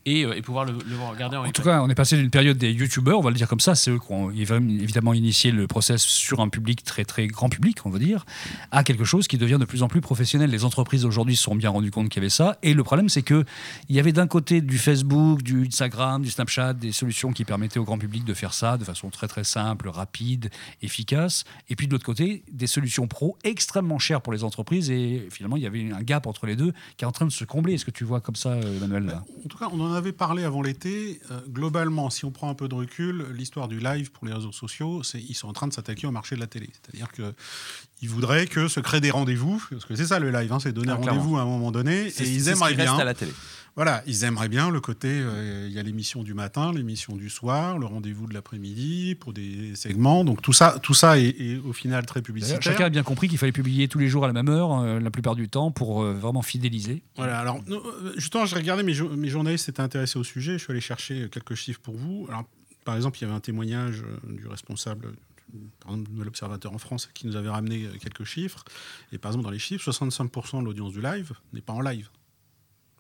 et, 0.06 0.24
euh, 0.24 0.34
et 0.34 0.42
pouvoir 0.42 0.64
le, 0.64 0.72
le 0.72 0.96
regarder 1.10 1.36
en 1.36 1.44
En 1.44 1.50
tout 1.50 1.62
cas, 1.62 1.82
on 1.82 1.88
est 1.88 1.94
passé 1.94 2.16
d'une 2.16 2.30
période 2.30 2.58
des 2.58 2.72
youtubeurs, 2.72 3.18
on 3.18 3.22
va 3.22 3.30
le 3.30 3.36
dire 3.36 3.48
comme 3.48 3.60
ça, 3.60 3.74
c'est 3.74 3.90
eux 3.90 3.98
qui 3.98 4.12
ont 4.12 4.30
évidemment 4.30 5.14
initié 5.14 5.50
le 5.50 5.66
process 5.66 6.02
sur 6.02 6.40
un 6.40 6.48
public 6.48 6.84
très 6.84 7.04
très 7.04 7.26
grand 7.26 7.48
public, 7.48 7.84
on 7.84 7.90
va 7.90 7.98
dire, 7.98 8.24
à 8.70 8.84
quelque 8.84 9.04
chose 9.04 9.28
qui 9.28 9.38
devient 9.38 9.58
de 9.60 9.64
plus 9.64 9.82
en 9.82 9.88
plus 9.88 10.00
professionnel. 10.00 10.50
Les 10.50 10.64
entreprises 10.64 11.04
aujourd'hui 11.04 11.36
se 11.36 11.42
sont 11.42 11.54
bien 11.54 11.70
rendues 11.70 11.90
compte 11.90 12.08
qu'il 12.08 12.22
y 12.22 12.24
avait 12.24 12.30
ça, 12.30 12.58
et 12.62 12.74
le 12.74 12.84
problème 12.84 13.08
c'est 13.08 13.22
que 13.22 13.44
il 13.88 13.96
y 13.96 14.00
avait 14.00 14.12
d'un 14.12 14.26
côté 14.26 14.60
du 14.60 14.78
Facebook, 14.78 15.42
du 15.42 15.66
Instagram, 15.66 16.22
du 16.22 16.30
Snapchat, 16.30 16.74
des 16.74 16.92
solutions 16.92 17.32
qui 17.32 17.44
permettaient 17.44 17.78
au 17.78 17.84
grand 17.84 17.98
public 17.98 18.24
de 18.24 18.34
faire 18.34 18.54
ça 18.54 18.76
de 18.76 18.84
façon 18.84 19.10
très 19.10 19.28
très 19.28 19.44
simple, 19.44 19.88
rapide, 19.88 20.50
efficace, 20.82 21.44
et 21.68 21.76
puis 21.76 21.86
de 21.86 21.92
l'autre 21.92 22.04
côté 22.06 22.42
des 22.50 22.66
solutions 22.66 23.06
pro 23.06 23.36
extrêmement 23.44 23.98
chères 23.98 24.20
pour 24.20 24.32
les 24.32 24.44
entreprises, 24.44 24.90
et 24.90 25.28
finalement 25.30 25.56
il 25.56 25.62
y 25.62 25.66
avait 25.66 25.90
un 25.92 26.02
gap 26.02 26.26
entre 26.26 26.46
les 26.46 26.56
deux 26.56 26.72
qui 26.96 27.04
est 27.04 27.08
en 27.08 27.12
train 27.12 27.26
de 27.26 27.32
se 27.32 27.44
combler. 27.44 27.74
Est-ce 27.74 27.84
que 27.84 27.90
tu 27.90 28.04
vois 28.04 28.20
comme 28.20 28.36
euh, 28.46 28.76
Emmanuel 28.76 29.20
En 29.44 29.48
tout 29.48 29.58
cas, 29.58 29.68
on 29.72 29.80
en 29.80 29.92
avait 29.92 30.12
parlé 30.12 30.44
avant 30.44 30.62
l'été. 30.62 31.20
Euh, 31.30 31.40
globalement, 31.48 32.10
si 32.10 32.24
on 32.24 32.30
prend 32.30 32.48
un 32.50 32.54
peu 32.54 32.68
de 32.68 32.74
recul, 32.74 33.26
l'histoire 33.32 33.68
du 33.68 33.78
live 33.78 34.10
pour 34.10 34.26
les 34.26 34.32
réseaux 34.32 34.52
sociaux, 34.52 35.02
c'est 35.02 35.20
ils 35.20 35.34
sont 35.34 35.48
en 35.48 35.52
train 35.52 35.68
de 35.68 35.72
s'attaquer 35.72 36.06
au 36.06 36.10
marché 36.10 36.34
de 36.34 36.40
la 36.40 36.46
télé. 36.46 36.70
C'est-à-dire 36.72 37.12
que 37.12 37.34
ils 38.02 38.08
voudraient 38.08 38.46
que 38.46 38.68
se 38.68 38.80
créent 38.80 39.00
des 39.00 39.10
rendez-vous, 39.10 39.62
parce 39.70 39.84
que 39.84 39.94
c'est 39.96 40.06
ça 40.06 40.18
le 40.18 40.30
live, 40.30 40.52
hein, 40.52 40.58
c'est 40.60 40.72
donner 40.72 40.92
Ah, 40.92 40.96
rendez-vous 40.96 41.36
à 41.36 41.42
un 41.42 41.46
moment 41.46 41.70
donné, 41.72 42.02
et 42.02 42.06
ils 42.06 42.12
ce 42.12 42.22
qui 42.22 42.48
aimeraient 42.50 42.74
reste 42.74 42.78
bien. 42.80 42.98
à 42.98 43.04
la 43.04 43.14
télé. 43.14 43.32
Voilà, 43.76 44.02
ils 44.08 44.24
aimeraient 44.24 44.48
bien 44.48 44.70
le 44.70 44.80
côté. 44.80 45.06
euh, 45.08 45.66
Il 45.68 45.72
y 45.72 45.78
a 45.78 45.82
l'émission 45.84 46.24
du 46.24 46.34
matin, 46.34 46.72
l'émission 46.72 47.14
du 47.14 47.30
soir, 47.30 47.78
le 47.78 47.86
rendez-vous 47.86 48.26
de 48.26 48.34
l'après-midi 48.34 49.14
pour 49.14 49.32
des 49.32 49.76
segments. 49.76 50.24
Donc 50.24 50.42
tout 50.42 50.52
ça, 50.52 50.80
tout 50.82 50.94
ça 50.94 51.16
est, 51.20 51.28
est 51.28 51.58
au 51.58 51.72
final 51.72 52.04
très 52.04 52.20
publicitaire. 52.20 52.60
Chacun 52.60 52.86
a 52.86 52.88
bien 52.88 53.04
compris 53.04 53.28
qu'il 53.28 53.38
fallait 53.38 53.52
publier 53.52 53.86
tous 53.86 54.00
les 54.00 54.08
jours 54.08 54.24
à 54.24 54.26
la 54.26 54.32
même 54.32 54.48
heure, 54.48 54.80
euh, 54.80 54.98
la 54.98 55.10
plupart 55.12 55.36
du 55.36 55.48
temps, 55.48 55.70
pour 55.70 56.02
euh, 56.02 56.12
vraiment 56.14 56.42
fidéliser. 56.42 57.04
Voilà, 57.16 57.38
alors 57.38 57.60
justement, 58.16 58.46
j'ai 58.46 58.56
regardé 58.56 58.82
mes, 58.82 58.94
jo- 58.94 59.10
mes 59.16 59.28
journalistes 59.28 59.66
s'étaient 59.66 59.82
intéressés 59.82 60.18
au 60.18 60.24
sujet. 60.24 60.54
Je 60.54 60.64
suis 60.64 60.72
allé 60.72 60.80
chercher 60.80 61.28
quelques 61.30 61.54
chiffres 61.54 61.80
pour 61.80 61.94
vous. 61.96 62.26
Alors, 62.28 62.44
par 62.84 62.96
exemple, 62.96 63.18
il 63.18 63.22
y 63.22 63.24
avait 63.26 63.34
un 63.36 63.40
témoignage 63.40 64.02
du 64.28 64.48
responsable, 64.48 65.12
par 65.80 65.92
exemple, 65.92 66.12
de 66.12 66.22
l'Observateur 66.22 66.72
en 66.72 66.78
France, 66.78 67.08
qui 67.14 67.26
nous 67.26 67.36
avait 67.36 67.48
ramené 67.48 67.84
euh, 67.84 67.96
quelques 68.00 68.24
chiffres. 68.24 68.64
Et 69.12 69.18
par 69.18 69.30
exemple, 69.30 69.44
dans 69.44 69.50
les 69.50 69.58
chiffres, 69.58 69.90
65% 69.90 70.60
de 70.60 70.64
l'audience 70.64 70.92
du 70.92 71.00
live 71.00 71.32
n'est 71.52 71.60
pas 71.60 71.72
en 71.72 71.80
live. 71.80 72.08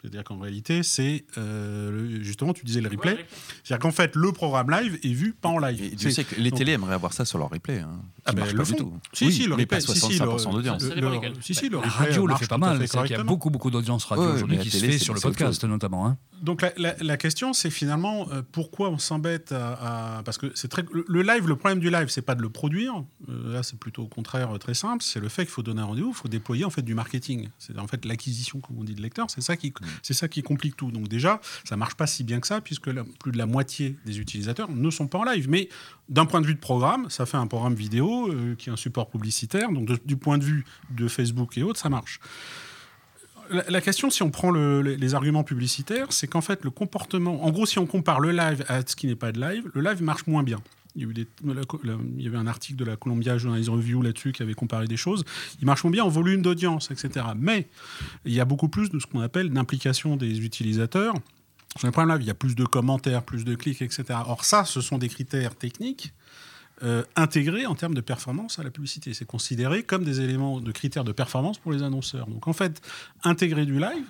C'est-à-dire 0.02 0.24
qu'en 0.24 0.38
réalité, 0.38 0.82
c'est 0.82 1.24
euh, 1.38 2.18
justement, 2.22 2.52
tu 2.52 2.64
disais 2.64 2.80
le 2.80 2.88
replay. 2.88 3.26
C'est-à-dire 3.64 3.80
qu'en 3.82 3.90
fait, 3.92 4.14
le 4.14 4.32
programme 4.32 4.70
live 4.70 4.98
est 5.02 5.12
vu 5.12 5.32
pas 5.32 5.48
en 5.48 5.58
live. 5.58 5.82
Et 5.82 5.94
C'est- 5.98 6.10
sait 6.10 6.24
que 6.24 6.36
les 6.36 6.50
donc- 6.50 6.58
télés 6.58 6.72
aimeraient 6.72 6.94
avoir 6.94 7.12
ça 7.12 7.24
sur 7.24 7.38
leur 7.38 7.50
replay. 7.50 7.80
Hein, 7.80 8.00
Ah 8.24 8.32
ben, 8.32 8.44
le 8.46 8.54
pas 8.56 8.64
font. 8.64 8.72
du 8.72 8.78
tout. 8.78 8.92
Si, 9.12 9.26
Oui, 9.26 9.32
si, 9.32 9.46
le 9.46 9.56
mais 9.56 9.66
pas 9.66 9.76
replay, 9.76 9.94
si, 9.94 10.00
si, 10.00 10.06
65% 10.18 10.50
le- 10.50 10.56
d'audience. 10.56 10.82
Le-. 10.84 11.42
Si, 11.42 11.54
si, 11.54 11.68
La 11.68 11.80
radio 11.80 12.26
le 12.26 12.36
fait 12.36 12.46
pas 12.46 12.58
mal. 12.58 12.78
fait 12.78 12.86
C'est 12.86 13.02
qu'il 13.02 13.10
y 13.10 13.14
a 13.14 13.22
beaucoup, 13.24 13.50
beaucoup 13.50 13.70
d'audience 13.70 14.04
radio 14.04 14.24
Ouais, 14.26 14.32
aujourd'hui 14.34 14.56
mais 14.58 14.62
qui 14.62 14.68
la 14.70 14.74
se 14.74 14.80
télé, 14.80 14.92
fait 14.94 14.98
sur 15.04 15.14
le 15.14 15.20
podcast 15.20 15.64
notamment. 15.64 16.06
hein. 16.06 16.16
Donc 16.42 16.62
la, 16.62 16.72
la- 16.76 16.94
la 17.00 17.16
question, 17.16 17.52
c'est 17.52 17.70
finalement 17.70 18.28
euh, 18.30 18.42
pourquoi 18.52 18.90
on 18.90 18.98
s'embête 18.98 19.50
à, 19.52 20.18
à- 20.18 20.22
parce 20.22 20.38
que 20.38 20.52
c'est 20.54 20.68
très 20.68 20.84
le, 20.92 21.04
le 21.08 21.22
live. 21.22 21.48
Le 21.48 21.56
problème 21.56 21.80
du 21.80 21.90
live, 21.90 22.08
c'est 22.08 22.22
pas 22.22 22.36
de 22.36 22.42
le 22.42 22.48
produire. 22.50 22.94
Euh, 23.28 23.52
là, 23.54 23.62
c'est 23.64 23.78
plutôt 23.78 24.02
au 24.04 24.08
contraire 24.08 24.56
très 24.60 24.74
simple. 24.74 25.02
C'est 25.02 25.18
le 25.20 25.28
fait 25.28 25.42
qu'il 25.42 25.50
faut 25.50 25.62
donner 25.62 25.80
un 25.82 25.86
rendez-vous, 25.86 26.10
il 26.10 26.14
faut 26.14 26.28
déployer 26.28 26.64
en 26.64 26.70
fait 26.70 26.82
du 26.82 26.94
marketing. 26.94 27.48
C'est 27.58 27.76
en 27.78 27.88
fait 27.88 28.04
l'acquisition, 28.04 28.60
comme 28.60 28.78
on 28.78 28.84
dit, 28.84 28.94
de 28.94 29.02
lecteurs. 29.02 29.26
C'est 29.30 29.40
ça 29.40 29.56
qui 29.56 29.72
c'est 30.02 30.14
ça 30.14 30.28
qui 30.28 30.42
complique 30.42 30.76
tout. 30.76 30.90
Donc 30.90 31.08
déjà, 31.08 31.40
ça 31.64 31.76
marche 31.76 31.94
pas 31.94 32.06
si 32.06 32.24
bien 32.24 32.40
que 32.40 32.46
ça, 32.46 32.60
puisque 32.60 32.90
plus 33.18 33.32
de 33.32 33.38
la 33.38 33.46
moitié 33.46 33.96
des 34.06 34.18
utilisateurs 34.20 34.70
ne 34.70 34.90
sont 34.90 35.06
pas 35.06 35.18
en 35.18 35.24
live. 35.24 35.48
Mais 35.48 35.68
d'un 36.08 36.26
point 36.26 36.40
de 36.40 36.46
vue 36.46 36.54
de 36.54 36.60
programme, 36.60 37.10
ça 37.10 37.26
fait 37.26 37.36
un 37.36 37.46
programme 37.46 37.74
vidéo 37.74 38.28
euh, 38.30 38.54
qui 38.56 38.68
est 38.70 38.72
un 38.72 38.76
support 38.76 39.08
publicitaire. 39.10 39.70
Donc 39.72 39.90
du 40.06 40.16
point 40.16 40.38
de 40.38 40.44
vue 40.44 40.64
de 40.90 41.08
Facebook 41.08 41.56
et 41.58 41.62
autres, 41.62 41.80
ça 41.80 41.88
marche. 41.88 42.20
La, 43.50 43.80
question, 43.80 44.10
si 44.10 44.22
on 44.22 44.30
prend 44.30 44.50
le- 44.50 44.82
les, 44.82 44.96
les 44.98 45.14
arguments 45.14 45.42
publicitaires, 45.42 46.12
c'est 46.12 46.26
qu'en 46.26 46.42
fait, 46.42 46.64
le 46.64 46.70
comportement. 46.70 47.44
En 47.44 47.50
gros, 47.50 47.64
si 47.64 47.78
on 47.78 47.86
compare 47.86 48.20
le 48.20 48.30
live 48.30 48.62
à 48.68 48.82
ce 48.86 48.94
qui 48.94 49.06
n'est 49.06 49.16
pas 49.16 49.32
de 49.32 49.40
live, 49.40 49.70
le 49.72 49.80
live 49.80 50.02
marche 50.02 50.26
moins 50.26 50.42
bien. 50.42 50.58
Il 50.98 51.26
y, 52.18 52.26
avait 52.26 52.36
un 52.36 52.46
article 52.46 52.76
de 52.76 52.84
la 52.84 52.96
Columbia 52.96 53.38
Journalism 53.38 53.72
Review 53.72 54.02
là-dessus 54.02 54.32
qui 54.32 54.42
avait 54.42 54.54
comparé 54.54 54.86
des 54.86 54.96
choses. 54.96 55.24
Il 55.60 55.66
marche 55.66 55.84
moins 55.84 55.92
bien 55.92 56.04
en 56.04 56.08
volume 56.08 56.42
d'audience, 56.42 56.90
etc. 56.90 57.26
Mais 57.36 57.68
il 58.24 58.32
y 58.32 58.40
a 58.40 58.44
beaucoup 58.44 58.68
plus 58.68 58.90
de 58.90 58.98
ce 58.98 59.06
qu'on 59.06 59.20
appelle 59.20 59.50
d'implication 59.50 60.16
des 60.16 60.40
utilisateurs. 60.40 61.14
Sur 61.76 61.88
les 61.88 62.06
live, 62.06 62.22
il 62.22 62.26
y 62.26 62.30
a 62.30 62.34
plus 62.34 62.56
de 62.56 62.64
commentaires, 62.64 63.22
plus 63.22 63.44
de 63.44 63.54
clics, 63.54 63.82
etc. 63.82 64.04
Or, 64.26 64.44
ça, 64.44 64.64
ce 64.64 64.80
sont 64.80 64.98
des 64.98 65.08
critères 65.08 65.54
techniques 65.54 66.12
euh, 66.84 67.02
intégrés 67.16 67.66
en 67.66 67.74
termes 67.74 67.94
de 67.94 68.00
performance 68.00 68.58
à 68.58 68.62
la 68.62 68.70
publicité. 68.70 69.12
C'est 69.12 69.24
considéré 69.24 69.82
comme 69.82 70.04
des 70.04 70.20
éléments 70.20 70.60
de 70.60 70.70
critères 70.70 71.04
de 71.04 71.12
performance 71.12 71.58
pour 71.58 71.72
les 71.72 71.82
annonceurs. 71.82 72.26
Donc 72.28 72.46
en 72.46 72.52
fait, 72.52 72.80
intégrer 73.24 73.66
du 73.66 73.80
live, 73.80 74.06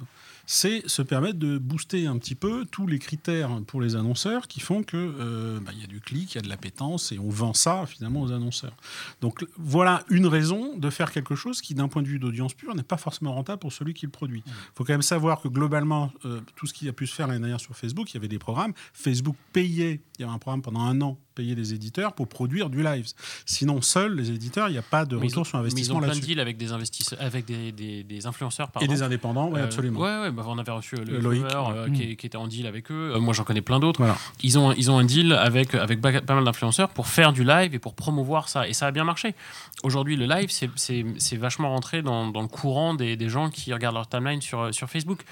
c'est 0.51 0.83
se 0.89 1.03
permettre 1.03 1.39
de 1.39 1.59
booster 1.59 2.07
un 2.07 2.17
petit 2.17 2.35
peu 2.35 2.65
tous 2.71 2.87
les 2.87 2.99
critères 2.99 3.51
pour 3.67 3.83
les 3.83 3.97
annonceurs 3.97 4.49
qui 4.49 4.61
font 4.61 4.83
que 4.83 4.97
euh, 4.97 5.61
bah, 5.61 5.73
y 5.79 5.85
a 5.85 5.87
du 5.87 6.01
clic, 6.01 6.33
il 6.33 6.35
y 6.37 6.39
a 6.39 6.41
de 6.41 6.49
l'appétence 6.49 7.13
et 7.13 7.19
on 7.19 7.29
vend 7.29 7.53
ça 7.53 7.85
finalement 7.87 8.23
aux 8.23 8.33
annonceurs. 8.33 8.75
Donc 9.21 9.45
voilà 9.59 10.05
une 10.09 10.27
raison 10.27 10.75
de 10.79 10.89
faire 10.89 11.13
quelque 11.13 11.35
chose 11.35 11.61
qui, 11.61 11.75
d'un 11.75 11.89
point 11.89 12.01
de 12.01 12.09
vue 12.09 12.19
d'audience 12.19 12.55
pure, 12.55 12.75
n'est 12.75 12.83
pas 12.83 12.97
forcément 12.97 13.35
rentable 13.35 13.59
pour 13.61 13.75
celui 13.75 13.93
qui 13.93 14.07
le 14.07 14.11
produit. 14.11 14.43
Il 14.47 14.53
faut 14.75 14.85
quand 14.85 14.95
même 14.95 15.03
savoir 15.03 15.43
que 15.43 15.49
globalement, 15.49 16.11
euh, 16.25 16.41
tout 16.57 16.67
ce 16.67 16.73
qui 16.73 16.89
a 16.89 16.95
pu 16.95 17.07
se 17.07 17.15
faire 17.15 17.27
l'année 17.27 17.41
dernière 17.41 17.61
sur 17.61 17.77
Facebook, 17.77 18.11
il 18.11 18.15
y 18.15 18.17
avait 18.17 18.29
des 18.29 18.39
programmes. 18.39 18.73
Facebook 18.95 19.37
payait, 19.53 20.01
il 20.19 20.23
y 20.23 20.25
avait 20.25 20.33
un 20.33 20.39
programme 20.39 20.63
pendant 20.63 20.81
un 20.81 20.99
an 21.03 21.19
payer 21.35 21.55
les 21.55 21.73
éditeurs 21.73 22.15
pour 22.15 22.27
produire 22.27 22.69
du 22.69 22.83
live. 22.83 23.07
Sinon, 23.47 23.81
seuls 23.81 24.17
les 24.17 24.31
éditeurs, 24.33 24.69
il 24.69 24.73
n'y 24.73 24.79
a 24.79 24.83
pas 24.83 25.05
de 25.05 25.15
Mais 25.17 25.27
retour 25.27 25.43
ont- 25.43 25.45
sur 25.45 25.59
mais 25.59 25.63
ils 25.63 25.67
investissement 25.67 25.99
ont 25.99 26.01
plein 26.01 26.09
de 26.17 26.19
deals 26.21 26.41
avec 26.41 26.57
des 26.57 26.73
investisseurs, 26.73 27.21
avec 27.23 27.45
des, 27.45 27.71
des- 27.71 28.03
des 28.03 28.27
influenceurs, 28.27 28.73
pardon. 28.73 28.85
Et 28.85 28.89
des 28.89 29.03
indépendants, 29.03 29.49
oui, 29.53 29.61
Euh, 29.61 29.65
absolument. 29.65 30.01
Ouais, 30.01 30.21
ouais, 30.23 30.33
bah, 30.39 30.45
on 30.47 30.57
avait 30.57 30.71
reçu 30.71 30.95
euh, 30.95 31.05
le 31.05 31.17
Euh, 31.17 31.21
Loïc, 31.21 31.43
Loïc, 31.43 32.01
ouais. 32.01 32.17
qui, 32.17 32.27
était 32.27 32.37
en 32.37 32.47
deal 32.47 32.67
avec 32.67 32.93
eux. 32.93 33.13
Euh, 33.17 33.19
moi, 33.19 33.35
j'en 33.35 33.43
connais 33.43 33.61
plein 33.61 33.81
d'autres. 33.81 33.99
Voilà. 33.99 34.17
Ils 34.43 34.57
ont, 34.57 34.73
ils 34.73 34.89
ont 34.89 34.99
un 34.99 35.05
deal 35.05 35.33
avec, 35.33 35.75
avec 35.75 36.01
pas 36.01 36.13
mal 36.35 36.45
d'influenceurs 36.45 36.91
pour 36.91 37.09
faire 37.09 37.33
du 37.33 37.43
live 37.43 37.75
et 37.75 37.81
pour 37.81 37.95
promouvoir 37.95 38.49
ça. 38.49 38.69
Et 38.69 38.73
ça 38.73 38.87
a 38.87 38.91
bien 38.93 39.03
marché. 39.03 39.35
Aujourd'hui, 39.83 40.15
le 40.17 40.27
live, 40.27 40.51
c'est 40.77 41.37
vachement 41.37 41.71
rentré 41.71 42.03
dans, 42.03 42.29
dans 42.29 42.43
le 42.43 42.49
courant 42.49 42.95
des, 42.95 43.17
des 43.17 43.29
gens 43.29 43.51
qui 43.51 43.73
regardent 43.73 43.97
leur 43.97 44.09
timeline 44.09 44.41
sur, 44.41 44.73
sur 44.73 44.89
Facebook. 44.89 45.25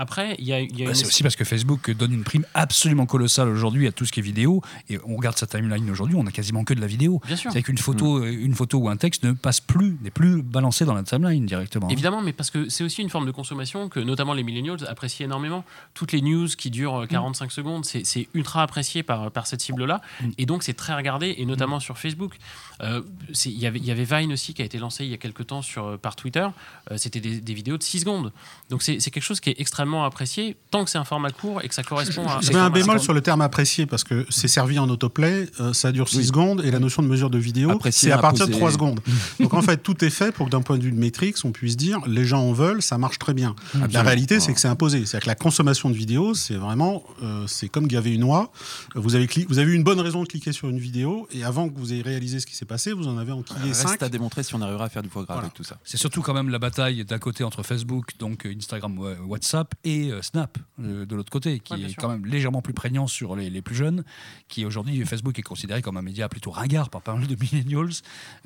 Après, 0.00 0.34
il 0.38 0.46
y 0.46 0.54
a, 0.54 0.60
il 0.60 0.78
y 0.78 0.84
a 0.84 0.86
Bah, 0.86 0.94
c'est 0.94 1.04
aussi 1.06 1.22
parce 1.22 1.36
que 1.36 1.44
Facebook 1.44 1.90
donne 1.90 2.14
une 2.14 2.24
prime 2.24 2.46
absolument 2.54 3.04
colossale 3.04 3.50
aujourd'hui 3.50 3.86
à 3.86 3.92
tout 3.92 4.06
ce 4.06 4.12
qui 4.12 4.20
est 4.20 4.22
vidéo. 4.22 4.62
Et 4.88 4.98
on 5.04 5.14
regarde 5.16 5.36
sa 5.36 5.46
timeline 5.46 5.90
aujourd'hui, 5.90 6.16
on 6.16 6.26
a 6.26 6.30
quasiment 6.30 6.64
que 6.64 6.72
de 6.72 6.80
la 6.80 6.86
vidéo. 6.86 7.20
Bien 7.26 7.36
sûr. 7.36 7.52
C'est 7.52 7.62
qu'une 7.62 7.76
photo, 7.76 8.16
euh, 8.16 8.30
une 8.30 8.54
photo 8.54 8.78
ou 8.78 8.88
un 8.88 8.96
texte 8.96 9.24
ne 9.24 9.32
passe 9.32 9.60
plus, 9.60 9.98
n'est 10.02 10.10
plus 10.10 10.40
balancé 10.40 10.86
dans 10.86 10.94
la 10.94 11.02
timeline 11.02 11.44
directement. 11.44 11.90
Évidemment, 11.90 12.22
mais 12.22 12.32
parce 12.32 12.50
que 12.50 12.70
c'est 12.70 12.82
aussi 12.82 13.02
une 13.02 13.10
forme 13.10 13.26
de 13.26 13.30
consommation 13.30 13.90
que 13.90 14.00
notamment 14.00 14.32
les 14.32 14.42
millennials 14.42 14.86
apprécient 14.88 15.26
énormément. 15.26 15.66
Toutes 15.92 16.12
les 16.12 16.22
news 16.22 16.48
qui 16.56 16.70
durent 16.70 17.02
euh, 17.02 17.06
45 17.06 17.52
secondes, 17.52 17.84
c'est 17.84 18.28
ultra 18.32 18.62
apprécié 18.62 19.02
par, 19.02 19.30
par 19.30 19.46
cette 19.46 19.60
cible-là. 19.60 20.00
Et 20.38 20.46
donc, 20.46 20.62
c'est 20.62 20.72
très 20.72 20.94
regardé, 20.94 21.34
et 21.36 21.44
notamment 21.44 21.78
sur 21.78 21.98
Facebook. 21.98 22.38
Euh, 22.80 23.02
Il 23.44 23.58
y, 23.58 23.66
avait, 23.66 23.78
il 23.78 23.84
y 23.84 23.90
avait 23.90 24.04
Vine 24.04 24.32
aussi 24.32 24.54
qui 24.54 24.62
a 24.62 24.64
été 24.64 24.78
lancé 24.78 25.04
il 25.04 25.10
y 25.10 25.14
a 25.14 25.18
quelques 25.18 25.46
temps 25.48 25.60
sur, 25.60 25.98
par 25.98 26.16
Twitter. 26.16 26.46
Euh, 26.90 26.96
C'était 26.96 27.20
des, 27.20 27.42
des 27.42 27.52
vidéos 27.52 27.76
de 27.76 27.82
6 27.82 28.00
secondes. 28.00 28.32
Donc, 28.70 28.82
c'est 28.82 28.98
quelque 28.98 29.20
chose 29.20 29.40
qui 29.40 29.50
est 29.50 29.60
extrêmement 29.60 29.89
apprécié 30.04 30.56
tant 30.70 30.84
que 30.84 30.90
c'est 30.90 30.98
un 30.98 31.04
format 31.04 31.30
court 31.30 31.60
et 31.62 31.68
que 31.68 31.74
ça 31.74 31.82
correspond 31.82 32.26
à. 32.26 32.40
Je 32.40 32.52
mets 32.52 32.58
un 32.58 32.70
bémol 32.70 33.00
sur 33.00 33.12
le 33.12 33.20
terme 33.20 33.40
apprécié 33.40 33.86
parce 33.86 34.04
que 34.04 34.26
c'est 34.30 34.48
servi 34.48 34.78
en 34.78 34.88
autoplay, 34.88 35.48
euh, 35.60 35.72
ça 35.72 35.92
dure 35.92 36.08
6 36.08 36.16
Oui. 36.18 36.24
secondes 36.26 36.62
et 36.64 36.70
la 36.70 36.78
notion 36.78 37.02
de 37.02 37.08
mesure 37.08 37.30
de 37.30 37.38
vidéo, 37.38 37.78
c'est 37.90 38.10
à 38.12 38.18
partir 38.18 38.46
de 38.46 38.52
imposé. 38.52 38.58
3 38.60 38.72
secondes. 38.72 39.00
Donc 39.40 39.54
en 39.54 39.62
fait, 39.62 39.78
tout 39.78 40.04
est 40.04 40.10
fait 40.10 40.32
pour 40.32 40.46
que 40.46 40.50
d'un 40.50 40.62
point 40.62 40.78
de 40.78 40.82
vue 40.84 40.92
de 40.92 40.98
métriques, 40.98 41.36
on 41.44 41.52
puisse 41.52 41.76
dire 41.76 41.98
les 42.06 42.24
gens 42.24 42.40
en 42.42 42.52
veulent, 42.52 42.82
ça 42.82 42.98
marche 42.98 43.18
très 43.18 43.34
bien. 43.34 43.54
La 43.92 44.02
réalité, 44.02 44.40
c'est 44.40 44.50
Ah. 44.50 44.54
que 44.54 44.60
c'est 44.60 44.68
imposé. 44.68 45.06
C'est-à-dire 45.06 45.20
que 45.24 45.28
la 45.30 45.34
consommation 45.34 45.90
de 45.90 45.94
vidéo, 45.94 46.34
c'est 46.34 46.54
vraiment, 46.54 47.02
euh, 47.22 47.44
c'est 47.46 47.68
comme 47.68 47.86
gaver 47.86 48.12
une 48.14 48.24
oie. 48.24 48.50
Vous 48.94 49.14
avez, 49.14 49.28
vous 49.48 49.58
avez 49.58 49.72
eu 49.72 49.74
une 49.74 49.84
bonne 49.84 50.00
raison 50.00 50.22
de 50.22 50.28
cliquer 50.28 50.52
sur 50.52 50.68
une 50.68 50.78
vidéo 50.78 51.28
et 51.32 51.44
avant 51.44 51.68
que 51.68 51.78
vous 51.78 51.92
ayez 51.92 52.02
réalisé 52.02 52.40
ce 52.40 52.46
qui 52.46 52.54
s'est 52.56 52.64
passé, 52.64 52.92
vous 52.92 53.06
en 53.08 53.18
avez 53.18 53.32
enquillé 53.32 53.58
Reste 53.68 53.88
5. 53.88 54.02
à 54.02 54.08
démontrer 54.08 54.42
si 54.42 54.54
on 54.54 54.62
arrivera 54.62 54.84
à 54.84 54.88
faire 54.88 55.02
du 55.02 55.08
foie 55.08 55.22
gras 55.24 55.34
Voilà. 55.34 55.46
avec 55.46 55.54
tout 55.54 55.64
ça. 55.64 55.76
C'est 55.84 55.96
surtout 55.96 56.22
quand 56.22 56.34
même 56.34 56.48
la 56.48 56.58
bataille 56.58 57.04
d'un 57.04 57.18
côté 57.18 57.44
entre 57.44 57.62
Facebook, 57.62 58.12
donc 58.18 58.46
euh, 58.46 58.54
Instagram, 58.56 58.96
euh, 59.02 59.14
WhatsApp 59.26 59.74
et 59.84 60.10
euh, 60.10 60.22
Snap 60.22 60.58
euh, 60.80 61.06
de 61.06 61.16
l'autre 61.16 61.30
côté, 61.30 61.58
qui 61.60 61.74
Ouais, 61.74 61.80
est 61.82 61.88
sûr. 61.88 61.96
quand 62.02 62.08
même 62.08 62.26
légèrement 62.26 62.62
plus 62.62 62.74
prégnant 62.74 63.06
sur 63.06 63.36
les, 63.36 63.50
les 63.50 63.62
plus 63.62 63.74
jeunes, 63.74 64.04
qui 64.48 64.64
aujourd'hui 64.64 65.04
Facebook 65.06 65.38
est 65.38 65.42
considéré 65.42 65.82
comme 65.82 65.96
un 65.96 66.02
média 66.02 66.28
plutôt 66.28 66.50
ringard 66.50 66.90
par 66.90 67.02
pas 67.02 67.14
mal 67.14 67.26
de 67.26 67.36
millennials, 67.40 67.90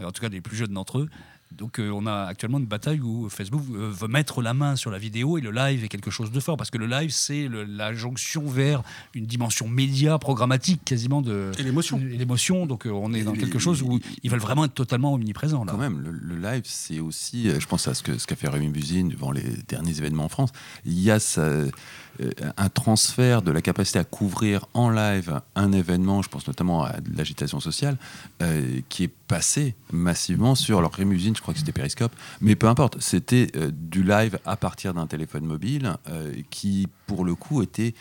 euh, 0.00 0.04
en 0.06 0.12
tout 0.12 0.20
cas 0.20 0.28
des 0.28 0.40
plus 0.40 0.56
jeunes 0.56 0.72
d'entre 0.74 0.98
eux. 0.98 1.08
Donc 1.52 1.78
euh, 1.78 1.90
on 1.90 2.06
a 2.06 2.24
actuellement 2.24 2.58
une 2.58 2.66
bataille 2.66 3.00
où 3.00 3.28
Facebook 3.28 3.62
euh, 3.74 3.88
veut 3.92 4.08
mettre 4.08 4.42
la 4.42 4.54
main 4.54 4.74
sur 4.74 4.90
la 4.90 4.98
vidéo 4.98 5.38
et 5.38 5.40
le 5.40 5.52
live 5.52 5.84
est 5.84 5.88
quelque 5.88 6.10
chose 6.10 6.32
de 6.32 6.40
fort 6.40 6.56
parce 6.56 6.70
que 6.70 6.78
le 6.78 6.86
live 6.86 7.10
c'est 7.10 7.46
le- 7.46 7.62
la 7.64 7.92
jonction 7.94 8.44
vers 8.46 8.82
une 9.14 9.24
dimension 9.26 9.68
média 9.68 10.18
programmatique 10.18 10.80
quasiment 10.84 11.22
de 11.22 11.52
Et 11.58 11.62
l'émotion. 11.62 12.66
Donc 12.66 12.86
euh, 12.86 12.90
on 12.90 13.12
est 13.14 13.22
dans 13.22 13.34
quelque 13.34 13.58
chose 13.60 13.82
où 13.82 14.00
ils 14.24 14.30
veulent 14.30 14.40
vraiment 14.40 14.64
être 14.64 14.74
totalement 14.74 15.14
omniprésents 15.14 15.64
là. 15.64 15.72
Quand 15.72 15.78
même, 15.78 16.00
le, 16.00 16.10
le 16.10 16.36
live, 16.40 16.62
c'est 16.64 16.98
aussi, 16.98 17.48
je 17.50 17.66
pense 17.66 17.86
à 17.86 17.94
ce 17.94 18.02
que 18.02 18.18
ce 18.18 18.26
qu'a 18.26 18.34
fait 18.36 18.48
Rémi 18.48 18.68
Buzine 18.70 19.08
devant 19.10 19.30
les 19.30 19.44
derniers 19.68 19.96
événements 19.98 20.24
en 20.24 20.28
France. 20.28 20.50
Il 20.84 20.98
y 21.00 21.10
a 21.12 21.20
ça, 21.20 21.42
euh, 21.42 21.70
un 22.56 22.68
transfert 22.68 23.42
de 23.42 23.50
la 23.50 23.60
capacité 23.60 23.98
à 23.98 24.04
couvrir 24.04 24.66
en 24.74 24.88
live 24.90 25.40
un 25.56 25.72
événement, 25.72 26.22
je 26.22 26.28
pense 26.28 26.46
notamment 26.46 26.84
à 26.84 27.00
de 27.00 27.16
l'agitation 27.16 27.58
sociale, 27.60 27.96
euh, 28.42 28.80
qui 28.88 29.04
est 29.04 29.08
passé 29.26 29.74
massivement 29.92 30.54
sur, 30.54 30.78
alors 30.78 30.92
Rémi 30.92 31.14
Buzine, 31.14 31.33
je 31.36 31.42
crois 31.42 31.54
que 31.54 31.60
c'était 31.60 31.72
Periscope, 31.72 32.12
mais 32.40 32.56
peu 32.56 32.68
importe, 32.68 33.00
c'était 33.00 33.48
euh, 33.56 33.70
du 33.72 34.02
live 34.02 34.38
à 34.44 34.56
partir 34.56 34.94
d'un 34.94 35.06
téléphone 35.06 35.44
mobile 35.44 35.96
euh, 36.08 36.32
qui, 36.50 36.88
pour 37.06 37.24
le 37.24 37.34
coup, 37.34 37.62
était 37.62 37.94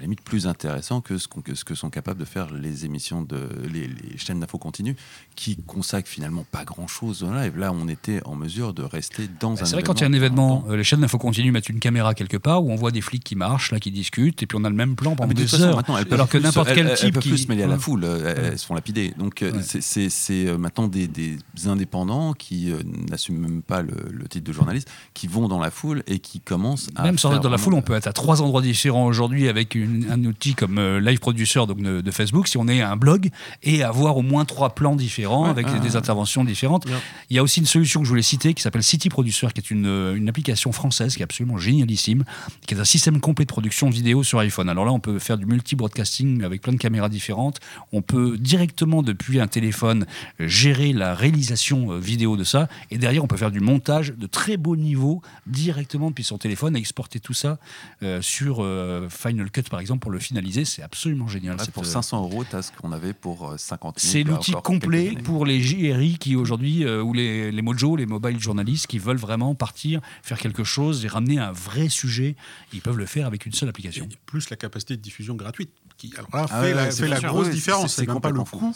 la 0.00 0.04
limite 0.04 0.22
plus 0.22 0.46
intéressant 0.46 1.02
que 1.02 1.18
ce, 1.18 1.28
que 1.28 1.54
ce 1.54 1.62
que 1.62 1.74
sont 1.74 1.90
capables 1.90 2.18
de 2.18 2.24
faire 2.24 2.50
les 2.54 2.86
émissions 2.86 3.20
de 3.20 3.36
les, 3.70 3.86
les 3.86 4.16
chaînes 4.16 4.40
d'infos 4.40 4.56
continues 4.56 4.96
qui 5.36 5.56
consacrent 5.66 6.08
finalement 6.08 6.46
pas 6.50 6.64
grand 6.64 6.86
chose 6.86 7.22
au 7.22 7.30
live. 7.30 7.58
Là, 7.58 7.70
on 7.74 7.86
était 7.86 8.22
en 8.24 8.34
mesure 8.34 8.72
de 8.72 8.82
rester 8.82 9.28
dans 9.40 9.52
Bah, 9.54 9.60
un 9.60 9.64
C'est 9.66 9.74
vrai, 9.74 9.82
quand 9.82 10.00
il 10.00 10.00
y 10.00 10.04
a 10.04 10.08
un 10.08 10.12
événement, 10.14 10.64
euh, 10.70 10.76
les 10.76 10.84
chaînes 10.84 11.00
d'info 11.02 11.18
continues 11.18 11.52
mettent 11.52 11.68
une 11.68 11.80
caméra 11.80 12.14
quelque 12.14 12.38
part 12.38 12.64
où 12.64 12.70
on 12.72 12.76
voit 12.76 12.92
des 12.92 13.02
flics 13.02 13.22
qui 13.22 13.36
marchent, 13.36 13.72
là, 13.72 13.78
qui 13.78 13.90
discutent, 13.90 14.42
et 14.42 14.46
puis 14.46 14.56
on 14.58 14.64
a 14.64 14.70
le 14.70 14.74
même 14.74 14.96
plan 14.96 15.10
Ah, 15.12 15.16
pendant 15.16 15.28
de 15.28 15.34
des 15.34 15.46
façon, 15.46 15.64
heures. 15.64 15.76
maintenant, 15.76 15.98
elles 15.98 16.10
Alors 16.14 16.28
que 16.28 16.38
plus- 16.38 16.44
n'importe 16.44 16.68
elles- 16.70 16.76
quel 16.76 16.86
elles 16.86 16.96
type 16.96 17.20
plus 17.20 17.32
qui- 17.32 17.38
se 17.42 17.48
mêler 17.48 17.64
à 17.64 17.66
la 17.66 17.74
Ouais. 17.74 17.80
foule, 17.80 18.04
euh, 18.04 18.16
elles, 18.34 18.42
Ouais. 18.42 18.48
elles 18.52 18.58
se 18.58 18.64
font 18.64 18.74
lapider. 18.74 19.12
Donc, 19.18 19.42
euh, 19.42 19.52
Ouais. 19.52 19.62
c'est- 19.62 20.46
euh, 20.46 20.56
maintenant 20.56 20.88
des, 20.88 21.08
des 21.08 21.36
indépendants 21.66 22.32
qui 22.32 22.72
euh, 22.72 22.78
n'assument 23.10 23.38
même 23.40 23.60
pas 23.62 23.82
le, 23.82 23.92
le 24.10 24.26
titre 24.28 24.46
de 24.46 24.52
journaliste, 24.54 24.88
qui 25.12 25.26
vont 25.26 25.46
dans 25.46 25.60
la 25.60 25.70
foule 25.70 26.02
et 26.06 26.20
qui 26.20 26.40
commencent 26.40 26.88
à. 26.96 27.02
Même 27.02 27.18
sans 27.18 27.34
être 27.34 27.42
dans 27.42 27.50
la 27.50 27.58
foule, 27.58 27.74
on 27.74 27.82
peut 27.82 27.92
être 27.94 28.06
à 28.06 28.14
trois 28.14 28.40
endroits 28.40 28.62
différents 28.62 29.04
aujourd'hui 29.04 29.46
avec 29.48 29.74
une- 29.74 29.89
un 30.10 30.24
outil 30.24 30.54
comme 30.54 30.78
euh, 30.78 31.00
Live 31.00 31.18
Producer 31.18 31.66
donc 31.66 31.82
de, 31.82 32.00
de 32.00 32.10
Facebook, 32.10 32.48
si 32.48 32.56
on 32.56 32.68
est 32.68 32.80
un 32.80 32.96
blog, 32.96 33.30
et 33.62 33.82
avoir 33.82 34.16
au 34.16 34.22
moins 34.22 34.44
trois 34.44 34.74
plans 34.74 34.96
différents 34.96 35.44
avec 35.44 35.66
ah. 35.68 35.78
des 35.78 35.96
interventions 35.96 36.44
différentes. 36.44 36.86
Il 37.30 37.36
y 37.36 37.38
a 37.38 37.42
aussi 37.42 37.60
une 37.60 37.66
solution 37.66 38.00
que 38.00 38.06
je 38.06 38.10
voulais 38.10 38.22
citer 38.22 38.54
qui 38.54 38.62
s'appelle 38.62 38.82
City 38.82 39.08
Producer, 39.08 39.48
qui 39.54 39.60
est 39.60 39.70
une, 39.70 39.86
une 40.16 40.28
application 40.28 40.72
française 40.72 41.14
qui 41.14 41.22
est 41.22 41.24
absolument 41.24 41.58
génialissime, 41.58 42.24
qui 42.66 42.74
est 42.74 42.80
un 42.80 42.84
système 42.84 43.20
complet 43.20 43.44
de 43.44 43.50
production 43.50 43.90
vidéo 43.90 44.22
sur 44.22 44.38
iPhone. 44.38 44.68
Alors 44.68 44.84
là, 44.84 44.92
on 44.92 45.00
peut 45.00 45.18
faire 45.18 45.38
du 45.38 45.46
multi-broadcasting 45.46 46.42
avec 46.44 46.62
plein 46.62 46.72
de 46.72 46.78
caméras 46.78 47.08
différentes. 47.08 47.60
On 47.92 48.02
peut 48.02 48.38
directement 48.38 49.02
depuis 49.02 49.40
un 49.40 49.46
téléphone 49.46 50.06
gérer 50.38 50.92
la 50.92 51.14
réalisation 51.14 51.92
euh, 51.92 51.98
vidéo 51.98 52.36
de 52.36 52.44
ça, 52.44 52.68
et 52.90 52.98
derrière, 52.98 53.24
on 53.24 53.26
peut 53.26 53.36
faire 53.36 53.50
du 53.50 53.60
montage 53.60 54.12
de 54.16 54.26
très 54.26 54.56
beau 54.56 54.76
niveau 54.76 55.22
directement 55.46 56.10
depuis 56.10 56.24
son 56.24 56.38
téléphone 56.38 56.76
et 56.76 56.78
exporter 56.78 57.20
tout 57.20 57.34
ça 57.34 57.58
euh, 58.02 58.22
sur 58.22 58.58
euh, 58.60 59.08
Final 59.08 59.50
Cut 59.50 59.62
par 59.70 59.79
exemple 59.80 60.00
pour 60.00 60.10
le 60.10 60.18
finaliser. 60.18 60.64
C'est 60.64 60.82
absolument 60.82 61.26
génial. 61.28 61.58
Cette, 61.60 61.70
pour 61.72 61.82
euh, 61.82 61.86
500 61.86 62.22
euros, 62.22 62.44
tu 62.48 62.54
as 62.56 62.62
ce 62.62 62.72
qu'on 62.72 62.92
avait 62.92 63.12
pour 63.12 63.50
euh, 63.50 63.56
50 63.56 63.98
000. 63.98 64.10
c'est 64.12 64.22
l'outil 64.22 64.52
complet 64.62 65.14
pour 65.24 65.44
les 65.46 65.60
JRI 65.60 66.18
qui 66.18 66.36
aujourd'hui, 66.36 66.84
euh, 66.84 67.02
ou 67.02 67.12
les, 67.12 67.50
les 67.52 67.62
Mojo, 67.62 67.96
les 67.96 68.06
mobile 68.06 68.38
journalistes 68.40 68.86
qui 68.86 68.98
veulent 68.98 69.16
vraiment 69.16 69.54
partir, 69.54 70.00
faire 70.22 70.38
quelque 70.38 70.64
chose 70.64 71.04
et 71.04 71.08
ramener 71.08 71.38
un 71.38 71.52
vrai 71.52 71.88
sujet. 71.88 72.36
Ils 72.72 72.80
peuvent 72.80 72.98
le 72.98 73.06
faire 73.06 73.26
avec 73.26 73.46
une 73.46 73.52
seule 73.52 73.68
application. 73.68 74.04
Et 74.10 74.16
plus 74.26 74.50
la 74.50 74.56
capacité 74.56 74.96
de 74.96 75.02
diffusion 75.02 75.34
gratuite, 75.34 75.70
qui 75.96 76.12
alors 76.16 76.30
là, 76.32 76.46
Ah 76.50 76.60
fait 76.62 76.68
ouais, 76.68 76.74
la, 76.74 76.82
ouais, 76.84 76.90
fait 76.90 76.92
c'est 76.92 77.08
la 77.08 77.20
sûr. 77.20 77.28
grosse 77.30 77.46
Ouais, 77.48 77.52
différence. 77.54 77.94
C'est 77.94 78.06
même 78.06 78.20
pas 78.20 78.30
le 78.30 78.40
coût. 78.44 78.72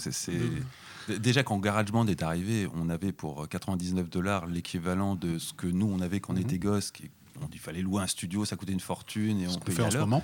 Déjà, 1.20 1.42
quand 1.42 1.58
GarageBand 1.58 2.06
est 2.06 2.22
arrivé, 2.22 2.66
on 2.74 2.88
avait 2.88 3.12
pour 3.12 3.46
99 3.46 4.08
dollars 4.08 4.46
l'équivalent 4.46 5.16
de 5.16 5.38
ce 5.38 5.52
que 5.52 5.66
nous, 5.66 5.86
on 5.86 6.00
avait 6.00 6.20
quand 6.20 6.32
on 6.32 6.36
Mhm. 6.36 6.42
était 6.42 6.58
gosse. 6.58 6.90
Qui, 6.92 7.10
on, 7.44 7.48
il 7.52 7.58
fallait 7.58 7.82
louer 7.82 8.02
un 8.02 8.06
studio, 8.06 8.44
ça 8.44 8.56
coûtait 8.56 8.72
une 8.72 8.80
fortune 8.80 9.40
et 9.40 9.46
Ce 9.46 9.50
on 9.50 9.54
qu'on 9.54 9.60
payait 9.66 9.76
fait 9.76 9.82
à 9.82 9.86
en 9.86 9.90
ce 9.90 9.96
l'heure. 9.96 10.06
moment. 10.06 10.22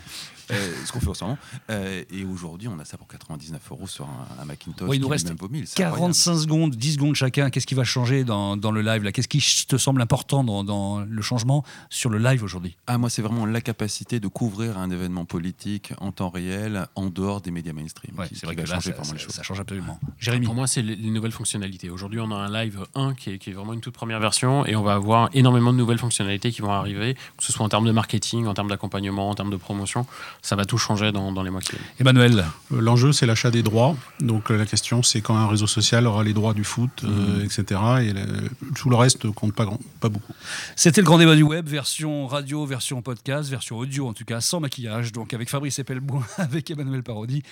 Euh, 0.50 0.72
ce 0.84 0.92
qu'on 0.92 1.00
fait 1.00 1.08
en 1.08 1.14
ce 1.14 1.24
moment. 1.24 1.38
Euh, 1.70 2.02
et 2.10 2.24
aujourd'hui, 2.24 2.68
on 2.68 2.78
a 2.78 2.84
ça 2.84 2.96
pour 2.98 3.06
99 3.08 3.60
euros 3.70 3.86
sur 3.86 4.06
un, 4.06 4.42
un 4.42 4.44
Macintosh. 4.44 4.88
Ouais, 4.88 4.96
il 4.96 5.00
nous 5.00 5.08
reste 5.08 5.28
même 5.28 5.36
vaut 5.36 5.48
1000, 5.48 5.66
c'est 5.66 5.74
incroyable. 5.84 5.96
45 6.12 6.36
secondes, 6.38 6.74
10 6.74 6.94
secondes 6.94 7.14
chacun. 7.14 7.50
Qu'est-ce 7.50 7.66
qui 7.66 7.74
va 7.74 7.84
changer 7.84 8.24
dans, 8.24 8.56
dans 8.56 8.72
le 8.72 8.82
live 8.82 9.02
là? 9.04 9.12
Qu'est-ce 9.12 9.28
qui 9.28 9.40
te 9.66 9.76
semble 9.76 10.00
important 10.02 10.42
dans, 10.44 10.64
dans 10.64 11.00
le 11.00 11.22
changement 11.22 11.64
sur 11.88 12.10
le 12.10 12.18
live 12.18 12.42
aujourd'hui? 12.42 12.76
Ah, 12.86 12.98
moi, 12.98 13.10
c'est 13.10 13.22
vraiment 13.22 13.46
la 13.46 13.60
capacité 13.60 14.18
de 14.20 14.28
couvrir 14.28 14.78
un 14.78 14.90
événement 14.90 15.24
politique 15.24 15.92
en 15.98 16.12
temps 16.12 16.30
réel, 16.30 16.86
en 16.96 17.10
dehors 17.10 17.40
des 17.40 17.50
médias 17.50 17.72
mainstream. 17.72 18.18
Ouais, 18.18 18.28
qui, 18.28 18.34
C'est 18.34 18.40
qui 18.40 18.46
vrai 18.46 18.54
va 18.56 18.62
que 18.64 18.68
là, 18.68 18.74
changer 18.76 18.92
ça, 18.96 19.04
ça- 19.04 19.16
choses. 19.16 19.34
ça 19.34 19.42
change 19.42 19.60
absolument. 19.60 19.98
Jérémy 20.18 20.46
Pour 20.46 20.54
moi, 20.54 20.66
c'est 20.66 20.82
les, 20.82 20.96
les 20.96 21.10
nouvelles 21.10 21.32
fonctionnalités. 21.32 21.90
Aujourd'hui, 21.90 22.18
on 22.20 22.30
a 22.32 22.34
un 22.36 22.50
live 22.64 22.84
1 22.94 23.14
qui 23.14 23.30
est, 23.30 23.38
qui 23.38 23.50
est 23.50 23.52
vraiment 23.52 23.72
une 23.72 23.80
toute 23.80 23.94
première 23.94 24.20
version 24.20 24.66
et 24.66 24.74
on 24.76 24.82
va 24.82 24.94
avoir 24.94 25.28
énormément 25.32 25.72
de 25.72 25.78
nouvelles 25.78 25.98
fonctionnalités 25.98 26.50
qui 26.50 26.60
vont 26.62 26.70
arriver, 26.72 27.09
que 27.14 27.44
ce 27.44 27.52
soit 27.52 27.64
en 27.64 27.68
termes 27.68 27.86
de 27.86 27.92
marketing, 27.92 28.46
en 28.46 28.54
termes 28.54 28.68
d'accompagnement, 28.68 29.28
en 29.30 29.34
termes 29.34 29.50
de 29.50 29.56
promotion. 29.56 30.06
Ça 30.42 30.56
va 30.56 30.64
tout 30.64 30.78
changer 30.78 31.12
dans, 31.12 31.32
dans 31.32 31.42
les 31.42 31.50
mois 31.50 31.60
qui 31.60 31.72
viennent. 31.72 31.84
Emmanuel, 31.98 32.44
Euh, 32.72 32.80
L'enjeu, 32.80 33.12
c'est 33.12 33.26
l'achat 33.26 33.50
des 33.50 33.62
droits. 33.62 33.96
Donc 34.20 34.50
euh, 34.50 34.56
la 34.56 34.66
question, 34.66 35.02
c'est 35.02 35.20
quand 35.20 35.36
un 35.36 35.46
réseau 35.48 35.66
social 35.66 36.06
aura 36.06 36.24
les 36.24 36.32
droits 36.32 36.54
du 36.54 36.64
foot, 36.64 36.90
euh, 37.04 37.44
etc. 37.44 37.80
Et 38.02 38.12
le- 38.12 38.48
tout 38.74 38.90
le 38.90 38.96
reste 38.96 39.30
compte 39.30 39.54
pas, 39.54 39.64
grand, 39.64 39.78
pas 40.00 40.08
beaucoup. 40.08 40.32
C'était 40.76 41.00
le 41.00 41.06
grand 41.06 41.18
débat 41.18 41.36
du 41.36 41.42
web, 41.42 41.66
version 41.68 42.26
radio, 42.26 42.64
version 42.66 43.02
podcast, 43.02 43.50
version 43.50 43.76
audio 43.78 44.08
en 44.08 44.12
tout 44.14 44.24
cas, 44.24 44.40
sans 44.40 44.60
maquillage. 44.60 45.12
Donc 45.12 45.34
avec 45.34 45.48
Fabrice 45.50 45.78
Epelboin, 45.78 46.22
avec 46.38 46.70
Emmanuel 46.70 47.02
Parodi 47.02 47.42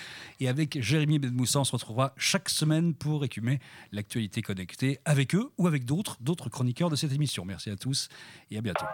et 0.40 0.48
avec 0.48 0.80
Jérémy 0.82 1.18
Bedmoussa, 1.18 1.60
on 1.60 1.64
se 1.64 1.72
retrouvera 1.72 2.12
chaque 2.16 2.48
semaine 2.48 2.94
pour 2.94 3.24
écumer 3.24 3.60
l'actualité 3.92 4.42
connectée 4.42 4.98
avec 5.04 5.34
eux 5.34 5.50
ou 5.58 5.66
avec 5.66 5.84
d'autres, 5.84 6.16
d'autres 6.20 6.48
chroniqueurs 6.48 6.90
de 6.90 6.96
cette 6.96 7.12
émission. 7.12 7.44
Merci 7.44 7.70
à 7.70 7.76
tous 7.76 8.08
et 8.50 8.58
à 8.58 8.60
bientôt. 8.60 8.86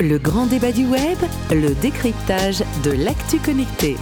Le 0.00 0.18
grand 0.18 0.46
débat 0.46 0.72
du 0.72 0.86
web, 0.86 1.18
le 1.52 1.70
décryptage 1.80 2.64
de 2.82 2.90
l'actu 2.90 3.38
connecté. 3.38 3.96